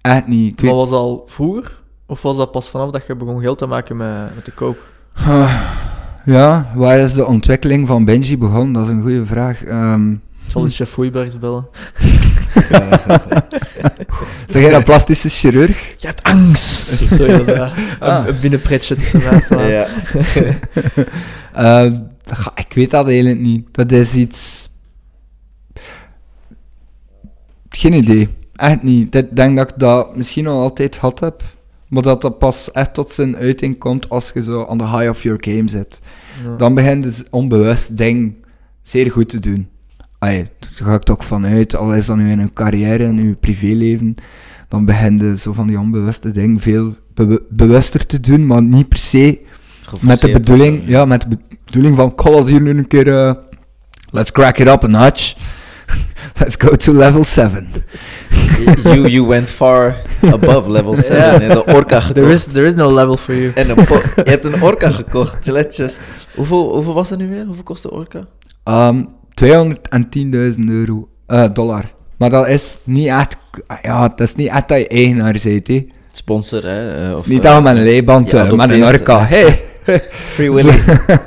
Echt 0.00 0.26
niet. 0.26 0.52
Ik 0.52 0.56
Maar 0.56 0.64
weet... 0.64 0.74
was 0.74 0.90
dat 0.90 0.98
al 0.98 1.22
vroeger? 1.26 1.80
Of 2.06 2.22
was 2.22 2.36
dat 2.36 2.50
pas 2.50 2.68
vanaf 2.68 2.90
dat 2.90 3.06
je 3.06 3.16
begon 3.16 3.40
geld 3.40 3.58
te 3.58 3.66
maken 3.66 3.96
met, 3.96 4.34
met 4.34 4.44
de 4.44 4.54
coke? 4.54 4.80
Ah, 5.14 5.60
ja, 6.24 6.72
waar 6.74 6.98
is 6.98 7.12
de 7.14 7.26
ontwikkeling 7.26 7.86
van 7.86 8.04
Benji 8.04 8.38
begonnen? 8.38 8.72
Dat 8.72 8.82
is 8.84 8.88
een 8.88 9.02
goede 9.02 9.26
vraag. 9.26 9.64
Ehm 9.64 10.12
Ik 10.12 10.18
zal 10.54 10.62
eens 10.62 10.76
chef 10.76 10.90
Foeibergs 10.90 11.38
bellen. 11.38 11.66
zeg 14.46 14.62
jij 14.62 14.74
een 14.74 14.82
plastische 14.82 15.28
chirurg? 15.28 15.94
Je 15.98 16.06
hebt 16.06 16.22
angst! 16.22 16.88
Sorry, 17.14 17.26
dat 17.44 17.48
is 17.48 17.54
Ah. 17.98 18.26
een, 18.26 18.40
binnenpretje 18.40 18.96
tussen 18.96 19.22
mensen. 19.30 19.66
ja. 19.68 19.86
Ehm, 21.52 21.98
ga- 22.26 22.52
ik 22.54 22.72
weet 22.74 22.90
dat 22.90 23.06
eigenlijk 23.06 23.38
niet. 23.40 23.66
Dat 23.72 23.92
is 23.92 24.14
iets... 24.14 24.68
Geen 27.68 27.92
idee. 27.92 28.28
Echt 28.56 28.82
niet. 28.82 29.14
Ik 29.14 29.36
denk 29.36 29.56
dat 29.56 29.70
ik 29.70 29.78
dat 29.78 30.16
misschien 30.16 30.46
al 30.46 30.60
altijd 30.62 30.96
gehad 30.96 31.20
heb. 31.20 31.42
Maar 31.88 32.02
dat 32.02 32.22
dat 32.22 32.38
pas 32.38 32.72
echt 32.72 32.94
tot 32.94 33.10
zijn 33.10 33.36
uiting 33.36 33.78
komt 33.78 34.08
als 34.08 34.30
je 34.34 34.42
zo 34.42 34.60
on 34.60 34.78
the 34.78 34.84
high 34.86 35.08
of 35.08 35.22
your 35.22 35.38
game 35.44 35.68
zit. 35.68 36.00
Ja. 36.44 36.56
Dan 36.56 36.74
begint 36.74 37.02
dus 37.02 37.24
onbewust 37.30 37.96
ding 37.96 38.34
zeer 38.82 39.10
goed 39.10 39.28
te 39.28 39.38
doen. 39.38 39.68
Allee, 40.18 40.48
daar 40.58 40.70
ga 40.88 40.94
ik 40.94 41.02
toch 41.02 41.24
vanuit, 41.24 41.76
al 41.76 41.94
is 41.94 42.06
dat 42.06 42.16
nu 42.16 42.30
in 42.30 42.40
uw 42.40 42.52
carrière, 42.54 43.04
in 43.04 43.18
uw 43.18 43.36
privéleven, 43.36 44.14
dan 44.68 44.84
begin 44.84 45.18
je 45.18 45.36
zo 45.36 45.52
van 45.52 45.66
die 45.66 45.78
onbewuste 45.78 46.30
dingen 46.30 46.60
veel 46.60 46.96
bewu- 47.14 47.42
bewuster 47.50 48.06
te 48.06 48.20
doen, 48.20 48.46
maar 48.46 48.62
niet 48.62 48.88
per 48.88 48.98
se 48.98 49.40
met 50.00 50.20
de 50.20 50.30
bedoeling, 50.30 50.80
of 50.80 50.86
ja, 50.88 51.04
met 51.04 51.20
de 51.28 51.38
bedoeling 51.64 51.96
van, 51.96 52.12
ga 52.16 52.30
dat 52.30 52.48
hier 52.48 52.60
nu 52.60 52.70
een 52.78 52.86
keer, 52.86 53.08
eh, 53.18 53.34
let's 54.10 54.32
crack 54.32 54.58
it 54.58 54.68
up 54.68 54.84
a 54.84 54.86
notch. 54.86 55.34
let's 56.40 56.54
go 56.58 56.76
to 56.76 56.92
level 56.92 57.24
7. 57.24 57.68
You, 58.84 59.08
you 59.08 59.26
went 59.26 59.48
far 59.48 59.96
above 60.32 60.70
level 60.70 60.94
7 60.96 61.16
Ja. 61.16 61.40
en 61.40 61.48
de 61.48 61.64
orka 61.64 62.00
gekocht. 62.00 62.14
There 62.14 62.32
is, 62.32 62.44
there 62.44 62.66
is 62.66 62.74
no 62.74 62.94
level 62.94 63.16
for 63.16 63.34
you. 63.34 63.52
En 63.54 63.70
een 63.70 63.76
je 64.16 64.22
hebt 64.30 64.44
een 64.44 64.62
orka 64.62 64.90
gekocht. 64.90 65.46
Let's 65.46 65.76
just... 65.76 66.00
Hoeveel, 66.34 66.74
hoeveel 66.74 66.94
was 66.94 67.08
dat 67.08 67.18
nu 67.18 67.28
weer? 67.28 67.44
Hoeveel 67.44 67.62
kost 67.62 67.82
de 67.82 67.90
orka? 67.90 68.26
Um, 68.64 69.08
210.000 69.44 70.68
euro, 70.68 71.08
eh, 71.26 71.44
dollar. 71.52 71.84
Maar 72.18 72.30
dat 72.30 72.48
is 72.48 72.78
niet 72.84 73.06
echt, 73.06 73.36
ja, 73.82 74.08
dat 74.08 74.20
is 74.20 74.34
niet 74.34 74.48
echt 74.48 74.68
dat 74.68 74.78
je 74.78 74.88
eigenaar 74.88 75.36
bent, 75.42 75.66
hè. 75.66 75.86
Sponsor, 76.12 76.62
hè? 76.62 77.10
eh, 77.10 77.16
is 77.16 77.24
niet 77.24 77.44
eh, 77.44 77.44
dat 77.44 77.56
we 77.56 77.62
met 77.62 77.76
een 77.76 77.84
leiband, 77.84 78.34
eh, 78.34 78.52
met 78.52 78.70
een 78.70 78.84
orka, 78.84 79.26
hey! 79.26 79.62
Free 80.34 80.52
Willy. 80.52 80.80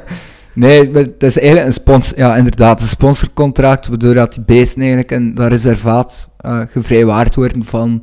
nee, 0.54 0.92
het 0.92 1.24
is 1.24 1.40
eigenlijk 1.40 1.68
een 1.68 1.74
sponsor, 1.74 2.18
ja 2.18 2.36
inderdaad, 2.36 2.82
een 2.82 2.88
sponsorcontract, 2.88 3.88
waardoor 3.88 4.14
dat 4.14 4.34
die 4.34 4.44
beesten 4.46 4.80
eigenlijk 4.82 5.12
in 5.12 5.36
dat 5.36 5.50
reservaat 5.50 6.30
eh 6.38 6.62
gevrijwaard 6.72 7.36
worden 7.36 7.64
van 7.64 8.02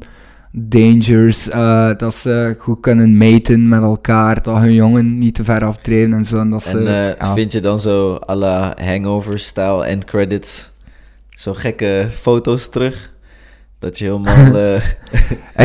dangers, 0.60 1.48
eh, 1.48 1.90
dat 1.96 2.14
ze 2.14 2.56
goed 2.58 2.80
kunnen 2.80 3.16
meten 3.16 3.68
met 3.68 3.82
elkaar, 3.82 4.42
dat 4.42 4.58
hun 4.58 4.74
jongen 4.74 5.18
niet 5.18 5.34
te 5.34 5.44
ver 5.44 5.64
afdrijven 5.64 6.12
en 6.12 6.24
zo. 6.24 6.38
En 6.38 6.50
dat 6.50 6.62
ze, 6.62 6.78
En 6.78 6.86
eh, 6.86 7.16
ja. 7.18 7.34
vind 7.34 7.52
je 7.52 7.60
dan 7.60 7.80
zo 7.80 8.18
à 8.28 8.34
la 8.34 8.76
hangover-style 8.80 9.84
end 9.84 10.04
credits 10.04 10.70
zo 11.28 11.54
gekke 11.54 12.08
foto's 12.20 12.68
terug? 12.68 13.12
Dat 13.78 13.98
je 13.98 14.04
helemaal 14.04 14.56
eh 14.56 14.82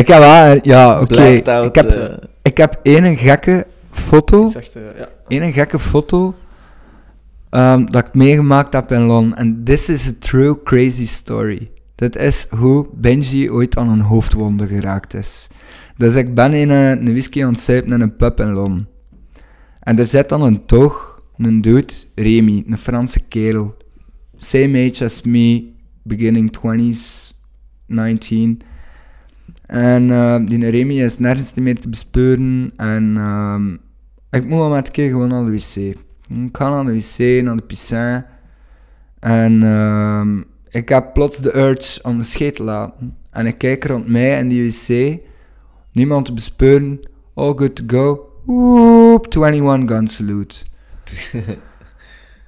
Ik 0.00 0.06
heb 0.06 0.18
wel, 0.18 0.58
ja, 0.62 1.00
oké, 1.00 1.22
ik, 1.24 1.74
heb, 1.74 2.18
ik 2.42 2.56
heb 2.56 2.78
één 2.82 3.16
gekke 3.16 3.66
foto, 3.90 4.50
echt, 4.56 4.76
eh, 4.76 4.82
ja. 4.98 5.08
één 5.28 5.52
gekke 5.52 5.78
foto 5.78 6.34
ehm, 7.50 7.86
dat 7.86 8.06
ik 8.06 8.14
meegemaakt 8.14 8.72
heb 8.72 8.92
in 8.92 9.02
Londen. 9.02 9.38
En 9.38 9.60
this 9.64 9.88
is 9.88 10.08
a 10.08 10.12
true 10.18 10.62
crazy 10.62 11.06
story. 11.06 11.70
Dit 12.04 12.16
is 12.16 12.46
hoe 12.50 12.86
Benji 12.92 13.50
ooit 13.50 13.76
aan 13.76 13.88
een 13.88 14.00
hoofdwonde 14.00 14.66
geraakt 14.66 15.14
is. 15.14 15.48
Dus 15.96 16.14
ik 16.14 16.34
ben 16.34 16.52
in 16.52 16.70
een, 16.70 16.98
een 16.98 17.12
whisky 17.12 17.44
aan 17.44 17.52
het 17.52 17.68
in 17.68 18.00
een 18.00 18.16
pub 18.16 18.40
in 18.40 18.52
Londen. 18.52 18.88
En 19.80 19.98
er 19.98 20.06
zit 20.06 20.28
dan 20.28 20.42
een 20.42 20.66
toog, 20.66 21.22
een 21.36 21.60
dude, 21.60 21.92
Remy, 22.14 22.64
een 22.66 22.78
Franse 22.78 23.20
kerel. 23.20 23.76
Same 24.36 24.90
age 24.90 25.04
as 25.04 25.22
me, 25.22 25.72
beginning 26.02 26.58
20s, 26.58 27.34
19. 27.86 28.60
En 29.66 30.10
eh, 30.10 30.46
die 30.46 30.70
Remy 30.70 31.00
is 31.00 31.18
nergens 31.18 31.54
meer 31.54 31.80
te 31.80 31.88
bespeuren. 31.88 32.72
En 32.76 33.16
ehm, 33.16 33.72
ik 34.30 34.48
moet 34.48 34.70
met 34.70 34.86
een 34.86 34.92
keer 34.92 35.10
gewoon 35.10 35.28
naar 35.28 35.44
de 35.44 35.50
wc. 35.50 35.76
Ik 36.46 36.56
ga 36.56 36.70
naar 36.70 36.84
de 36.84 36.92
wc, 36.92 37.44
naar 37.44 37.56
de 37.56 37.62
piscijn. 37.62 38.26
En 39.20 39.62
ehm, 39.62 40.40
ik 40.74 40.88
heb 40.88 41.12
plots 41.12 41.38
de 41.38 41.56
urge 41.56 42.02
om 42.02 42.18
de 42.18 42.24
scheet 42.24 42.54
te 42.54 42.62
laten. 42.62 43.16
En 43.30 43.46
ik 43.46 43.58
kijk 43.58 43.84
rond 43.84 44.08
mij 44.08 44.38
in 44.38 44.48
die 44.48 44.70
wc. 44.70 45.18
Niemand 45.92 46.24
te 46.24 46.32
bespeuren. 46.32 47.00
All 47.34 47.52
good 47.56 47.74
to 47.74 47.84
go. 47.86 48.28
Woep, 48.44 49.34
21 49.34 49.88
gun 49.88 50.08
salute. 50.08 50.56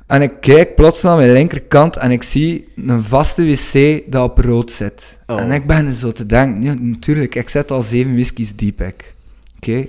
En 0.07 0.23
ik 0.23 0.33
kijk 0.41 0.75
plots 0.75 1.03
naar 1.03 1.17
mijn 1.17 1.33
linkerkant 1.33 1.97
en 1.97 2.11
ik 2.11 2.23
zie 2.23 2.69
een 2.77 3.03
vaste 3.03 3.45
wc 3.45 4.03
dat 4.13 4.31
op 4.31 4.39
rood 4.39 4.73
zit. 4.73 5.19
Oh. 5.27 5.41
En 5.41 5.51
ik 5.53 5.67
ben 5.67 5.95
zo 5.95 6.13
te 6.13 6.27
denken, 6.27 6.63
ja, 6.63 6.75
natuurlijk, 6.75 7.35
ik 7.35 7.49
zit 7.49 7.71
al 7.71 7.83
zeven 7.83 8.13
whiskies 8.13 8.57
diep, 8.57 8.81
ik. 8.81 9.15
Oké? 9.57 9.87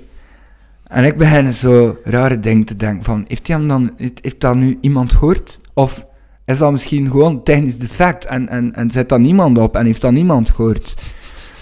En 0.83 1.03
ik 1.03 1.17
begin 1.17 1.53
zo 1.53 1.97
rare 2.03 2.39
dingen 2.39 2.65
te 2.65 2.75
denken 2.75 3.03
van, 3.03 3.25
heeft, 3.27 3.47
hij 3.47 3.57
hem 3.57 3.67
dan, 3.67 3.93
heeft, 3.97 4.19
heeft 4.21 4.41
dat 4.41 4.55
nu 4.55 4.77
iemand 4.81 5.13
gehoord? 5.13 5.59
Of 5.73 6.05
is 6.47 6.57
dat 6.57 6.71
misschien 6.71 7.09
gewoon 7.09 7.43
technisch 7.43 7.77
defect 7.77 8.25
en, 8.25 8.49
en, 8.49 8.75
en 8.75 8.91
zit 8.91 9.09
daar 9.09 9.19
niemand 9.19 9.57
op 9.57 9.75
en 9.75 9.85
heeft 9.85 10.01
dat 10.01 10.11
niemand 10.11 10.51
gehoord? 10.51 10.95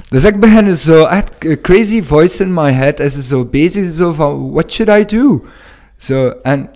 Dus 0.09 0.23
ik 0.23 0.39
begin 0.39 0.75
zo, 0.75 1.05
echt, 1.05 1.31
crazy 1.61 2.03
voice 2.03 2.43
in 2.43 2.53
my 2.53 2.71
head 2.71 2.99
is 2.99 3.27
zo 3.27 3.45
bezig, 3.45 3.93
zo 3.93 4.13
van, 4.13 4.51
what 4.51 4.71
should 4.71 5.11
I 5.11 5.17
do? 5.17 5.43
Zo, 5.97 6.33
en 6.41 6.69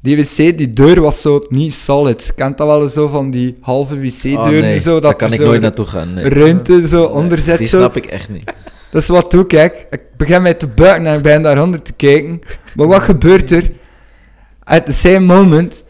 die 0.00 0.16
wc, 0.16 0.36
die 0.58 0.70
deur 0.70 1.00
was 1.00 1.20
zo 1.20 1.46
niet 1.48 1.74
solid. 1.74 2.32
Kent 2.34 2.58
dat 2.58 2.66
wel 2.66 2.88
zo 2.88 3.08
van 3.08 3.30
die 3.30 3.56
halve 3.60 3.94
Oh, 3.94 4.00
wc-deuren? 4.00 4.60
nee, 4.60 4.78
zo, 4.78 4.92
dat 4.92 5.02
daar 5.02 5.14
kan 5.14 5.32
ik 5.32 5.38
zo 5.40 5.44
nooit 5.44 5.60
naartoe 5.60 5.84
gaan. 5.86 6.14
Nee. 6.14 6.28
ruimte 6.28 6.88
zo 6.88 7.04
onder 7.04 7.38
zit. 7.38 7.58
Die 7.58 7.66
Zo. 7.66 7.78
snap 7.78 7.96
ik 7.96 8.06
echt 8.06 8.28
niet. 8.28 8.52
Dus 8.90 9.06
wat 9.06 9.30
doe 9.30 9.40
ik? 9.40 9.48
kijk? 9.48 9.86
Ik 9.90 10.02
begin 10.16 10.42
mij 10.42 10.54
te 10.54 10.66
buigen 10.66 11.06
en 11.06 11.16
ik 11.16 11.22
begin 11.22 11.42
daaronder 11.42 11.82
te 11.82 11.92
kijken. 11.92 12.40
Maar 12.74 12.86
wat 12.86 13.02
gebeurt 13.02 13.50
er? 13.50 13.70
At 14.64 14.86
the 14.86 14.92
same 14.92 15.20
moment, 15.20 15.84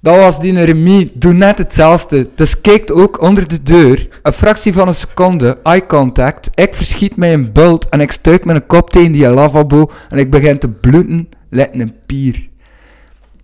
dat 0.00 0.16
was 0.16 0.40
die 0.40 0.64
Remy, 0.64 1.10
doe 1.14 1.32
net 1.32 1.58
hetzelfde. 1.58 2.28
Dus 2.34 2.60
kijkt 2.60 2.92
ook 2.92 3.20
onder 3.22 3.48
de 3.48 3.62
deur, 3.62 4.08
een 4.22 4.32
fractie 4.32 4.72
van 4.72 4.88
een 4.88 4.94
seconde, 4.94 5.58
eye 5.62 5.86
contact. 5.86 6.50
Ik 6.54 6.74
verschiet 6.74 7.16
mij 7.16 7.32
een 7.32 7.52
bult 7.52 7.88
en 7.88 8.00
ik 8.00 8.12
stuik 8.12 8.44
met 8.44 8.56
een 8.56 8.66
kop 8.66 8.90
tegen 8.90 9.12
die 9.12 9.28
lavabo 9.28 9.90
en 10.08 10.18
ik 10.18 10.30
begin 10.30 10.58
te 10.58 10.68
bloeden, 10.68 11.28
lijkt 11.50 11.80
een 11.80 11.94
pier. 12.06 12.48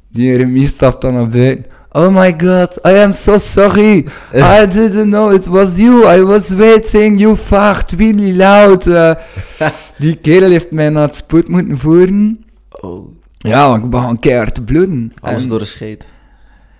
Die 0.08 0.36
Remy 0.36 0.66
stapt 0.66 1.00
dan 1.00 1.12
naar 1.14 1.28
buiten. 1.28 1.64
Oh 1.90 2.14
my 2.16 2.34
god, 2.38 2.78
I 2.86 2.90
am 2.90 3.12
so 3.12 3.38
sorry. 3.38 4.04
I 4.34 4.66
didn't 4.70 5.10
know 5.10 5.32
it 5.32 5.46
was 5.46 5.76
you. 5.76 6.16
I 6.18 6.22
was 6.22 6.50
waiting. 6.50 7.20
You 7.20 7.36
fart 7.36 7.92
really 7.92 8.36
loud. 8.36 8.86
Uh, 8.86 9.10
die 9.98 10.16
kerel 10.16 10.50
heeft 10.50 10.70
mij 10.70 10.90
naar 10.90 11.06
het 11.06 11.16
spoed 11.16 11.48
moeten 11.48 11.78
voeren. 11.78 12.44
Oh, 12.80 13.08
Ja, 13.38 13.68
want 13.68 13.84
ik 13.84 13.90
begon 13.90 14.18
keihard 14.18 14.54
te 14.54 14.62
bloeden. 14.62 15.12
alles 15.20 15.42
En- 15.42 15.48
door 15.48 15.58
de 15.58 15.64
scheet. 15.64 16.04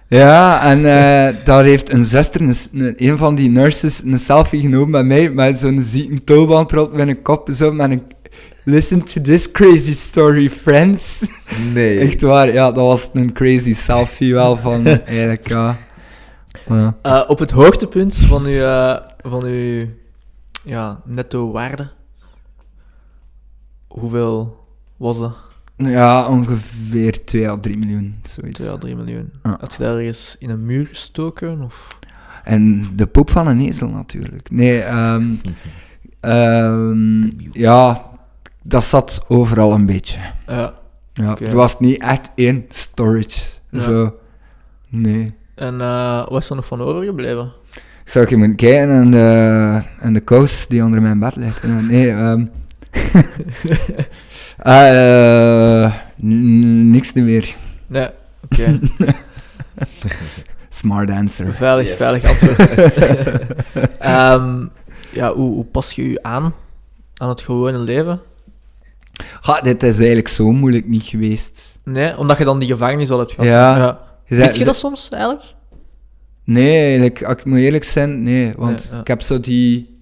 Ja, 0.09 0.63
en 0.63 0.79
eh, 0.79 1.45
daar 1.45 1.65
heeft 1.65 1.91
een 1.91 2.05
zuster, 2.05 2.41
een, 2.41 2.95
een, 2.97 3.17
van 3.17 3.35
die 3.35 3.51
nurses, 3.51 4.03
een 4.03 4.19
selfie 4.19 4.61
genomen 4.61 4.91
met 4.91 5.05
mij, 5.07 5.31
met 5.31 5.57
zo'n 5.57 5.83
zieke 5.83 6.25
tulband 6.25 6.73
rond 6.73 6.93
met 6.93 7.09
een 7.09 7.23
kop, 7.23 7.49
zo, 7.53 7.73
met 7.73 7.91
een... 7.91 8.03
Listen 8.65 9.03
to 9.03 9.21
this 9.21 9.51
crazy 9.51 9.95
story, 9.95 10.51
friends. 10.51 11.27
Nee. 11.73 11.99
Echt 12.07 12.21
waar, 12.21 12.53
ja, 12.53 12.65
dat 12.73 12.85
was 12.85 13.11
een 13.13 13.33
crazy 13.33 13.75
selfie 13.75 14.35
wel 14.35 14.57
van, 14.57 14.87
eigenlijk, 15.05 15.49
ja. 15.49 15.77
ja. 16.69 16.97
Eh, 17.03 17.23
op 17.29 17.39
het 17.39 17.51
hoogtepunt 17.51 18.17
van 18.17 18.45
uw, 18.45 18.63
eh, 18.63 18.97
van 19.17 19.45
uw 19.45 19.83
ja, 20.63 21.01
netto 21.05 21.51
waarde, 21.51 21.89
hoeveel 23.89 24.57
was 24.97 25.19
dat? 25.19 25.46
Ja, 25.77 26.29
ongeveer 26.29 27.25
2 27.25 27.49
à 27.49 27.57
3 27.61 27.77
miljoen, 27.79 28.15
zoiets. 28.23 28.59
2 28.59 28.71
à 28.71 28.77
3 28.79 28.97
miljoen. 28.97 29.31
Ja. 29.43 29.57
Had 29.61 29.75
je 29.77 29.83
daar 29.83 29.97
ergens 29.97 30.37
in 30.39 30.51
een 30.51 30.67
muur 30.67 30.87
gestoken? 30.87 31.63
Of? 31.63 31.99
En 32.45 32.87
de 32.95 33.07
poep 33.07 33.31
van 33.31 33.47
een 33.47 33.61
ezel 33.61 33.89
natuurlijk. 33.89 34.51
Nee, 34.51 34.81
ehm, 34.81 35.35
ehm, 36.21 37.23
ja, 37.53 38.05
dat 38.63 38.85
zat 38.85 39.25
overal 39.29 39.73
een 39.73 39.87
beetje. 39.87 40.19
Ja. 40.47 40.75
Ja, 41.13 41.31
Oké. 41.31 41.45
Er 41.45 41.55
was 41.55 41.81
niet 41.81 42.01
echt 42.01 42.31
één 42.35 42.65
storage. 42.69 43.41
Ja. 43.71 43.81
Zo, 43.81 44.19
nee. 44.89 45.35
En 45.55 45.81
eh, 45.81 46.29
wat 46.29 46.43
is 46.43 46.51
er 46.51 46.57
nog 46.57 46.67
van 46.67 46.81
overgebleven? 46.81 47.53
Zou 48.05 48.25
ik 48.25 48.31
je 48.31 48.37
moeten 48.37 48.57
kijken 48.57 48.91
en 48.91 49.11
de, 49.11 49.83
en 50.01 50.13
de 50.13 50.21
kous 50.21 50.67
die 50.67 50.85
onder 50.85 51.03
mijn 51.03 51.19
bed 51.19 51.37
ligt? 51.37 51.65
Eh, 51.65 51.89
nee, 51.89 52.11
ehm 52.11 52.45
eh, 54.67 55.93
n- 56.25 56.91
niks 56.91 57.13
niet 57.13 57.25
meer. 57.25 57.55
Nee, 57.87 58.09
oké. 58.45 58.79
Smart 60.69 61.11
answer. 61.11 61.55
veilig, 61.55 61.87
Yes. 61.87 61.97
veilig 61.97 62.25
antwoord. 62.25 62.75
Ehm, 63.99 64.67
ja, 65.13 65.33
hoe, 65.35 65.55
hoe 65.55 65.65
pas 65.65 65.93
je 65.93 66.11
je 66.11 66.23
aan 66.23 66.55
aan 67.17 67.29
het 67.29 67.41
gewone 67.41 67.79
leven? 67.79 68.21
Ha, 69.41 69.61
dit 69.61 69.83
is 69.83 69.97
eigenlijk 69.97 70.29
zo 70.29 70.51
moeilijk 70.53 70.87
niet 70.89 71.03
geweest. 71.05 71.79
Nee, 71.85 72.19
omdat 72.19 72.39
je 72.39 72.45
dan 72.45 72.59
die 72.59 72.69
gevangenis 72.69 73.11
al 73.11 73.19
hebt 73.19 73.33
gehad. 73.33 73.47
Ja. 73.51 74.01
Je 74.25 74.35
zei- 74.35 74.41
Wist 74.47 74.57
je 74.59 74.65
dat 74.65 74.77
soms 74.77 75.09
eigenlijk? 75.11 75.43
Nee, 76.45 76.81
eigenlijk, 76.99 77.21
ik 77.21 77.45
moet 77.45 77.59
eerlijk 77.59 77.85
zijn, 77.85 78.23
nee. 78.23 78.53
Want 78.57 78.77
Nee, 78.85 78.89
ja. 78.93 79.01
ik 79.01 79.07
heb 79.07 79.23
zo 79.23 79.41
die 79.41 80.01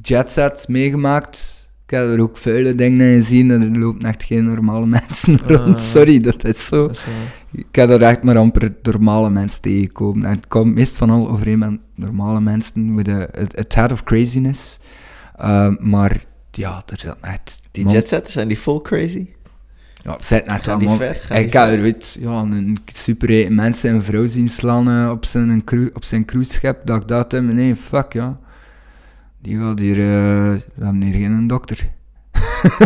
jetsets 0.00 0.66
meegemaakt. 0.66 1.61
Ik 1.92 1.98
heb 1.98 2.08
er 2.08 2.20
ook 2.20 2.36
vuile 2.36 2.74
dingen 2.74 3.06
in 3.06 3.22
gezien 3.22 3.50
en 3.50 3.62
er 3.62 3.78
lopen 3.78 4.08
echt 4.08 4.24
geen 4.24 4.44
normale 4.44 4.86
mensen 5.00 5.38
rond. 5.46 5.76
Ah. 5.76 5.76
Sorry, 5.76 6.20
dat 6.20 6.44
is 6.44 6.66
zo. 6.66 6.86
Dat 6.86 6.96
is, 6.96 7.04
eh, 7.04 7.60
Ik 7.60 7.74
heb 7.74 7.90
er 7.90 8.02
echt 8.02 8.22
maar 8.22 8.36
amper 8.36 8.74
normale 8.82 9.30
mensen 9.30 9.60
tegengekomen. 9.60 10.24
En 10.24 10.30
het 10.30 10.48
komt 10.48 10.74
meest 10.74 10.96
van 10.96 11.10
al 11.10 11.28
overeen 11.28 11.58
met 11.58 11.78
normale 11.94 12.40
mensen, 12.40 12.94
met 12.94 13.08
a 13.58 13.64
tad 13.68 13.92
of 13.92 14.02
craziness. 14.02 14.80
Uh, 15.40 15.68
maar 15.78 16.24
ja, 16.50 16.82
er 16.86 16.98
zit 16.98 17.20
net... 17.20 17.60
Die 17.70 17.88
jetsetters, 17.88 18.32
zijn 18.32 18.48
die 18.48 18.56
full 18.56 18.80
crazy? 18.80 19.26
Ja, 20.02 20.16
er 20.16 20.24
zit 20.24 20.46
net? 20.46 20.62
Gaan 20.62 20.80
Ik 21.38 21.52
heb 21.52 21.68
er 21.68 21.96
ja, 22.20 22.40
een 22.40 22.78
super 22.92 23.52
mensen 23.52 23.90
en 23.90 24.04
vrouw 24.04 24.26
zien 24.26 24.48
slaan 24.48 24.88
eh, 24.88 25.10
op 25.10 25.24
zijn, 25.24 25.64
cru 25.64 25.90
op 25.94 26.04
zijn 26.04 26.24
cruiseschip. 26.24 26.80
Dat 26.84 27.02
ik 27.02 27.08
dacht, 27.08 27.32
in 27.32 27.54
nee, 27.54 27.76
fuck 27.76 28.12
ja. 28.12 28.40
Die 29.42 29.58
gaat 29.58 29.78
hier... 29.78 29.96
eh, 29.98 30.60
we 30.74 30.84
hebben 30.84 31.02
hier 31.02 31.14
geen 31.14 31.46
dokter. 31.46 31.90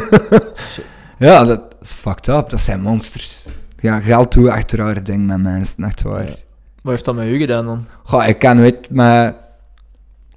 ja, 1.18 1.44
dat 1.44 1.76
is 1.80 1.92
fucked 1.92 2.28
up. 2.28 2.48
Dat 2.50 2.60
zijn 2.60 2.80
monsters. 2.80 3.46
Ja, 3.80 4.00
geld 4.00 4.32
doet 4.32 4.46
echt 4.48 4.72
rare 4.72 5.02
dingen 5.02 5.26
met 5.26 5.42
mensen, 5.42 5.84
echt 5.84 6.02
waar. 6.02 6.24
Wat 6.24 6.94
heeft 6.94 7.04
dat 7.04 7.14
met 7.14 7.26
u 7.26 7.38
gedaan 7.38 7.64
dan? 7.66 7.86
Goh, 8.02 8.26
ik 8.26 8.38
kan 8.38 8.58
ooit 8.58 8.90
met... 8.90 9.34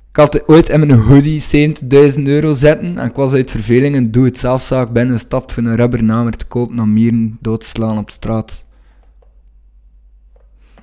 Ik 0.10 0.16
had 0.16 0.48
ooit 0.50 0.70
in 0.70 0.80
mijn 0.80 1.00
hoodie 1.00 1.42
70.000 2.16 2.22
euro 2.24 2.54
zetten 2.54 2.98
en 2.98 3.08
ik 3.08 3.16
was 3.16 3.34
uit 3.34 3.52
verveling 3.52 3.96
een 3.96 4.12
doe-het-zelfzaak 4.12 4.92
binnengestapt 4.92 5.52
voor 5.54 5.64
een 5.64 5.76
rubbernamer 5.76 6.38
te 6.38 6.46
kopen 6.46 6.80
om 6.80 6.94
mieren 6.94 7.38
dood 7.42 7.60
te 7.62 7.68
slaan 7.68 7.98
op 7.98 8.10
straat. 8.10 8.66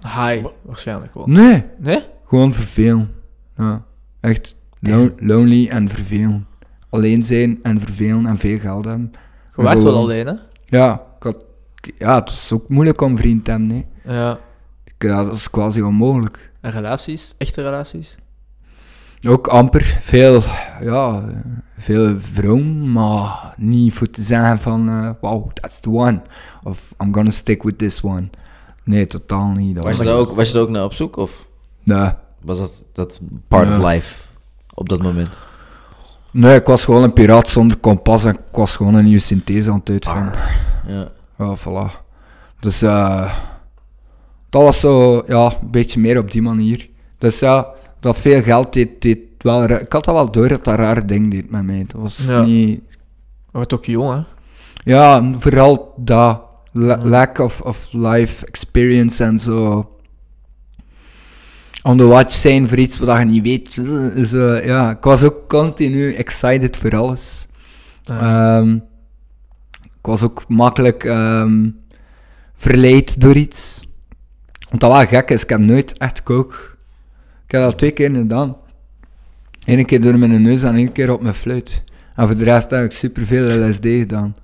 Hi, 0.03 0.43
waarschijnlijk 0.62 1.14
wel. 1.14 1.26
Nee, 1.26 1.64
Nee? 1.78 2.03
gewoon 2.26 2.55
vervelen. 2.55 3.11
Ja, 3.57 3.84
echt 4.20 4.55
lo- 4.80 5.14
lonely 5.18 5.68
en 5.68 5.88
vervelen. 5.88 6.46
Alleen 6.90 7.22
zijn 7.24 7.58
en 7.62 7.80
vervelen 7.80 8.26
en 8.26 8.38
veel 8.38 8.58
geld 8.58 8.84
hebben. 8.84 9.12
Je 9.56 9.62
waart 9.62 9.82
wel 9.82 9.96
alleen, 9.96 10.26
hè? 10.26 10.34
Ja, 10.64 11.02
ik 11.16 11.22
had, 11.22 11.44
ja, 11.98 12.14
het 12.18 12.28
is 12.28 12.52
ook 12.52 12.68
moeilijk 12.68 13.00
om 13.00 13.16
vriend 13.16 13.44
te 13.44 13.50
hebben, 13.50 13.68
nee. 13.68 13.86
Ja. 14.04 14.38
Ja, 14.98 15.24
dat 15.24 15.32
is 15.32 15.50
quasi 15.50 15.82
onmogelijk. 15.82 16.52
En 16.60 16.70
relaties? 16.70 17.34
Echte 17.38 17.62
relaties? 17.62 18.16
Ook 19.28 19.46
amper. 19.46 19.98
Veel, 20.02 20.42
ja, 20.80 21.24
veel 21.78 22.20
vrouwen, 22.20 22.92
maar 22.92 23.54
niet 23.56 23.92
voor 23.92 24.10
te 24.10 24.22
zeggen 24.22 24.58
van, 24.58 24.88
eh, 24.88 25.10
wow, 25.20 25.50
that's 25.52 25.80
the 25.80 25.90
one. 25.90 26.22
Of 26.62 26.94
I'm 27.02 27.14
gonna 27.14 27.30
stick 27.30 27.62
with 27.62 27.78
this 27.78 28.02
one. 28.02 28.28
Nee, 28.84 29.06
totaal 29.06 29.50
niet. 29.50 29.74
Dat 29.74 29.84
Was 29.84 29.92
je, 29.96 30.04
was, 30.04 30.12
daar 30.12 30.20
ook, 30.20 30.30
was 30.36 30.46
je 30.46 30.52
daar 30.52 30.62
ook 30.62 30.68
naar 30.68 30.84
op 30.84 30.92
zoek? 30.92 31.16
Of 31.16 31.46
nee. 31.82 32.10
was 32.40 32.58
dat, 32.58 32.84
dat 32.92 33.20
part 33.48 33.68
of 33.68 33.84
life 33.92 34.26
op 34.76 34.88
dat 34.88 35.02
moment? 35.02 35.28
nee, 36.30 36.54
ik 36.54 36.66
was 36.66 36.84
gewoon 36.84 37.02
een 37.02 37.12
piraat 37.12 37.48
zonder 37.48 37.76
kompas 37.76 38.24
en 38.24 38.32
ik 38.34 38.40
was 38.52 38.76
gewoon 38.76 38.94
een 38.94 39.04
nieuwe 39.04 39.18
synthese 39.20 39.70
aan 39.70 39.78
het 39.84 39.90
uitvinden. 39.90 40.32
Ja. 40.86 41.08
Ja, 41.38 41.56
voilà. 41.56 42.04
Dus 42.60 42.82
eh 42.82 43.32
dat 44.50 44.62
was 44.62 44.80
zo, 44.80 45.22
ja, 45.26 45.44
een 45.60 45.70
beetje 45.70 46.00
meer 46.00 46.18
op 46.18 46.30
die 46.30 46.42
manier. 46.42 46.88
Dus 47.18 47.38
ja, 47.38 47.66
dat 48.00 48.18
veel 48.18 48.42
geld 48.42 48.72
deed, 48.72 49.02
deed 49.02 49.18
wel... 49.38 49.62
Ik 49.64 49.92
had 49.92 50.04
dat 50.04 50.14
wel 50.14 50.30
door 50.30 50.48
dat 50.48 50.64
dat 50.64 50.74
rare 50.78 51.04
ding 51.04 51.30
deed 51.30 51.50
met 51.50 51.62
mij. 51.64 51.84
Dat 51.92 52.00
was 52.00 52.16
Ja. 52.28 52.42
niet... 52.42 52.80
Je 53.46 53.62
wordt 53.62 53.74
ook 53.74 53.84
jong, 53.84 54.12
hè? 54.12 54.20
Ja, 54.92 55.30
vooral 55.38 55.92
dat. 55.96 56.40
La- 56.72 56.98
lack 57.02 57.38
of, 57.38 57.60
of 57.60 57.88
life 57.92 58.46
experience 58.46 59.24
en 59.24 59.38
zo. 59.38 59.90
On 61.87 61.97
the 61.97 62.07
watch 62.07 62.32
zijn 62.32 62.68
voor 62.68 62.78
iets 62.78 62.99
wat 62.99 63.18
je 63.18 63.24
niet 63.24 63.43
weet. 63.43 63.72
Zo, 64.28 64.55
ja, 64.55 64.91
ik 64.91 65.05
was 65.05 65.22
ook 65.22 65.49
continu 65.49 66.14
excited 66.14 66.76
voor 66.76 66.97
alles. 66.97 67.47
Ja. 68.03 68.20
Ehm, 68.20 68.74
ik 69.82 70.03
was 70.03 70.22
ook 70.22 70.45
makkelijk 70.49 71.05
ehm, 71.05 71.70
verleid 72.55 73.20
door 73.20 73.37
iets. 73.37 73.80
Want 74.68 74.80
dat 74.80 74.93
wel 74.93 75.07
gek 75.07 75.30
is, 75.30 75.43
ik 75.43 75.49
heb 75.49 75.61
nooit 75.61 75.99
echt 75.99 76.22
kook. 76.22 76.76
Ik 77.45 77.51
heb 77.53 77.61
dat 77.61 77.70
al 77.70 77.76
twee 77.78 77.91
keer 77.91 78.11
gedaan. 78.11 78.57
Eén 79.64 79.84
keer 79.84 80.01
door 80.01 80.18
mijn 80.18 80.43
neus 80.43 80.62
en 80.62 80.74
één 80.74 80.93
keer 80.93 81.12
op 81.12 81.22
mijn 81.22 81.34
fluit. 81.34 81.82
En 82.14 82.26
voor 82.26 82.37
de 82.37 82.45
rest 82.45 82.70
heb 82.70 82.84
ik 82.84 82.93
superveel 82.93 83.68
LSD 83.68 83.84
gedaan. 83.84 84.37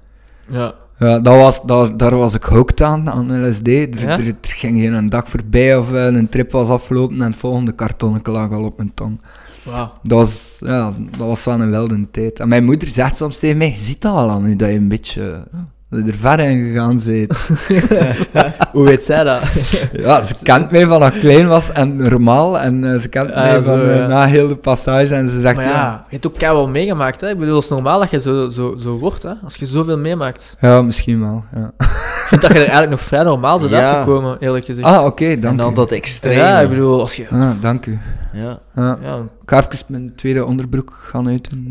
ja. 0.48 0.74
Ja, 1.02 1.18
dat 1.18 1.36
was, 1.36 1.62
dat, 1.62 1.98
daar 1.98 2.16
was 2.16 2.34
ik 2.34 2.42
hooked 2.42 2.80
aan, 2.82 3.10
aan 3.10 3.48
LSD. 3.48 3.66
Er, 3.68 4.00
Ja? 4.00 4.08
er, 4.18 4.26
er 4.26 4.34
ging 4.40 4.80
geen 4.80 4.92
een 4.92 5.08
dag 5.08 5.28
voorbij 5.28 5.76
of 5.76 5.92
eh, 5.92 6.04
een 6.04 6.28
trip 6.28 6.50
was 6.52 6.68
afgelopen 6.68 7.20
en 7.22 7.30
het 7.30 7.36
volgende 7.40 7.72
kartonnetje 7.72 8.32
lag 8.32 8.50
al 8.52 8.62
op 8.64 8.76
mijn 8.76 8.94
tong. 8.94 9.20
Wauw. 9.62 9.92
Dat 10.02 10.18
was, 10.18 10.56
ja, 10.60 10.92
dat 11.18 11.26
was 11.26 11.44
wel 11.44 11.60
een 11.60 11.70
wilde 11.70 12.06
tijd. 12.10 12.40
En 12.40 12.48
mijn 12.48 12.64
moeder 12.64 12.88
zegt 12.88 13.16
soms 13.16 13.38
tegen 13.38 13.56
mij, 13.56 13.70
je 13.70 13.78
ziet 13.80 14.00
dat 14.00 14.14
al 14.14 14.30
aan 14.30 14.42
nu, 14.42 14.56
dat 14.56 14.68
je 14.68 14.74
een 14.74 14.88
beetje... 14.88 15.22
eh, 15.52 15.58
dat 15.92 16.04
je 16.06 16.12
er 16.12 16.18
ver 16.18 16.38
in 16.40 16.66
gegaan 16.66 16.98
bent. 17.06 17.48
Hoe 18.72 18.84
weet 18.84 19.04
zij 19.04 19.24
dat? 19.24 19.40
ja, 20.04 20.22
ze 20.24 20.34
kent 20.42 20.70
mij 20.70 20.86
van 20.86 21.00
dat 21.00 21.14
ik 21.14 21.20
klein 21.20 21.46
was 21.46 21.72
en 21.72 21.96
normaal. 21.96 22.58
En 22.58 22.92
eh, 22.92 22.98
ze 23.00 23.08
kent 23.08 23.30
Ah, 23.32 23.42
mij 23.42 23.54
zo, 23.54 23.62
van 23.62 23.82
eh, 23.82 23.96
ja. 23.96 24.06
na 24.06 24.24
heel 24.26 24.48
de 24.48 24.54
passage. 24.56 25.14
En 25.14 25.28
ze 25.28 25.40
zegt, 25.40 25.56
Maar 25.56 25.64
ja, 25.64 26.04
je 26.08 26.12
hebt 26.14 26.26
ook 26.26 26.38
keihard 26.38 26.68
meegemaakt, 26.68 27.20
hè? 27.20 27.28
Ik 27.30 27.38
bedoel, 27.38 27.54
het 27.54 27.64
is 27.64 27.70
normaal 27.70 27.98
dat 27.98 28.10
je 28.10 28.20
zo, 28.20 28.48
zo, 28.48 28.76
zo 28.78 28.98
wordt, 28.98 29.22
hè? 29.22 29.32
Als 29.44 29.56
je 29.56 29.66
zoveel 29.66 29.98
meemaakt. 29.98 30.56
ja, 30.60 30.82
misschien 30.82 31.20
wel. 31.20 31.44
Ja. 31.54 31.70
Ik 31.78 32.38
vind 32.38 32.40
dat 32.40 32.50
je 32.52 32.58
er 32.58 32.70
eigenlijk 32.70 32.90
nog 32.90 33.00
vrij 33.00 33.22
normaal 33.22 33.58
bent 33.58 33.70
Ja. 33.70 33.78
uitgekomen, 33.90 34.36
eerlijk 34.40 34.64
gezegd. 34.64 34.86
Ah, 34.88 35.04
oké, 35.04 35.24
En 35.24 35.40
dank 35.40 35.58
dan 35.58 35.70
u. 35.72 35.74
dat 35.74 35.90
extreme. 35.90 36.34
ja, 36.40 36.60
ik 36.60 36.68
bedoel, 36.68 37.00
als 37.00 37.16
je... 37.16 37.26
Ah, 37.30 37.50
dank 37.60 37.86
u. 37.86 37.98
Ja. 38.32 38.58
Ja. 38.74 38.98
Ja, 39.02 39.14
Ik 39.42 39.50
ga 39.50 39.56
even 39.70 39.84
mijn 39.88 40.12
tweede 40.16 40.44
onderbroek 40.44 40.98
gaan 41.10 41.28
uiten. 41.28 41.66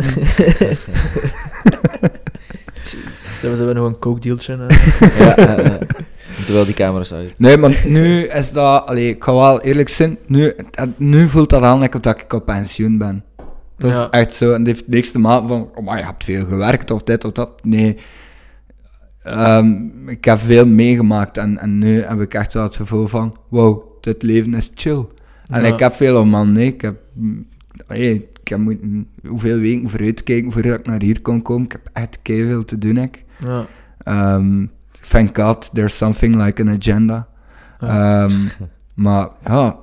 Ze 3.49 3.55
hebben, 3.55 3.75
nog 3.75 3.87
een 3.87 3.99
coke 3.99 4.19
dealtje. 4.19 4.57
hè. 4.57 4.65
ja 5.23 5.35
eh, 5.37 5.65
eh. 5.65 5.81
Terwijl 6.45 6.65
die 6.65 6.73
camera's 6.73 7.13
uit. 7.13 7.33
Nee, 7.37 7.57
maar 7.57 7.83
nu 7.87 8.21
is 8.23 8.51
dat... 8.51 8.85
Allee, 8.87 9.09
ik 9.09 9.23
ga 9.23 9.33
wel 9.33 9.61
eerlijk 9.61 9.89
zijn. 9.89 10.17
Nu, 10.27 10.53
het- 10.71 10.99
nu 10.99 11.27
voelt 11.27 11.49
dat 11.49 11.63
aan 11.63 11.79
like 11.79 11.99
dat 11.99 12.21
ik 12.21 12.33
op 12.33 12.45
pensioen 12.45 12.97
ben. 12.97 13.23
Dat 13.77 13.91
Ja. 13.91 14.03
is 14.03 14.07
echt 14.09 14.33
zo. 14.33 14.51
En 14.51 14.63
de 14.63 14.75
eerste 14.89 15.19
maand 15.19 15.47
van... 15.47 15.69
Oh, 15.75 15.85
maar 15.85 15.97
je 15.97 16.03
hebt 16.05 16.23
veel 16.23 16.45
gewerkt 16.45 16.91
of 16.91 17.03
dit 17.03 17.23
of 17.25 17.31
dat. 17.31 17.51
Nee. 17.65 17.97
Ehm, 19.23 19.73
ik 20.09 20.25
heb 20.25 20.39
veel 20.39 20.65
meegemaakt. 20.65 21.37
En, 21.37 21.57
en 21.57 21.77
nu 21.77 22.03
heb 22.03 22.21
ik 22.21 22.33
echt 22.33 22.53
wel 22.53 22.63
het 22.63 22.75
gevoel 22.75 23.07
van... 23.07 23.37
Wow, 23.49 23.83
dit 24.01 24.23
leven 24.23 24.53
is 24.53 24.71
chill. 24.75 25.05
En 25.45 25.61
Ja. 25.65 25.73
ik 25.73 25.79
heb 25.79 25.93
veel 25.93 26.19
om 26.21 26.29
man. 26.29 26.51
Nee, 26.51 26.67
ik 26.67 26.81
heb... 26.81 26.95
allee, 27.87 28.29
ik 28.41 28.47
heb 28.47 28.59
moeten 28.59 29.07
hoeveel 29.27 29.57
weken 29.57 29.89
vooruitkijken 29.89 30.51
voordat 30.51 30.79
ik 30.79 30.85
naar 30.85 31.01
hier 31.01 31.21
kon 31.21 31.41
komen. 31.41 31.65
Ik 31.65 31.71
heb 31.71 31.89
echt 31.93 32.17
veel 32.23 32.65
te 32.65 32.77
doen. 32.77 32.97
Ik. 32.97 33.23
Ja. 33.45 33.65
Ehm, 33.97 34.65
thank 35.09 35.37
God, 35.37 35.69
there's 35.73 35.97
something 35.97 36.43
like 36.43 36.61
an 36.61 36.69
agenda. 36.69 37.27
Ja. 37.79 38.23
Ehm, 38.23 38.33
maar 39.05 39.27
ja, 39.45 39.75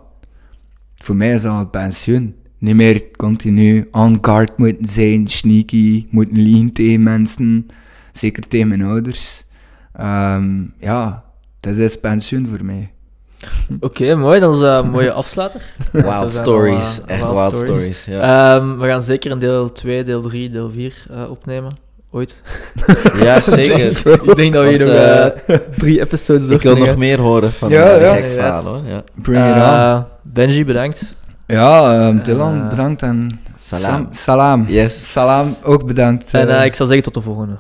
voor 0.97 1.17
mij 1.17 1.33
is 1.33 1.43
dat 1.43 1.53
een 1.59 1.71
pensioen. 1.71 2.35
Niet 2.59 2.75
meer 2.75 3.11
continu 3.17 3.89
on 3.93 4.19
guard 4.21 4.59
moeten 4.59 4.87
zijn, 4.87 5.29
sneaky, 5.29 6.07
moeten 6.11 6.37
liegen 6.39 6.73
tegen 6.73 7.03
mensen, 7.03 7.67
zeker 8.13 8.49
tegen 8.49 8.69
mijn 8.69 8.83
ouders. 8.83 9.45
Ehm, 9.93 10.63
ja, 10.79 11.25
dat 11.61 11.77
is 11.77 12.01
pensioen 12.01 12.47
voor 12.47 12.65
mij. 12.65 12.91
Oké, 13.81 14.15
mooi. 14.15 14.41
Dat 14.41 14.57
is 14.57 14.63
eh, 14.63 14.81
een 14.83 14.91
mooie 14.91 15.13
afsluiter. 15.13 15.63
Dat 15.93 16.03
Wild 16.03 16.31
stories. 16.31 17.01
al, 17.01 17.07
eh, 17.07 17.15
Echt 17.15 17.23
wild 17.25 17.37
wild 17.37 17.57
stories. 17.57 17.99
stories. 18.01 18.05
Ja, 18.05 18.57
Ehm, 18.57 18.79
we 18.79 18.87
gaan 18.87 19.03
zeker 19.03 19.31
een 19.31 19.39
deel 19.39 19.73
2, 19.73 20.05
deel 20.05 20.21
3, 20.23 20.51
deel 20.51 20.71
4 20.71 21.07
eh, 21.11 21.31
opnemen. 21.31 21.77
Ooit. 22.11 22.37
ja 23.27 23.41
zeker. 23.59 23.87
Ik 24.29 24.37
denk 24.37 24.53
dat 24.53 24.63
we 24.65 24.69
hier 24.69 24.79
nog 24.79 24.89
eh, 24.89 25.27
eh, 25.27 25.61
drie 25.77 26.01
episodes 26.01 26.49
Ik 26.49 26.63
wil 26.63 26.77
nog 26.77 26.97
meer 26.97 27.21
horen 27.21 27.53
van 27.53 27.69
Ja, 27.71 27.89
ja, 27.95 28.01
ja. 28.01 28.15
gek 28.15 28.31
verhaal 28.33 28.65
hoor. 28.65 28.81
Ja. 28.87 29.03
Bring 29.15 29.45
it 29.47 29.53
on. 29.53 29.59
Eh, 29.59 30.01
Benji, 30.23 30.65
bedankt. 30.65 31.15
Ja, 31.47 31.93
ehm, 32.07 32.23
Dylan, 32.23 32.63
eh, 32.63 32.69
bedankt 32.69 33.03
en 33.03 33.41
Salam. 33.61 33.91
Sam- 33.91 34.09
salam. 34.13 34.65
Yes. 34.69 35.13
Salam, 35.13 35.57
ook 35.63 35.87
bedankt. 35.87 36.35
En 36.35 36.49
eh. 36.49 36.59
eh, 36.59 36.65
ik 36.65 36.75
zal 36.75 36.87
zeggen 36.87 37.05
tot 37.05 37.15
de 37.15 37.21
volgende. 37.21 37.57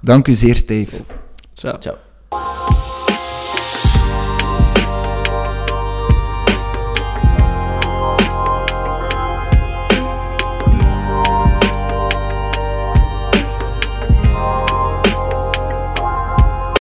Dank 0.00 0.26
u 0.28 0.32
zeer, 0.34 0.56
Steve. 0.56 0.96
Ciao. 1.54 1.78
Ciao. 1.78 1.96